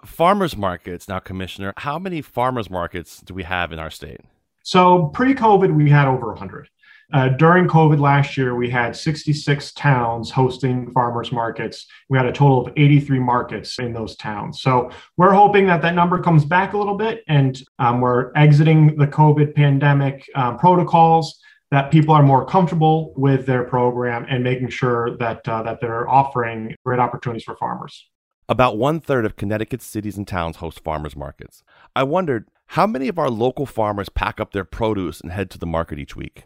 Farmers 0.06 0.56
markets, 0.56 1.10
now, 1.10 1.20
Commissioner, 1.20 1.74
how 1.76 2.00
many 2.00 2.22
farmers 2.22 2.70
markets 2.70 3.20
do 3.20 3.34
we 3.34 3.44
have 3.44 3.74
in 3.74 3.78
our 3.78 3.90
state? 3.90 4.22
So 4.64 5.08
pre 5.08 5.36
COVID, 5.36 5.76
we 5.76 5.90
had 5.90 6.08
over 6.08 6.28
100. 6.28 6.70
Uh, 7.12 7.28
during 7.28 7.68
COVID 7.68 8.00
last 8.00 8.38
year, 8.38 8.56
we 8.56 8.70
had 8.70 8.96
66 8.96 9.74
towns 9.74 10.32
hosting 10.32 10.90
farmers 10.92 11.34
markets. 11.34 11.88
We 12.08 12.18
had 12.18 12.26
a 12.26 12.32
total 12.32 12.66
of 12.66 12.74
83 12.78 13.20
markets 13.20 13.80
in 13.80 13.92
those 13.92 14.16
towns. 14.16 14.62
So 14.62 14.92
we're 15.18 15.34
hoping 15.34 15.68
that 15.68 15.82
that 15.82 15.94
number 15.94 16.20
comes 16.20 16.46
back 16.46 16.72
a 16.72 16.78
little 16.78 16.96
bit 16.96 17.26
and 17.28 17.62
um, 17.80 18.00
we're 18.00 18.32
exiting 18.38 18.96
the 18.96 19.08
COVID 19.08 19.56
pandemic 19.56 20.26
um, 20.36 20.58
protocols 20.58 21.38
that 21.72 21.90
people 21.90 22.14
are 22.14 22.22
more 22.22 22.46
comfortable 22.46 23.14
with 23.16 23.46
their 23.46 23.64
program 23.64 24.26
and 24.30 24.44
making 24.44 24.70
sure 24.70 25.18
that 25.18 25.48
uh, 25.48 25.64
that 25.64 25.80
they're 25.82 26.08
offering 26.10 26.76
great 26.86 27.00
opportunities 27.00 27.44
for 27.44 27.56
farmers. 27.56 28.08
About 28.50 28.78
one 28.78 29.00
third 29.00 29.26
of 29.26 29.38
Connecticut's 29.38 29.86
cities 29.86 30.18
and 30.18 30.28
towns 30.28 30.58
host 30.58 30.84
farmers 30.84 31.16
markets. 31.16 31.64
I 31.96 32.04
wondered 32.04 32.50
how 32.68 32.86
many 32.86 33.08
of 33.08 33.18
our 33.18 33.30
local 33.30 33.66
farmers 33.66 34.10
pack 34.10 34.40
up 34.40 34.52
their 34.52 34.66
produce 34.66 35.22
and 35.22 35.32
head 35.32 35.50
to 35.52 35.58
the 35.58 35.66
market 35.66 36.00
each 36.00 36.16
week. 36.16 36.44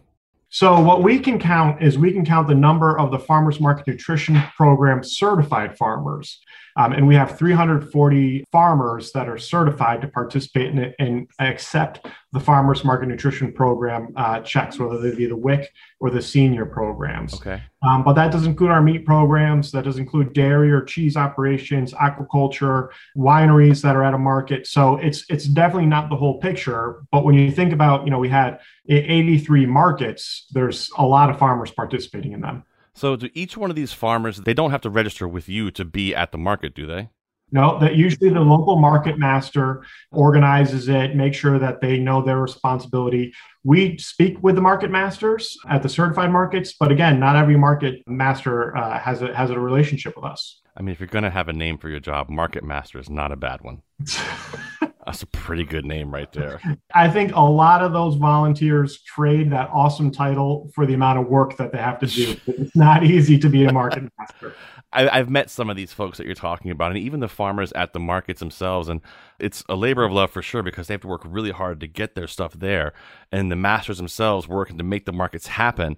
So 0.50 0.80
what 0.80 1.04
we 1.04 1.20
can 1.20 1.38
count 1.38 1.84
is 1.84 1.98
we 1.98 2.14
can 2.14 2.24
count 2.24 2.48
the 2.48 2.56
number 2.56 2.98
of 2.98 3.12
the 3.12 3.20
Farmers 3.20 3.60
Market 3.60 3.88
Nutrition 3.88 4.42
Program 4.56 5.04
certified 5.04 5.78
farmers. 5.78 6.40
Um, 6.78 6.94
and 6.94 7.08
we 7.08 7.16
have 7.16 7.38
340 7.38 8.46
farmers 8.52 9.12
that 9.12 9.28
are 9.28 9.38
certified 9.38 10.02
to 10.02 10.08
participate 10.08 10.72
in 10.72 10.78
it 10.78 10.96
and 10.98 11.28
accept 11.40 12.08
the 12.36 12.42
farmers 12.42 12.84
market 12.84 13.08
nutrition 13.08 13.52
program 13.52 14.12
uh, 14.18 14.42
checks, 14.42 14.78
whether 14.78 15.00
they 15.00 15.16
be 15.16 15.26
the 15.26 15.36
WIC 15.36 15.72
or 16.02 16.10
the 16.10 16.22
senior 16.22 16.66
programs. 16.66 17.34
Okay. 17.34 17.64
Um, 17.82 18.04
but 18.04 18.14
that 18.14 18.30
does 18.32 18.46
include 18.46 18.72
our 18.72 18.82
meat 18.82 19.06
programs. 19.06 19.72
That 19.72 19.86
does 19.86 19.98
include 19.98 20.34
dairy 20.34 20.70
or 20.70 20.84
cheese 20.84 21.16
operations, 21.16 21.94
aquaculture, 21.94 22.90
wineries 23.16 23.82
that 23.84 23.96
are 23.96 24.04
at 24.04 24.14
a 24.14 24.18
market. 24.18 24.68
So 24.68 24.98
it's 24.98 25.24
it's 25.30 25.46
definitely 25.46 25.88
not 25.88 26.10
the 26.10 26.18
whole 26.18 26.40
picture. 26.42 27.04
But 27.10 27.24
when 27.24 27.36
you 27.36 27.50
think 27.52 27.72
about, 27.72 28.04
you 28.04 28.12
know, 28.12 28.20
we 28.20 28.30
had 28.30 28.60
83 28.90 29.66
markets. 29.66 30.46
There's 30.52 30.92
a 30.98 31.06
lot 31.06 31.30
of 31.30 31.40
farmers 31.40 31.72
participating 31.72 32.34
in 32.34 32.42
them. 32.42 32.64
So, 32.94 33.16
do 33.16 33.30
each 33.34 33.58
one 33.58 33.70
of 33.70 33.76
these 33.76 33.92
farmers, 33.92 34.38
they 34.42 34.54
don't 34.54 34.72
have 34.72 34.82
to 34.82 34.90
register 34.90 35.28
with 35.28 35.50
you 35.50 35.70
to 35.72 35.84
be 35.84 36.16
at 36.16 36.32
the 36.32 36.38
market, 36.38 36.74
do 36.74 36.86
they? 36.86 37.10
No, 37.56 37.80
that 37.80 37.95
usually 37.95 38.30
the 38.32 38.41
local 38.41 38.76
market 38.76 39.18
master 39.18 39.86
organizes 40.12 40.89
it, 40.89 41.16
make 41.16 41.34
sure 41.34 41.58
that 41.58 41.80
they 41.80 41.97
know 41.97 42.22
their 42.22 42.41
responsibility. 42.41 43.34
We 43.64 43.97
speak 43.97 44.43
with 44.43 44.56
the 44.56 44.62
market 44.62 44.91
masters 44.91 45.58
at 45.70 45.82
the 45.82 45.88
certified 45.88 46.34
markets, 46.34 46.76
but 46.78 46.91
again, 46.91 47.18
not 47.18 47.38
every 47.38 47.56
market 47.56 48.03
master 48.08 48.76
uh, 48.76 48.99
has 48.99 49.22
a 49.22 49.34
has 49.34 49.51
a 49.51 49.58
relationship 49.58 50.18
with 50.18 50.26
us. 50.26 50.60
I 50.76 50.82
mean, 50.82 50.91
if 50.91 50.99
you're 50.99 51.08
going 51.08 51.24
to 51.24 51.30
have 51.30 51.47
a 51.47 51.53
name 51.53 51.78
for 51.78 51.88
your 51.88 52.01
job, 52.01 52.30
market 52.30 52.66
master 52.66 52.99
is 52.99 53.10
not 53.10 53.32
a 53.32 53.38
bad 53.38 53.62
one. 53.62 53.84
That's 55.06 55.22
a 55.22 55.28
pretty 55.28 55.64
good 55.64 55.86
name 55.86 56.12
right 56.12 56.32
there. 56.32 56.60
I 56.95 57.10
think 57.10 57.34
a 57.36 57.41
lot 57.41 57.84
of 57.84 57.93
those 57.93 58.16
volunteers 58.16 59.01
trade 59.01 59.51
that 59.51 59.70
awesome 59.72 60.12
title 60.12 60.72
for 60.74 60.86
the 60.86 60.95
amount 60.95 61.20
of 61.20 61.28
work 61.28 61.58
that 61.58 61.72
they 61.72 61.78
have 61.78 61.99
to 61.99 62.08
do. 62.08 62.36
It's 62.47 62.76
not 62.76 63.03
easy 63.03 63.38
to 63.38 63.49
be 63.49 63.66
a 63.66 63.72
market 63.72 64.03
master. 64.20 64.56
I, 64.91 65.18
have 65.18 65.30
met 65.30 65.49
some 65.49 65.70
of 65.70 65.76
these 65.76 65.91
folks 65.91 66.18
that 66.18 66.26
you're 66.26 66.36
talking 66.36 66.72
about, 66.72 66.91
and 66.91 66.99
even 66.99 67.20
the 67.20 67.28
farmers 67.28 67.72
at 67.74 67.93
the 67.93 67.99
markets 67.99 68.39
themselves. 68.39 68.88
And 68.88 69.01
it's 69.39 69.64
a 69.68 69.76
labor 69.76 70.03
of 70.03 70.12
love 70.12 70.32
for 70.32 70.41
sure 70.41 70.64
because 70.64 70.88
they 70.88 70.93
have 70.93 71.01
to 71.01 71.08
work 71.08 71.22
really 71.26 71.51
hard 71.51 71.80
to 71.82 71.88
get 71.88 72.16
their 72.16 72.28
stuff 72.28 72.53
there. 72.53 72.93
And 73.32 73.51
the 73.51 73.56
masters 73.56 73.97
themselves 73.97 74.47
working 74.47 74.78
to 74.78 74.84
make 74.84 75.06
the 75.06 75.12
markets 75.12 75.47
happen. 75.47 75.97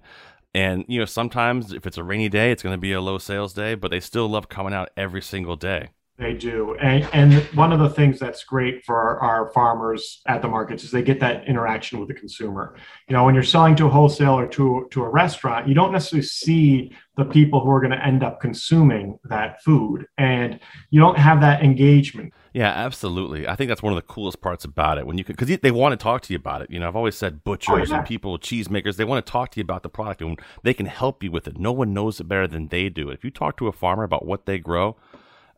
And, 0.52 0.84
you 0.88 0.98
know, 0.98 1.04
sometimes 1.04 1.72
if 1.72 1.86
it's 1.86 1.98
a 1.98 2.04
rainy 2.04 2.28
day, 2.28 2.50
it's 2.50 2.62
going 2.62 2.74
to 2.74 2.80
be 2.80 2.92
a 2.92 3.00
low 3.00 3.18
sales 3.18 3.54
day, 3.54 3.74
but 3.74 3.90
they 3.90 4.00
still 4.00 4.28
love 4.28 4.48
coming 4.48 4.74
out 4.74 4.90
every 4.96 5.22
single 5.22 5.56
day. 5.56 5.90
They 6.18 6.34
do. 6.34 6.74
And, 6.80 7.08
and 7.12 7.34
one 7.56 7.72
of 7.72 7.78
the 7.78 7.90
things 7.90 8.18
that's 8.18 8.42
great 8.42 8.84
for 8.84 8.96
our, 8.96 9.20
our, 9.20 9.52
farmers 9.52 10.20
at 10.26 10.42
the 10.42 10.48
markets 10.48 10.82
is 10.82 10.90
they 10.90 11.00
get 11.00 11.20
that 11.20 11.46
interaction 11.46 12.00
with 12.00 12.08
the 12.08 12.14
consumer. 12.14 12.74
You 13.06 13.14
know, 13.14 13.24
when 13.24 13.36
you're 13.36 13.44
selling 13.44 13.76
to 13.76 13.86
a 13.86 13.88
wholesaler 13.88 14.48
to, 14.48 14.88
to 14.90 15.04
a 15.04 15.08
restaurant, 15.08 15.68
you 15.68 15.74
don't 15.74 15.92
necessarily 15.92 16.26
see 16.26 16.92
the 17.16 17.24
people 17.24 17.60
who 17.60 17.70
are 17.70 17.78
going 17.78 17.92
to 17.92 18.04
end 18.04 18.24
up 18.24 18.40
consuming 18.40 19.16
that 19.24 19.62
food 19.62 20.06
and 20.18 20.58
you 20.90 21.00
don't 21.00 21.16
have 21.16 21.40
that 21.40 21.62
engagement. 21.62 22.32
Yeah, 22.52 22.70
absolutely. 22.70 23.46
I 23.46 23.54
think 23.54 23.68
that's 23.68 23.82
one 23.82 23.92
of 23.92 23.96
the 23.96 24.12
coolest 24.12 24.40
parts 24.40 24.64
about 24.64 24.98
it 24.98 25.06
when 25.06 25.18
you 25.18 25.24
can, 25.24 25.36
because 25.36 25.56
they 25.60 25.70
want 25.70 25.92
to 25.92 26.02
talk 26.02 26.22
to 26.22 26.32
you 26.32 26.36
about 26.36 26.62
it. 26.62 26.70
You 26.70 26.80
know, 26.80 26.88
I've 26.88 26.96
always 26.96 27.16
said 27.16 27.44
butchers 27.44 27.90
oh, 27.90 27.94
yeah. 27.94 27.98
and 27.98 28.06
people, 28.06 28.38
cheesemakers, 28.38 28.96
they 28.96 29.04
want 29.04 29.24
to 29.24 29.30
talk 29.30 29.52
to 29.52 29.60
you 29.60 29.62
about 29.62 29.84
the 29.84 29.88
product 29.88 30.20
and 30.20 30.40
they 30.64 30.74
can 30.74 30.86
help 30.86 31.22
you 31.22 31.30
with 31.30 31.46
it. 31.46 31.60
No 31.60 31.70
one 31.70 31.94
knows 31.94 32.18
it 32.18 32.24
better 32.24 32.48
than 32.48 32.66
they 32.68 32.88
do. 32.88 33.08
If 33.08 33.22
you 33.22 33.30
talk 33.30 33.56
to 33.58 33.68
a 33.68 33.72
farmer 33.72 34.02
about 34.02 34.26
what 34.26 34.46
they 34.46 34.58
grow, 34.58 34.96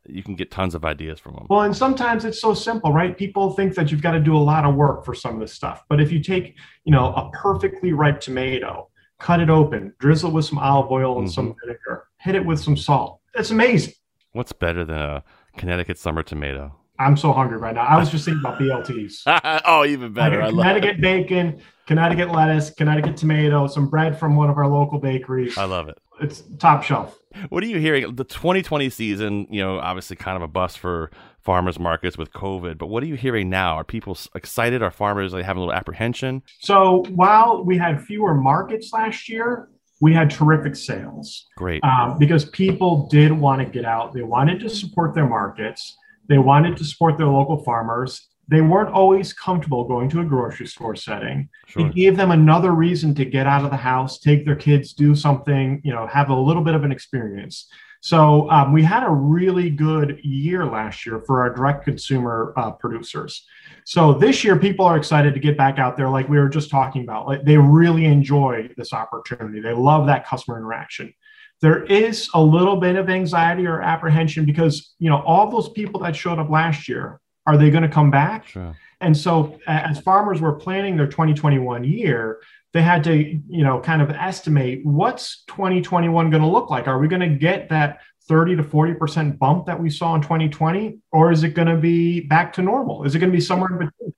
you 0.07 0.23
can 0.23 0.35
get 0.35 0.51
tons 0.51 0.75
of 0.75 0.85
ideas 0.85 1.21
from 1.21 1.35
them. 1.35 1.47
Well, 1.49 1.63
and 1.63 1.77
sometimes 1.77 2.25
it's 2.25 2.41
so 2.41 2.55
simple, 2.55 2.93
right? 2.93 3.17
People 3.17 3.53
think 3.53 3.75
that 3.75 3.91
you've 3.91 4.03
got 4.03 4.13
to 4.13 4.21
do 4.21 4.37
a 4.37 4.39
lot 4.39 4.65
of 4.65 4.75
work 4.75 5.05
for 5.05 5.15
some 5.15 5.35
of 5.35 5.41
this 5.41 5.53
stuff. 5.53 5.85
But 5.89 6.01
if 6.01 6.11
you 6.11 6.21
take, 6.21 6.57
you 6.85 6.93
know, 6.93 7.13
a 7.15 7.31
perfectly 7.33 7.93
ripe 7.93 8.21
tomato, 8.21 8.89
cut 9.19 9.41
it 9.41 9.51
open, 9.51 9.95
drizzle 9.99 10.31
with 10.31 10.47
some 10.47 10.59
olive 10.59 10.91
oil 10.91 11.19
and 11.19 11.27
mm-hmm. 11.27 11.35
some 11.35 11.55
vinegar, 11.63 12.09
hit 12.19 12.35
it 12.35 12.45
with 12.45 12.61
some 12.61 12.77
salt. 12.77 13.21
It's 13.35 13.51
amazing. 13.51 13.95
What's 14.33 14.53
better 14.53 14.85
than 14.85 14.97
a 14.97 15.25
Connecticut 15.57 15.99
summer 15.99 16.23
tomato? 16.23 16.75
I'm 16.99 17.17
so 17.17 17.33
hungry 17.33 17.57
right 17.57 17.75
now. 17.75 17.85
I 17.85 17.99
was 17.99 18.11
just 18.11 18.27
thinking 18.27 18.41
about 18.41 18.61
BLTs. 18.61 19.23
oh, 19.65 19.87
even 19.87 20.13
better. 20.13 20.43
Like 20.43 20.51
Connecticut 20.51 21.01
bacon, 21.01 21.61
Connecticut 21.87 22.31
lettuce, 22.31 22.71
Connecticut 22.71 23.17
tomato, 23.17 23.67
some 23.67 23.89
bread 23.89 24.19
from 24.19 24.37
one 24.37 24.51
of 24.51 24.59
our 24.59 24.69
local 24.69 24.99
bakeries. 24.99 25.57
I 25.57 25.65
love 25.65 25.89
it. 25.89 25.99
It's 26.21 26.43
top 26.59 26.83
shelf. 26.83 27.19
What 27.49 27.63
are 27.63 27.67
you 27.67 27.79
hearing? 27.79 28.15
The 28.15 28.25
2020 28.25 28.91
season, 28.91 29.47
you 29.51 29.63
know, 29.63 29.79
obviously 29.79 30.17
kind 30.17 30.37
of 30.37 30.43
a 30.43 30.49
bust 30.49 30.79
for 30.79 31.11
farmers 31.41 31.79
markets 31.79 32.19
with 32.19 32.33
COVID, 32.33 32.77
but 32.77 32.89
what 32.89 33.03
are 33.03 33.07
you 33.07 33.15
hearing 33.15 33.49
now? 33.49 33.77
Are 33.77 33.85
people 33.85 34.19
excited? 34.35 34.83
Are 34.83 34.91
farmers 34.91 35.33
like 35.33 35.45
having 35.45 35.63
a 35.63 35.67
little 35.67 35.79
apprehension? 35.79 36.43
So 36.61 37.05
while 37.15 37.65
we 37.65 37.79
had 37.79 38.03
fewer 38.03 38.35
markets 38.35 38.93
last 38.93 39.29
year, 39.29 39.69
we 40.01 40.13
had 40.13 40.31
terrific 40.31 40.77
sales. 40.77 41.47
Great. 41.57 41.85
Um, 41.85 42.19
because 42.19 42.47
people 42.47 43.07
did 43.09 43.33
want 43.33 43.61
to 43.61 43.67
get 43.67 43.85
out. 43.85 44.13
They 44.13 44.23
wanted 44.23 44.61
to 44.61 44.69
support 44.71 45.15
their 45.15 45.29
markets. 45.29 45.97
They 46.29 46.39
wanted 46.39 46.77
to 46.79 46.85
support 46.85 47.19
their 47.19 47.29
local 47.29 47.63
farmers 47.63 48.30
they 48.51 48.61
weren't 48.61 48.93
always 48.93 49.33
comfortable 49.33 49.85
going 49.85 50.09
to 50.11 50.21
a 50.21 50.25
grocery 50.25 50.67
store 50.67 50.97
setting. 50.97 51.49
Sure. 51.67 51.87
It 51.87 51.95
gave 51.95 52.17
them 52.17 52.33
another 52.33 52.73
reason 52.73 53.15
to 53.15 53.25
get 53.25 53.47
out 53.47 53.65
of 53.65 53.71
the 53.71 53.77
house, 53.77 54.19
take 54.19 54.45
their 54.45 54.57
kids, 54.57 54.93
do 54.93 55.15
something, 55.15 55.81
you 55.85 55.93
know, 55.93 56.09
have 56.09 56.31
a 56.31 56.35
little 56.35 56.63
bit 56.63 56.75
of 56.75 56.83
an 56.83 56.91
experience. 56.91 57.71
So 58.01 58.51
um, 58.51 58.73
we 58.73 58.83
had 58.83 59.05
a 59.05 59.11
really 59.11 59.71
good 59.71 60.19
year 60.25 60.67
last 60.67 61.07
year 61.07 61.21
for 61.21 61.43
our 61.43 61.55
direct 61.55 61.85
consumer 61.85 62.53
uh, 62.57 62.73
producers. 62.73 63.47
So 63.85 64.15
this 64.15 64.43
year, 64.43 64.59
people 64.59 64.85
are 64.85 64.97
excited 64.97 65.33
to 65.35 65.41
get 65.41 65.57
back 65.57 65.79
out 65.79 65.97
there, 65.97 66.09
like 66.09 66.29
we 66.29 66.39
were 66.39 66.49
just 66.49 66.71
talking 66.71 67.03
about. 67.03 67.29
Like 67.29 67.45
they 67.45 67.59
really 67.59 68.07
enjoy 68.07 68.71
this 68.77 68.93
opportunity. 68.93 69.61
They 69.61 69.75
love 69.75 70.07
that 70.07 70.27
customer 70.27 70.59
interaction. 70.59 71.15
There 71.61 71.85
is 71.85 72.31
a 72.33 72.43
little 72.43 72.77
bit 72.77 72.97
of 72.97 73.11
anxiety 73.11 73.67
or 73.67 73.83
apprehension 73.83 74.45
because 74.47 74.95
you 74.99 75.11
know 75.11 75.23
all 75.23 75.51
those 75.51 75.69
people 75.69 76.01
that 76.01 76.17
showed 76.17 76.39
up 76.39 76.49
last 76.49 76.89
year 76.89 77.20
are 77.47 77.57
they 77.57 77.71
going 77.71 77.83
to 77.83 77.89
come 77.89 78.11
back? 78.11 78.49
Sure. 78.49 78.77
And 79.01 79.17
so, 79.17 79.59
as 79.67 80.01
farmers 80.01 80.41
were 80.41 80.53
planning 80.53 80.97
their 80.97 81.07
2021 81.07 81.85
year, 81.85 82.41
they 82.73 82.83
had 82.83 83.03
to, 83.05 83.17
you 83.17 83.65
know, 83.65 83.81
kind 83.81 84.03
of 84.03 84.11
estimate 84.11 84.85
what's 84.85 85.43
2021 85.47 86.31
going 86.31 86.43
to 86.43 86.49
look 86.49 86.71
like. 86.71 86.87
Are 86.87 86.99
we 86.99 87.09
going 87.09 87.21
to 87.21 87.37
get 87.37 87.71
that 87.71 88.01
30 88.29 88.57
to 88.57 88.63
40% 88.63 89.39
bump 89.39 89.67
that 89.67 89.81
we 89.81 89.91
saw 89.91 90.15
in 90.15 90.23
2020? 90.23 90.99
Or 91.13 91.33
is 91.33 91.43
it 91.43 91.55
going 91.55 91.69
to 91.69 91.77
be 91.77 92.21
back 92.21 92.53
to 92.55 92.63
normal? 92.63 93.05
Is 93.05 93.15
it 93.15 93.19
going 93.19 93.33
to 93.33 93.37
be 93.37 93.43
somewhere 93.43 93.71
in 93.71 93.79
between? 93.79 94.15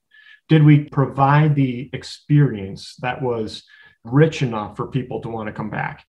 Did 0.49 0.63
we 0.63 0.83
provide 0.83 1.55
the 1.55 1.89
experience 1.93 2.95
that 2.97 3.21
was 3.21 3.63
rich 4.03 4.41
enough 4.41 4.75
for 4.75 4.87
people 4.87 5.21
to 5.21 5.29
want 5.29 5.47
to 5.47 5.53
come 5.53 5.69
back? 5.69 6.05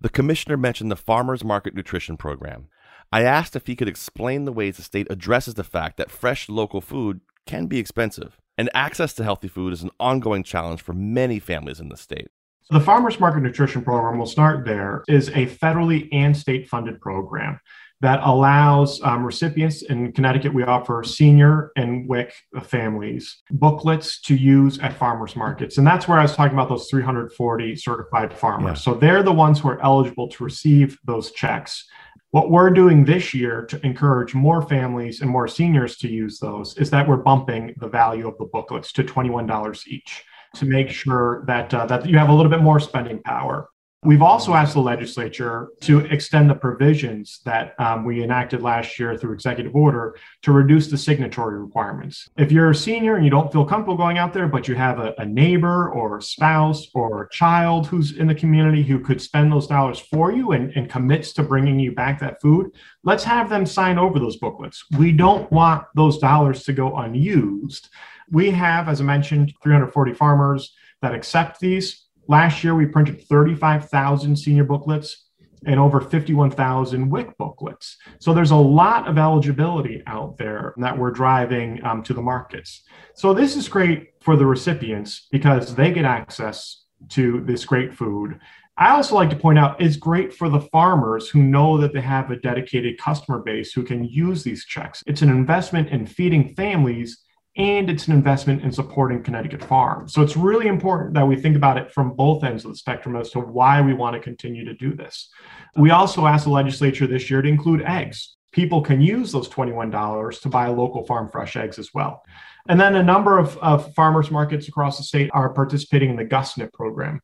The 0.00 0.10
commissioner 0.10 0.56
mentioned 0.56 0.90
the 0.90 0.96
Farmers 0.96 1.42
Market 1.42 1.74
Nutrition 1.74 2.16
Program. 2.16 2.68
I 3.12 3.22
asked 3.22 3.56
if 3.56 3.66
he 3.66 3.74
could 3.74 3.88
explain 3.88 4.44
the 4.44 4.52
ways 4.52 4.76
the 4.76 4.82
state 4.82 5.08
addresses 5.10 5.54
the 5.54 5.64
fact 5.64 5.96
that 5.96 6.10
fresh 6.10 6.48
local 6.48 6.80
food 6.80 7.20
can 7.44 7.66
be 7.66 7.78
expensive, 7.78 8.38
and 8.56 8.70
access 8.72 9.12
to 9.14 9.24
healthy 9.24 9.48
food 9.48 9.72
is 9.72 9.82
an 9.82 9.90
ongoing 9.98 10.44
challenge 10.44 10.80
for 10.80 10.92
many 10.92 11.40
families 11.40 11.80
in 11.80 11.88
the 11.88 11.96
state. 11.96 12.28
The 12.70 12.78
Farmers 12.78 13.18
Market 13.18 13.40
Nutrition 13.40 13.82
Program, 13.82 14.16
we'll 14.16 14.28
start 14.28 14.64
there, 14.64 15.02
is 15.08 15.28
a 15.30 15.46
federally 15.46 16.08
and 16.12 16.36
state 16.36 16.68
funded 16.68 17.00
program 17.00 17.58
that 18.00 18.20
allows 18.22 19.02
um, 19.02 19.24
recipients 19.24 19.82
in 19.82 20.12
Connecticut. 20.12 20.54
We 20.54 20.62
offer 20.62 21.02
senior 21.02 21.72
and 21.76 22.08
WIC 22.08 22.32
families 22.62 23.42
booklets 23.50 24.20
to 24.22 24.36
use 24.36 24.78
at 24.78 24.96
farmers 24.96 25.36
markets. 25.36 25.76
And 25.76 25.86
that's 25.86 26.08
where 26.08 26.18
I 26.18 26.22
was 26.22 26.34
talking 26.34 26.54
about 26.54 26.68
those 26.68 26.88
340 26.88 27.76
certified 27.76 28.32
farmers. 28.32 28.78
Yeah. 28.78 28.92
So 28.92 28.94
they're 28.94 29.22
the 29.22 29.32
ones 29.32 29.60
who 29.60 29.68
are 29.68 29.82
eligible 29.82 30.28
to 30.28 30.44
receive 30.44 30.98
those 31.04 31.32
checks. 31.32 31.86
What 32.32 32.50
we're 32.50 32.70
doing 32.70 33.04
this 33.04 33.34
year 33.34 33.62
to 33.66 33.84
encourage 33.84 34.34
more 34.34 34.62
families 34.62 35.20
and 35.20 35.28
more 35.28 35.48
seniors 35.48 35.96
to 35.96 36.08
use 36.08 36.38
those 36.38 36.76
is 36.76 36.88
that 36.90 37.08
we're 37.08 37.16
bumping 37.16 37.74
the 37.78 37.88
value 37.88 38.28
of 38.28 38.38
the 38.38 38.44
booklets 38.44 38.92
to 38.92 39.02
$21 39.02 39.86
each 39.88 40.22
to 40.54 40.64
make 40.64 40.90
sure 40.90 41.42
that 41.48 41.74
uh, 41.74 41.86
that 41.86 42.06
you 42.06 42.18
have 42.18 42.28
a 42.28 42.32
little 42.32 42.50
bit 42.50 42.62
more 42.62 42.78
spending 42.78 43.20
power. 43.22 43.68
We've 44.02 44.22
also 44.22 44.54
asked 44.54 44.72
the 44.72 44.80
legislature 44.80 45.68
to 45.82 45.98
extend 45.98 46.48
the 46.48 46.54
provisions 46.54 47.40
that 47.44 47.78
um, 47.78 48.02
we 48.02 48.22
enacted 48.22 48.62
last 48.62 48.98
year 48.98 49.14
through 49.14 49.34
executive 49.34 49.76
order 49.76 50.16
to 50.40 50.52
reduce 50.52 50.86
the 50.86 50.96
signatory 50.96 51.60
requirements. 51.60 52.26
If 52.38 52.50
you're 52.50 52.70
a 52.70 52.74
senior 52.74 53.16
and 53.16 53.26
you 53.26 53.30
don't 53.30 53.52
feel 53.52 53.66
comfortable 53.66 53.98
going 53.98 54.16
out 54.16 54.32
there, 54.32 54.48
but 54.48 54.66
you 54.66 54.74
have 54.74 55.00
a, 55.00 55.12
a 55.18 55.26
neighbor 55.26 55.90
or 55.90 56.16
a 56.16 56.22
spouse 56.22 56.86
or 56.94 57.24
a 57.24 57.28
child 57.28 57.88
who's 57.88 58.16
in 58.16 58.26
the 58.26 58.34
community 58.34 58.82
who 58.82 59.00
could 59.00 59.20
spend 59.20 59.52
those 59.52 59.66
dollars 59.66 59.98
for 59.98 60.32
you 60.32 60.52
and, 60.52 60.72
and 60.76 60.88
commits 60.88 61.34
to 61.34 61.42
bringing 61.42 61.78
you 61.78 61.92
back 61.92 62.20
that 62.20 62.40
food, 62.40 62.70
let's 63.04 63.24
have 63.24 63.50
them 63.50 63.66
sign 63.66 63.98
over 63.98 64.18
those 64.18 64.38
booklets. 64.38 64.82
We 64.96 65.12
don't 65.12 65.52
want 65.52 65.84
those 65.94 66.16
dollars 66.16 66.62
to 66.64 66.72
go 66.72 66.96
unused. 66.96 67.90
We 68.30 68.50
have, 68.52 68.88
as 68.88 69.02
I 69.02 69.04
mentioned, 69.04 69.52
340 69.62 70.14
farmers 70.14 70.72
that 71.02 71.14
accept 71.14 71.60
these 71.60 72.06
Last 72.30 72.62
year, 72.62 72.76
we 72.76 72.86
printed 72.86 73.24
35,000 73.24 74.36
senior 74.36 74.62
booklets 74.62 75.30
and 75.66 75.80
over 75.80 76.00
51,000 76.00 77.10
WIC 77.10 77.36
booklets. 77.36 77.96
So 78.20 78.32
there's 78.32 78.52
a 78.52 78.56
lot 78.56 79.08
of 79.08 79.18
eligibility 79.18 80.00
out 80.06 80.38
there 80.38 80.72
that 80.76 80.96
we're 80.96 81.10
driving 81.10 81.84
um, 81.84 82.04
to 82.04 82.14
the 82.14 82.22
markets. 82.22 82.84
So 83.14 83.34
this 83.34 83.56
is 83.56 83.68
great 83.68 84.12
for 84.20 84.36
the 84.36 84.46
recipients 84.46 85.26
because 85.32 85.74
they 85.74 85.90
get 85.90 86.04
access 86.04 86.84
to 87.08 87.40
this 87.40 87.64
great 87.64 87.92
food. 87.92 88.38
I 88.76 88.90
also 88.90 89.16
like 89.16 89.30
to 89.30 89.36
point 89.36 89.58
out 89.58 89.82
it's 89.82 89.96
great 89.96 90.32
for 90.32 90.48
the 90.48 90.60
farmers 90.60 91.28
who 91.28 91.42
know 91.42 91.78
that 91.78 91.92
they 91.92 92.00
have 92.00 92.30
a 92.30 92.36
dedicated 92.36 92.96
customer 92.98 93.40
base 93.40 93.72
who 93.72 93.82
can 93.82 94.04
use 94.04 94.44
these 94.44 94.64
checks. 94.66 95.02
It's 95.08 95.22
an 95.22 95.30
investment 95.30 95.88
in 95.88 96.06
feeding 96.06 96.54
families 96.54 97.24
and 97.56 97.90
it's 97.90 98.06
an 98.06 98.14
investment 98.14 98.62
in 98.62 98.70
supporting 98.70 99.22
Connecticut 99.22 99.64
farms. 99.64 100.12
So 100.12 100.22
it's 100.22 100.36
really 100.36 100.68
important 100.68 101.14
that 101.14 101.26
we 101.26 101.36
think 101.36 101.56
about 101.56 101.78
it 101.78 101.90
from 101.90 102.14
both 102.14 102.44
ends 102.44 102.64
of 102.64 102.70
the 102.70 102.76
spectrum 102.76 103.16
as 103.16 103.30
to 103.30 103.40
why 103.40 103.80
we 103.80 103.92
want 103.92 104.14
to 104.14 104.20
continue 104.20 104.64
to 104.64 104.74
do 104.74 104.94
this. 104.94 105.28
We 105.76 105.90
also 105.90 106.26
asked 106.26 106.44
the 106.44 106.50
legislature 106.50 107.06
this 107.06 107.28
year 107.28 107.42
to 107.42 107.48
include 107.48 107.82
eggs. 107.82 108.36
People 108.52 108.82
can 108.82 109.00
use 109.00 109.32
those 109.32 109.48
$21 109.48 110.40
to 110.42 110.48
buy 110.48 110.68
local 110.68 111.04
farm 111.04 111.28
fresh 111.30 111.56
eggs 111.56 111.78
as 111.78 111.90
well. 111.92 112.22
And 112.68 112.80
then 112.80 112.94
a 112.96 113.02
number 113.02 113.38
of, 113.38 113.56
of 113.58 113.92
farmers 113.94 114.30
markets 114.30 114.68
across 114.68 114.98
the 114.98 115.04
state 115.04 115.30
are 115.32 115.52
participating 115.52 116.10
in 116.10 116.16
the 116.16 116.24
GusNIP 116.24 116.72
program. 116.72 117.20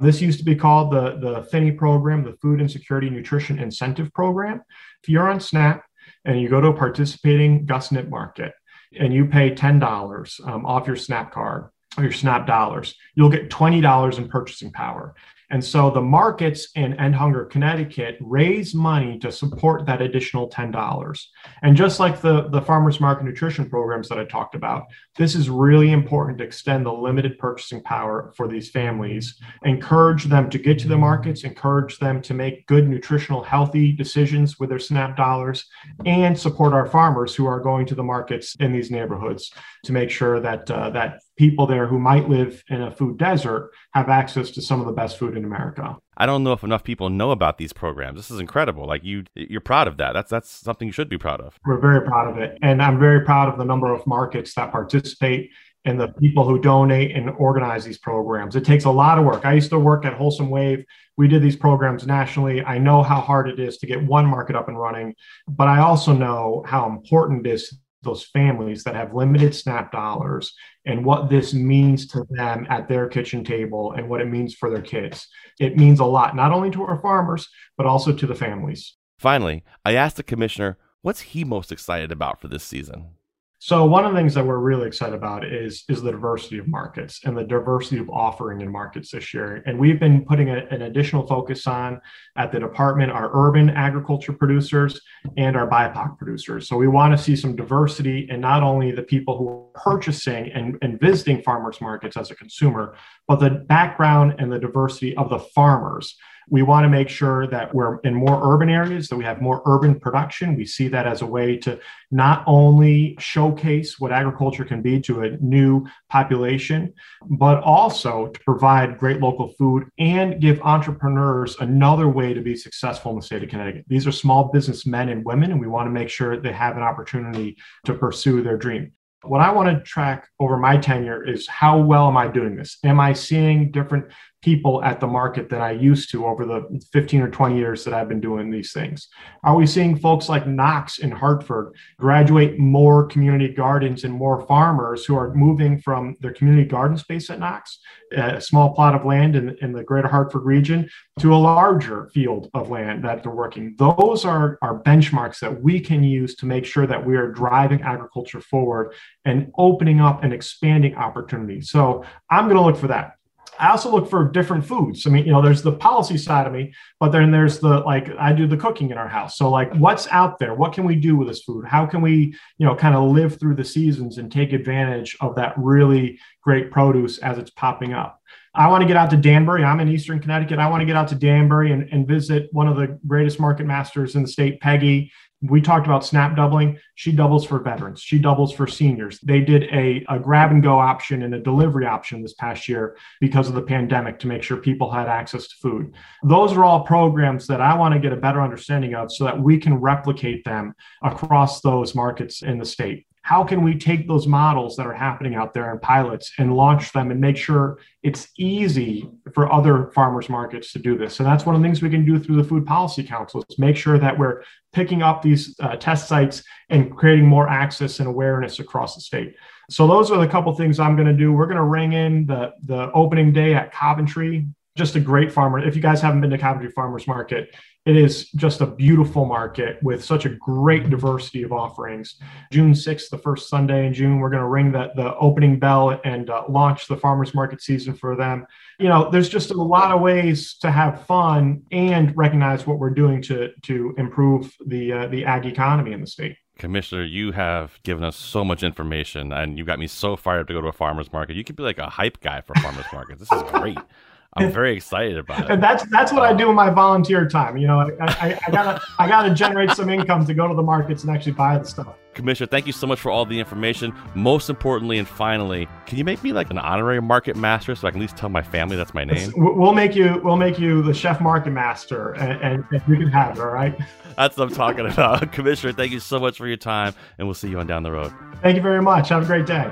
This 0.00 0.20
used 0.20 0.38
to 0.38 0.44
be 0.44 0.54
called 0.54 0.92
the, 0.92 1.18
the 1.18 1.46
FINI 1.50 1.72
program, 1.72 2.22
the 2.22 2.36
Food 2.42 2.60
Insecurity 2.60 3.10
Nutrition 3.10 3.58
Incentive 3.58 4.12
Program. 4.12 4.62
If 5.02 5.08
you're 5.08 5.30
on 5.30 5.40
SNAP 5.40 5.82
and 6.24 6.40
you 6.40 6.48
go 6.48 6.60
to 6.60 6.68
a 6.68 6.76
participating 6.76 7.66
GusNIP 7.66 8.08
market 8.08 8.52
and 8.98 9.12
you 9.12 9.26
pay 9.26 9.54
$10 9.54 10.48
um, 10.48 10.66
off 10.66 10.86
your 10.86 10.96
SNAP 10.96 11.32
card 11.32 11.70
or 11.96 12.02
your 12.02 12.12
SNAP 12.12 12.46
dollars, 12.46 12.94
you'll 13.14 13.30
get 13.30 13.50
$20 13.50 14.18
in 14.18 14.28
purchasing 14.28 14.72
power. 14.72 15.14
And 15.50 15.64
so 15.64 15.90
the 15.90 16.00
markets 16.00 16.68
in 16.74 16.98
End 16.98 17.14
Hunger 17.14 17.44
Connecticut 17.44 18.16
raise 18.20 18.74
money 18.74 19.18
to 19.20 19.30
support 19.30 19.86
that 19.86 20.02
additional 20.02 20.50
$10. 20.50 21.20
And 21.62 21.76
just 21.76 22.00
like 22.00 22.20
the, 22.20 22.48
the 22.48 22.60
farmers 22.60 23.00
market 23.00 23.24
nutrition 23.24 23.70
programs 23.70 24.08
that 24.08 24.18
I 24.18 24.24
talked 24.24 24.56
about, 24.56 24.86
this 25.16 25.36
is 25.36 25.48
really 25.48 25.92
important 25.92 26.38
to 26.38 26.44
extend 26.44 26.84
the 26.84 26.92
limited 26.92 27.38
purchasing 27.38 27.80
power 27.82 28.32
for 28.36 28.48
these 28.48 28.70
families, 28.70 29.40
encourage 29.62 30.24
them 30.24 30.50
to 30.50 30.58
get 30.58 30.80
to 30.80 30.88
the 30.88 30.98
markets, 30.98 31.44
encourage 31.44 31.98
them 31.98 32.20
to 32.22 32.34
make 32.34 32.66
good 32.66 32.88
nutritional 32.88 33.42
healthy 33.42 33.92
decisions 33.92 34.58
with 34.58 34.70
their 34.70 34.80
SNAP 34.80 35.16
dollars, 35.16 35.64
and 36.04 36.36
support 36.36 36.72
our 36.72 36.86
farmers 36.86 37.34
who 37.34 37.46
are 37.46 37.60
going 37.60 37.86
to 37.86 37.94
the 37.94 38.02
markets 38.02 38.56
in 38.58 38.72
these 38.72 38.90
neighborhoods 38.90 39.52
to 39.84 39.92
make 39.92 40.10
sure 40.10 40.40
that 40.40 40.68
uh, 40.70 40.90
that 40.90 41.20
people 41.36 41.66
there 41.66 41.86
who 41.86 41.98
might 41.98 42.28
live 42.28 42.64
in 42.68 42.82
a 42.82 42.90
food 42.90 43.18
desert 43.18 43.70
have 43.92 44.08
access 44.08 44.50
to 44.52 44.62
some 44.62 44.80
of 44.80 44.86
the 44.86 44.92
best 44.92 45.18
food 45.18 45.36
in 45.36 45.44
America. 45.44 45.96
I 46.16 46.26
don't 46.26 46.42
know 46.42 46.52
if 46.52 46.64
enough 46.64 46.82
people 46.82 47.10
know 47.10 47.30
about 47.30 47.58
these 47.58 47.72
programs. 47.72 48.18
This 48.18 48.30
is 48.30 48.40
incredible. 48.40 48.86
Like 48.86 49.04
you 49.04 49.24
you're 49.34 49.60
proud 49.60 49.86
of 49.86 49.98
that. 49.98 50.12
That's 50.12 50.30
that's 50.30 50.50
something 50.50 50.88
you 50.88 50.92
should 50.92 51.08
be 51.08 51.18
proud 51.18 51.40
of. 51.40 51.58
We're 51.64 51.78
very 51.78 52.06
proud 52.06 52.30
of 52.30 52.38
it. 52.38 52.58
And 52.62 52.82
I'm 52.82 52.98
very 52.98 53.24
proud 53.24 53.48
of 53.48 53.58
the 53.58 53.64
number 53.64 53.92
of 53.92 54.06
markets 54.06 54.54
that 54.54 54.72
participate 54.72 55.50
and 55.84 56.00
the 56.00 56.08
people 56.08 56.44
who 56.44 56.60
donate 56.60 57.14
and 57.14 57.30
organize 57.30 57.84
these 57.84 57.98
programs. 57.98 58.56
It 58.56 58.64
takes 58.64 58.84
a 58.84 58.90
lot 58.90 59.18
of 59.18 59.24
work. 59.24 59.46
I 59.46 59.52
used 59.52 59.70
to 59.70 59.78
work 59.78 60.04
at 60.04 60.14
Wholesome 60.14 60.50
Wave. 60.50 60.84
We 61.16 61.28
did 61.28 61.42
these 61.42 61.54
programs 61.54 62.06
nationally. 62.06 62.62
I 62.64 62.78
know 62.78 63.04
how 63.04 63.20
hard 63.20 63.48
it 63.48 63.60
is 63.60 63.78
to 63.78 63.86
get 63.86 64.02
one 64.02 64.26
market 64.26 64.56
up 64.56 64.68
and 64.68 64.78
running, 64.78 65.14
but 65.46 65.68
I 65.68 65.78
also 65.78 66.12
know 66.12 66.64
how 66.66 66.88
important 66.88 67.46
it 67.46 67.50
is 67.52 67.78
those 68.06 68.24
families 68.24 68.84
that 68.84 68.94
have 68.94 69.14
limited 69.14 69.54
SNAP 69.54 69.92
dollars 69.92 70.54
and 70.86 71.04
what 71.04 71.28
this 71.28 71.52
means 71.52 72.06
to 72.08 72.24
them 72.30 72.66
at 72.70 72.88
their 72.88 73.08
kitchen 73.08 73.44
table 73.44 73.92
and 73.92 74.08
what 74.08 74.20
it 74.20 74.28
means 74.28 74.54
for 74.54 74.70
their 74.70 74.82
kids. 74.82 75.28
It 75.60 75.76
means 75.76 76.00
a 76.00 76.04
lot, 76.04 76.34
not 76.34 76.52
only 76.52 76.70
to 76.70 76.84
our 76.84 77.00
farmers, 77.02 77.48
but 77.76 77.86
also 77.86 78.12
to 78.12 78.26
the 78.26 78.34
families. 78.34 78.96
Finally, 79.18 79.64
I 79.84 79.94
asked 79.94 80.16
the 80.16 80.22
commissioner 80.22 80.78
what's 81.02 81.20
he 81.20 81.44
most 81.44 81.70
excited 81.70 82.10
about 82.10 82.40
for 82.40 82.48
this 82.48 82.64
season. 82.64 83.10
So 83.58 83.86
one 83.86 84.04
of 84.04 84.12
the 84.12 84.18
things 84.18 84.34
that 84.34 84.44
we're 84.44 84.58
really 84.58 84.86
excited 84.86 85.14
about 85.14 85.42
is 85.42 85.84
is 85.88 86.02
the 86.02 86.10
diversity 86.10 86.58
of 86.58 86.68
markets 86.68 87.20
and 87.24 87.36
the 87.36 87.42
diversity 87.42 87.98
of 87.98 88.10
offering 88.10 88.60
in 88.60 88.70
markets 88.70 89.12
this 89.12 89.32
year. 89.32 89.62
And 89.64 89.78
we've 89.78 89.98
been 89.98 90.26
putting 90.26 90.50
a, 90.50 90.58
an 90.70 90.82
additional 90.82 91.26
focus 91.26 91.66
on 91.66 92.00
at 92.36 92.52
the 92.52 92.60
department 92.60 93.12
our 93.12 93.30
urban 93.32 93.70
agriculture 93.70 94.34
producers 94.34 95.00
and 95.38 95.56
our 95.56 95.66
BIPOC 95.66 96.18
producers. 96.18 96.68
So 96.68 96.76
we 96.76 96.86
want 96.86 97.16
to 97.16 97.22
see 97.22 97.34
some 97.34 97.56
diversity 97.56 98.28
in 98.28 98.40
not 98.40 98.62
only 98.62 98.92
the 98.92 99.02
people 99.02 99.38
who 99.38 99.48
are 99.48 99.82
purchasing 99.82 100.52
and, 100.52 100.76
and 100.82 101.00
visiting 101.00 101.42
farmers 101.42 101.80
markets 101.80 102.18
as 102.18 102.30
a 102.30 102.34
consumer, 102.34 102.94
but 103.26 103.40
the 103.40 103.50
background 103.50 104.34
and 104.38 104.52
the 104.52 104.58
diversity 104.58 105.16
of 105.16 105.30
the 105.30 105.38
farmers. 105.38 106.14
We 106.48 106.62
want 106.62 106.84
to 106.84 106.88
make 106.88 107.08
sure 107.08 107.46
that 107.48 107.74
we're 107.74 107.98
in 108.00 108.14
more 108.14 108.40
urban 108.42 108.68
areas, 108.68 109.08
that 109.08 109.16
we 109.16 109.24
have 109.24 109.40
more 109.40 109.62
urban 109.66 109.98
production. 109.98 110.56
We 110.56 110.64
see 110.64 110.88
that 110.88 111.06
as 111.06 111.22
a 111.22 111.26
way 111.26 111.56
to 111.58 111.80
not 112.10 112.44
only 112.46 113.16
showcase 113.18 113.98
what 113.98 114.12
agriculture 114.12 114.64
can 114.64 114.80
be 114.80 115.00
to 115.02 115.22
a 115.22 115.36
new 115.38 115.86
population, 116.08 116.94
but 117.22 117.60
also 117.62 118.28
to 118.28 118.40
provide 118.40 118.98
great 118.98 119.20
local 119.20 119.48
food 119.58 119.88
and 119.98 120.40
give 120.40 120.60
entrepreneurs 120.62 121.56
another 121.58 122.08
way 122.08 122.32
to 122.32 122.40
be 122.40 122.54
successful 122.54 123.10
in 123.10 123.16
the 123.16 123.22
state 123.22 123.42
of 123.42 123.48
Connecticut. 123.48 123.84
These 123.88 124.06
are 124.06 124.12
small 124.12 124.44
business 124.44 124.86
men 124.86 125.08
and 125.08 125.24
women, 125.24 125.50
and 125.50 125.60
we 125.60 125.66
want 125.66 125.86
to 125.86 125.90
make 125.90 126.08
sure 126.08 126.36
they 126.36 126.52
have 126.52 126.76
an 126.76 126.82
opportunity 126.82 127.56
to 127.86 127.94
pursue 127.94 128.42
their 128.42 128.56
dream 128.56 128.92
what 129.28 129.40
I 129.40 129.50
want 129.52 129.68
to 129.68 129.82
track 129.82 130.28
over 130.38 130.56
my 130.56 130.76
tenure 130.76 131.26
is 131.26 131.46
how 131.48 131.78
well 131.78 132.08
am 132.08 132.16
I 132.16 132.28
doing 132.28 132.56
this? 132.56 132.78
Am 132.84 133.00
I 133.00 133.12
seeing 133.12 133.70
different 133.70 134.06
people 134.46 134.80
at 134.84 135.00
the 135.00 135.06
market 135.08 135.48
than 135.48 135.60
I 135.60 135.72
used 135.72 136.08
to 136.12 136.24
over 136.24 136.46
the 136.46 136.80
15 136.92 137.20
or 137.20 137.28
20 137.28 137.58
years 137.58 137.82
that 137.82 137.92
I've 137.92 138.08
been 138.08 138.20
doing 138.20 138.48
these 138.48 138.72
things? 138.72 139.08
Are 139.42 139.56
we 139.56 139.66
seeing 139.66 139.98
folks 139.98 140.28
like 140.28 140.46
Knox 140.46 141.00
in 141.00 141.10
Hartford 141.10 141.74
graduate 141.98 142.56
more 142.56 143.08
community 143.08 143.52
gardens 143.52 144.04
and 144.04 144.14
more 144.14 144.46
farmers 144.46 145.04
who 145.04 145.16
are 145.16 145.34
moving 145.34 145.80
from 145.80 146.16
their 146.20 146.32
community 146.32 146.64
garden 146.64 146.96
space 146.96 147.28
at 147.28 147.40
Knox, 147.40 147.80
a 148.16 148.40
small 148.40 148.72
plot 148.72 148.94
of 148.94 149.04
land 149.04 149.34
in, 149.34 149.56
in 149.62 149.72
the 149.72 149.82
greater 149.82 150.06
Hartford 150.06 150.44
region, 150.44 150.88
to 151.18 151.34
a 151.34 151.44
larger 151.52 152.08
field 152.14 152.48
of 152.54 152.70
land 152.70 153.02
that 153.02 153.24
they're 153.24 153.32
working? 153.32 153.74
Those 153.76 154.24
are, 154.24 154.60
our 154.62 154.80
benchmarks 154.80 155.40
that 155.40 155.60
we 155.60 155.80
can 155.80 156.04
use 156.04 156.36
to 156.36 156.46
make 156.46 156.64
sure 156.64 156.86
that 156.86 157.04
we 157.04 157.16
are 157.16 157.32
driving 157.32 157.82
agriculture 157.82 158.40
forward 158.40 158.94
and 159.24 159.50
opening 159.58 160.00
up 160.00 160.22
and 160.22 160.32
expanding 160.32 160.94
opportunities. 160.94 161.68
So 161.68 162.04
I'm 162.30 162.44
going 162.44 162.58
to 162.58 162.62
look 162.62 162.76
for 162.76 162.86
that. 162.86 163.15
I 163.58 163.70
also 163.70 163.90
look 163.90 164.08
for 164.08 164.30
different 164.30 164.64
foods. 164.64 165.06
I 165.06 165.10
mean, 165.10 165.26
you 165.26 165.32
know, 165.32 165.42
there's 165.42 165.62
the 165.62 165.72
policy 165.72 166.18
side 166.18 166.46
of 166.46 166.52
me, 166.52 166.72
but 167.00 167.12
then 167.12 167.30
there's 167.30 167.58
the 167.58 167.80
like 167.80 168.10
I 168.18 168.32
do 168.32 168.46
the 168.46 168.56
cooking 168.56 168.90
in 168.90 168.98
our 168.98 169.08
house. 169.08 169.36
So 169.36 169.50
like 169.50 169.74
what's 169.74 170.06
out 170.08 170.38
there? 170.38 170.54
What 170.54 170.72
can 170.72 170.84
we 170.84 170.96
do 170.96 171.16
with 171.16 171.28
this 171.28 171.42
food? 171.42 171.66
How 171.66 171.86
can 171.86 172.00
we, 172.00 172.34
you 172.58 172.66
know, 172.66 172.74
kind 172.74 172.94
of 172.94 173.10
live 173.10 173.38
through 173.38 173.56
the 173.56 173.64
seasons 173.64 174.18
and 174.18 174.30
take 174.30 174.52
advantage 174.52 175.16
of 175.20 175.34
that 175.36 175.54
really 175.56 176.18
great 176.42 176.70
produce 176.70 177.18
as 177.18 177.38
it's 177.38 177.50
popping 177.50 177.92
up? 177.92 178.20
I 178.54 178.68
want 178.68 178.80
to 178.80 178.88
get 178.88 178.96
out 178.96 179.10
to 179.10 179.18
Danbury. 179.18 179.64
I'm 179.64 179.80
in 179.80 179.88
Eastern 179.88 180.18
Connecticut. 180.18 180.58
I 180.58 180.70
want 180.70 180.80
to 180.80 180.86
get 180.86 180.96
out 180.96 181.08
to 181.08 181.14
Danbury 181.14 181.72
and, 181.72 181.88
and 181.92 182.08
visit 182.08 182.48
one 182.52 182.68
of 182.68 182.76
the 182.76 182.98
greatest 183.06 183.38
market 183.38 183.66
masters 183.66 184.14
in 184.14 184.22
the 184.22 184.28
state, 184.28 184.60
Peggy 184.60 185.12
we 185.42 185.60
talked 185.60 185.86
about 185.86 186.04
snap 186.04 186.34
doubling. 186.34 186.78
She 186.94 187.12
doubles 187.12 187.44
for 187.44 187.58
veterans. 187.58 188.00
She 188.00 188.18
doubles 188.18 188.52
for 188.52 188.66
seniors. 188.66 189.20
They 189.20 189.40
did 189.40 189.64
a, 189.64 190.04
a 190.08 190.18
grab 190.18 190.50
and 190.50 190.62
go 190.62 190.78
option 190.78 191.22
and 191.22 191.34
a 191.34 191.40
delivery 191.40 191.86
option 191.86 192.22
this 192.22 192.34
past 192.34 192.68
year 192.68 192.96
because 193.20 193.48
of 193.48 193.54
the 193.54 193.62
pandemic 193.62 194.18
to 194.20 194.26
make 194.26 194.42
sure 194.42 194.56
people 194.56 194.90
had 194.90 195.08
access 195.08 195.48
to 195.48 195.54
food. 195.60 195.94
Those 196.22 196.52
are 196.52 196.64
all 196.64 196.84
programs 196.84 197.46
that 197.46 197.60
i 197.60 197.74
want 197.74 197.94
to 197.94 198.00
get 198.00 198.12
a 198.12 198.16
better 198.16 198.40
understanding 198.40 198.94
of 198.94 199.12
so 199.12 199.24
that 199.24 199.40
we 199.40 199.58
can 199.58 199.74
replicate 199.74 200.44
them 200.44 200.74
across 201.02 201.60
those 201.60 201.94
markets 201.94 202.42
in 202.42 202.58
the 202.58 202.64
state 202.64 203.06
how 203.26 203.42
can 203.42 203.64
we 203.64 203.76
take 203.76 204.06
those 204.06 204.28
models 204.28 204.76
that 204.76 204.86
are 204.86 204.94
happening 204.94 205.34
out 205.34 205.52
there 205.52 205.72
in 205.72 205.80
pilots 205.80 206.30
and 206.38 206.54
launch 206.54 206.92
them 206.92 207.10
and 207.10 207.20
make 207.20 207.36
sure 207.36 207.80
it's 208.04 208.28
easy 208.38 209.10
for 209.34 209.52
other 209.52 209.90
farmers 209.96 210.28
markets 210.28 210.72
to 210.72 210.78
do 210.78 210.96
this? 210.96 211.18
And 211.18 211.26
that's 211.26 211.44
one 211.44 211.56
of 211.56 211.60
the 211.60 211.66
things 211.66 211.82
we 211.82 211.90
can 211.90 212.04
do 212.04 212.20
through 212.20 212.36
the 212.36 212.44
food 212.44 212.64
policy 212.64 213.02
council 213.02 213.44
is 213.50 213.58
make 213.58 213.76
sure 213.76 213.98
that 213.98 214.16
we're 214.16 214.44
picking 214.72 215.02
up 215.02 215.22
these 215.22 215.56
uh, 215.58 215.74
test 215.74 216.06
sites 216.06 216.44
and 216.68 216.96
creating 216.96 217.26
more 217.26 217.48
access 217.48 217.98
and 217.98 218.06
awareness 218.06 218.60
across 218.60 218.94
the 218.94 219.00
state. 219.00 219.34
So 219.70 219.88
those 219.88 220.12
are 220.12 220.20
the 220.20 220.28
couple 220.28 220.54
things 220.54 220.78
i'm 220.78 220.94
going 220.94 221.08
to 221.08 221.12
do. 221.12 221.32
We're 221.32 221.46
going 221.46 221.56
to 221.56 221.64
ring 221.64 221.94
in 221.94 222.26
the, 222.26 222.52
the 222.62 222.92
opening 222.92 223.32
day 223.32 223.54
at 223.54 223.72
coventry 223.72 224.46
just 224.76 224.94
a 224.94 225.00
great 225.00 225.32
farmer 225.32 225.58
if 225.58 225.74
you 225.74 225.82
guys 225.82 226.00
haven't 226.00 226.20
been 226.20 226.30
to 226.30 226.38
coventry 226.38 226.70
farmers 226.70 227.06
market 227.06 227.50
it 227.86 227.96
is 227.96 228.28
just 228.32 228.60
a 228.60 228.66
beautiful 228.66 229.24
market 229.24 229.80
with 229.80 230.04
such 230.04 230.26
a 230.26 230.30
great 230.30 230.90
diversity 230.90 231.44
of 231.44 231.52
offerings. 231.52 232.16
June 232.50 232.72
6th, 232.72 233.10
the 233.10 233.18
first 233.18 233.48
Sunday 233.48 233.86
in 233.86 233.94
June, 233.94 234.18
we're 234.18 234.28
going 234.28 234.42
to 234.42 234.48
ring 234.48 234.72
the, 234.72 234.90
the 234.96 235.14
opening 235.18 235.60
bell 235.60 236.00
and 236.04 236.28
uh, 236.28 236.42
launch 236.48 236.88
the 236.88 236.96
farmers 236.96 237.32
market 237.32 237.62
season 237.62 237.94
for 237.94 238.16
them. 238.16 238.44
You 238.80 238.88
know, 238.88 239.08
there's 239.08 239.28
just 239.28 239.52
a 239.52 239.54
lot 239.54 239.92
of 239.92 240.00
ways 240.00 240.56
to 240.58 240.70
have 240.72 241.06
fun 241.06 241.62
and 241.70 242.14
recognize 242.16 242.66
what 242.66 242.80
we're 242.80 242.90
doing 242.90 243.22
to 243.22 243.52
to 243.62 243.94
improve 243.96 244.52
the 244.66 244.92
uh, 244.92 245.06
the 245.06 245.24
ag 245.24 245.46
economy 245.46 245.92
in 245.92 246.00
the 246.00 246.06
state. 246.08 246.36
Commissioner, 246.58 247.04
you 247.04 247.32
have 247.32 247.78
given 247.84 248.02
us 248.02 248.16
so 248.16 248.44
much 248.44 248.64
information 248.64 249.32
and 249.32 249.58
you 249.58 249.64
got 249.64 249.78
me 249.78 249.86
so 249.86 250.16
fired 250.16 250.40
up 250.40 250.48
to 250.48 250.54
go 250.54 250.60
to 250.60 250.68
a 250.68 250.72
farmer's 250.72 251.12
market. 251.12 251.36
You 251.36 251.44
could 251.44 251.56
be 251.56 251.62
like 251.62 251.78
a 251.78 251.88
hype 251.88 252.20
guy 252.20 252.40
for 252.40 252.54
farmer's 252.56 252.86
markets. 252.92 253.20
This 253.20 253.30
is 253.30 253.42
great. 253.52 253.78
I'm 254.36 254.52
very 254.52 254.76
excited 254.76 255.18
about 255.18 255.44
it. 255.44 255.50
And 255.50 255.62
that's 255.62 255.84
that's 255.84 256.12
what 256.12 256.22
I 256.22 256.34
do 256.34 256.50
in 256.50 256.54
my 256.54 256.70
volunteer 256.70 257.28
time. 257.28 257.56
You 257.56 257.66
know, 257.66 257.80
I, 257.80 257.90
I, 258.00 258.40
I 258.46 258.50
gotta 258.50 258.80
I 258.98 259.08
gotta 259.08 259.34
generate 259.34 259.70
some 259.70 259.88
income 259.88 260.26
to 260.26 260.34
go 260.34 260.46
to 260.48 260.54
the 260.54 260.62
markets 260.62 261.04
and 261.04 261.14
actually 261.14 261.32
buy 261.32 261.58
the 261.58 261.64
stuff. 261.64 261.96
Commissioner, 262.14 262.46
thank 262.46 262.66
you 262.66 262.72
so 262.72 262.86
much 262.86 262.98
for 262.98 263.10
all 263.10 263.26
the 263.26 263.38
information. 263.38 263.92
Most 264.14 264.48
importantly 264.48 264.98
and 264.98 265.06
finally, 265.06 265.68
can 265.84 265.98
you 265.98 266.04
make 266.04 266.22
me 266.24 266.32
like 266.32 266.50
an 266.50 266.58
honorary 266.58 267.00
market 267.02 267.36
master 267.36 267.74
so 267.74 267.86
I 267.86 267.90
can 267.90 268.00
at 268.00 268.02
least 268.02 268.16
tell 268.16 268.30
my 268.30 268.42
family 268.42 268.74
that's 268.74 268.94
my 268.94 269.04
name? 269.04 269.32
We'll 269.36 269.74
make 269.74 269.94
you 269.94 270.20
we'll 270.24 270.36
make 270.36 270.58
you 270.58 270.82
the 270.82 270.94
chef 270.94 271.20
market 271.20 271.50
master, 271.50 272.12
and, 272.12 272.40
and, 272.42 272.64
and 272.72 272.82
you 272.88 272.96
can 272.96 273.08
have 273.08 273.36
it. 273.36 273.40
All 273.40 273.48
right. 273.48 273.78
That's 274.16 274.36
what 274.36 274.48
I'm 274.48 274.54
talking 274.54 274.86
about. 274.86 275.30
Commissioner, 275.32 275.74
thank 275.74 275.92
you 275.92 276.00
so 276.00 276.18
much 276.18 276.38
for 276.38 276.46
your 276.46 276.56
time, 276.56 276.94
and 277.18 277.26
we'll 277.26 277.34
see 277.34 277.48
you 277.48 277.60
on 277.60 277.66
down 277.66 277.82
the 277.82 277.92
road. 277.92 278.12
Thank 278.42 278.56
you 278.56 278.62
very 278.62 278.80
much. 278.80 279.10
Have 279.10 279.24
a 279.24 279.26
great 279.26 279.46
day. 279.46 279.70